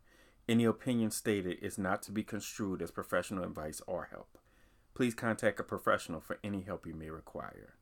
Any 0.50 0.66
opinion 0.66 1.12
stated 1.12 1.60
is 1.62 1.78
not 1.78 2.02
to 2.04 2.12
be 2.12 2.24
construed 2.24 2.82
as 2.82 2.90
professional 2.90 3.44
advice 3.44 3.80
or 3.86 4.10
help. 4.12 4.40
Please 4.96 5.14
contact 5.14 5.60
a 5.60 5.64
professional 5.64 6.20
for 6.20 6.40
any 6.44 6.62
help 6.62 6.88
you 6.88 6.96
may 6.96 7.12
require. 7.12 7.76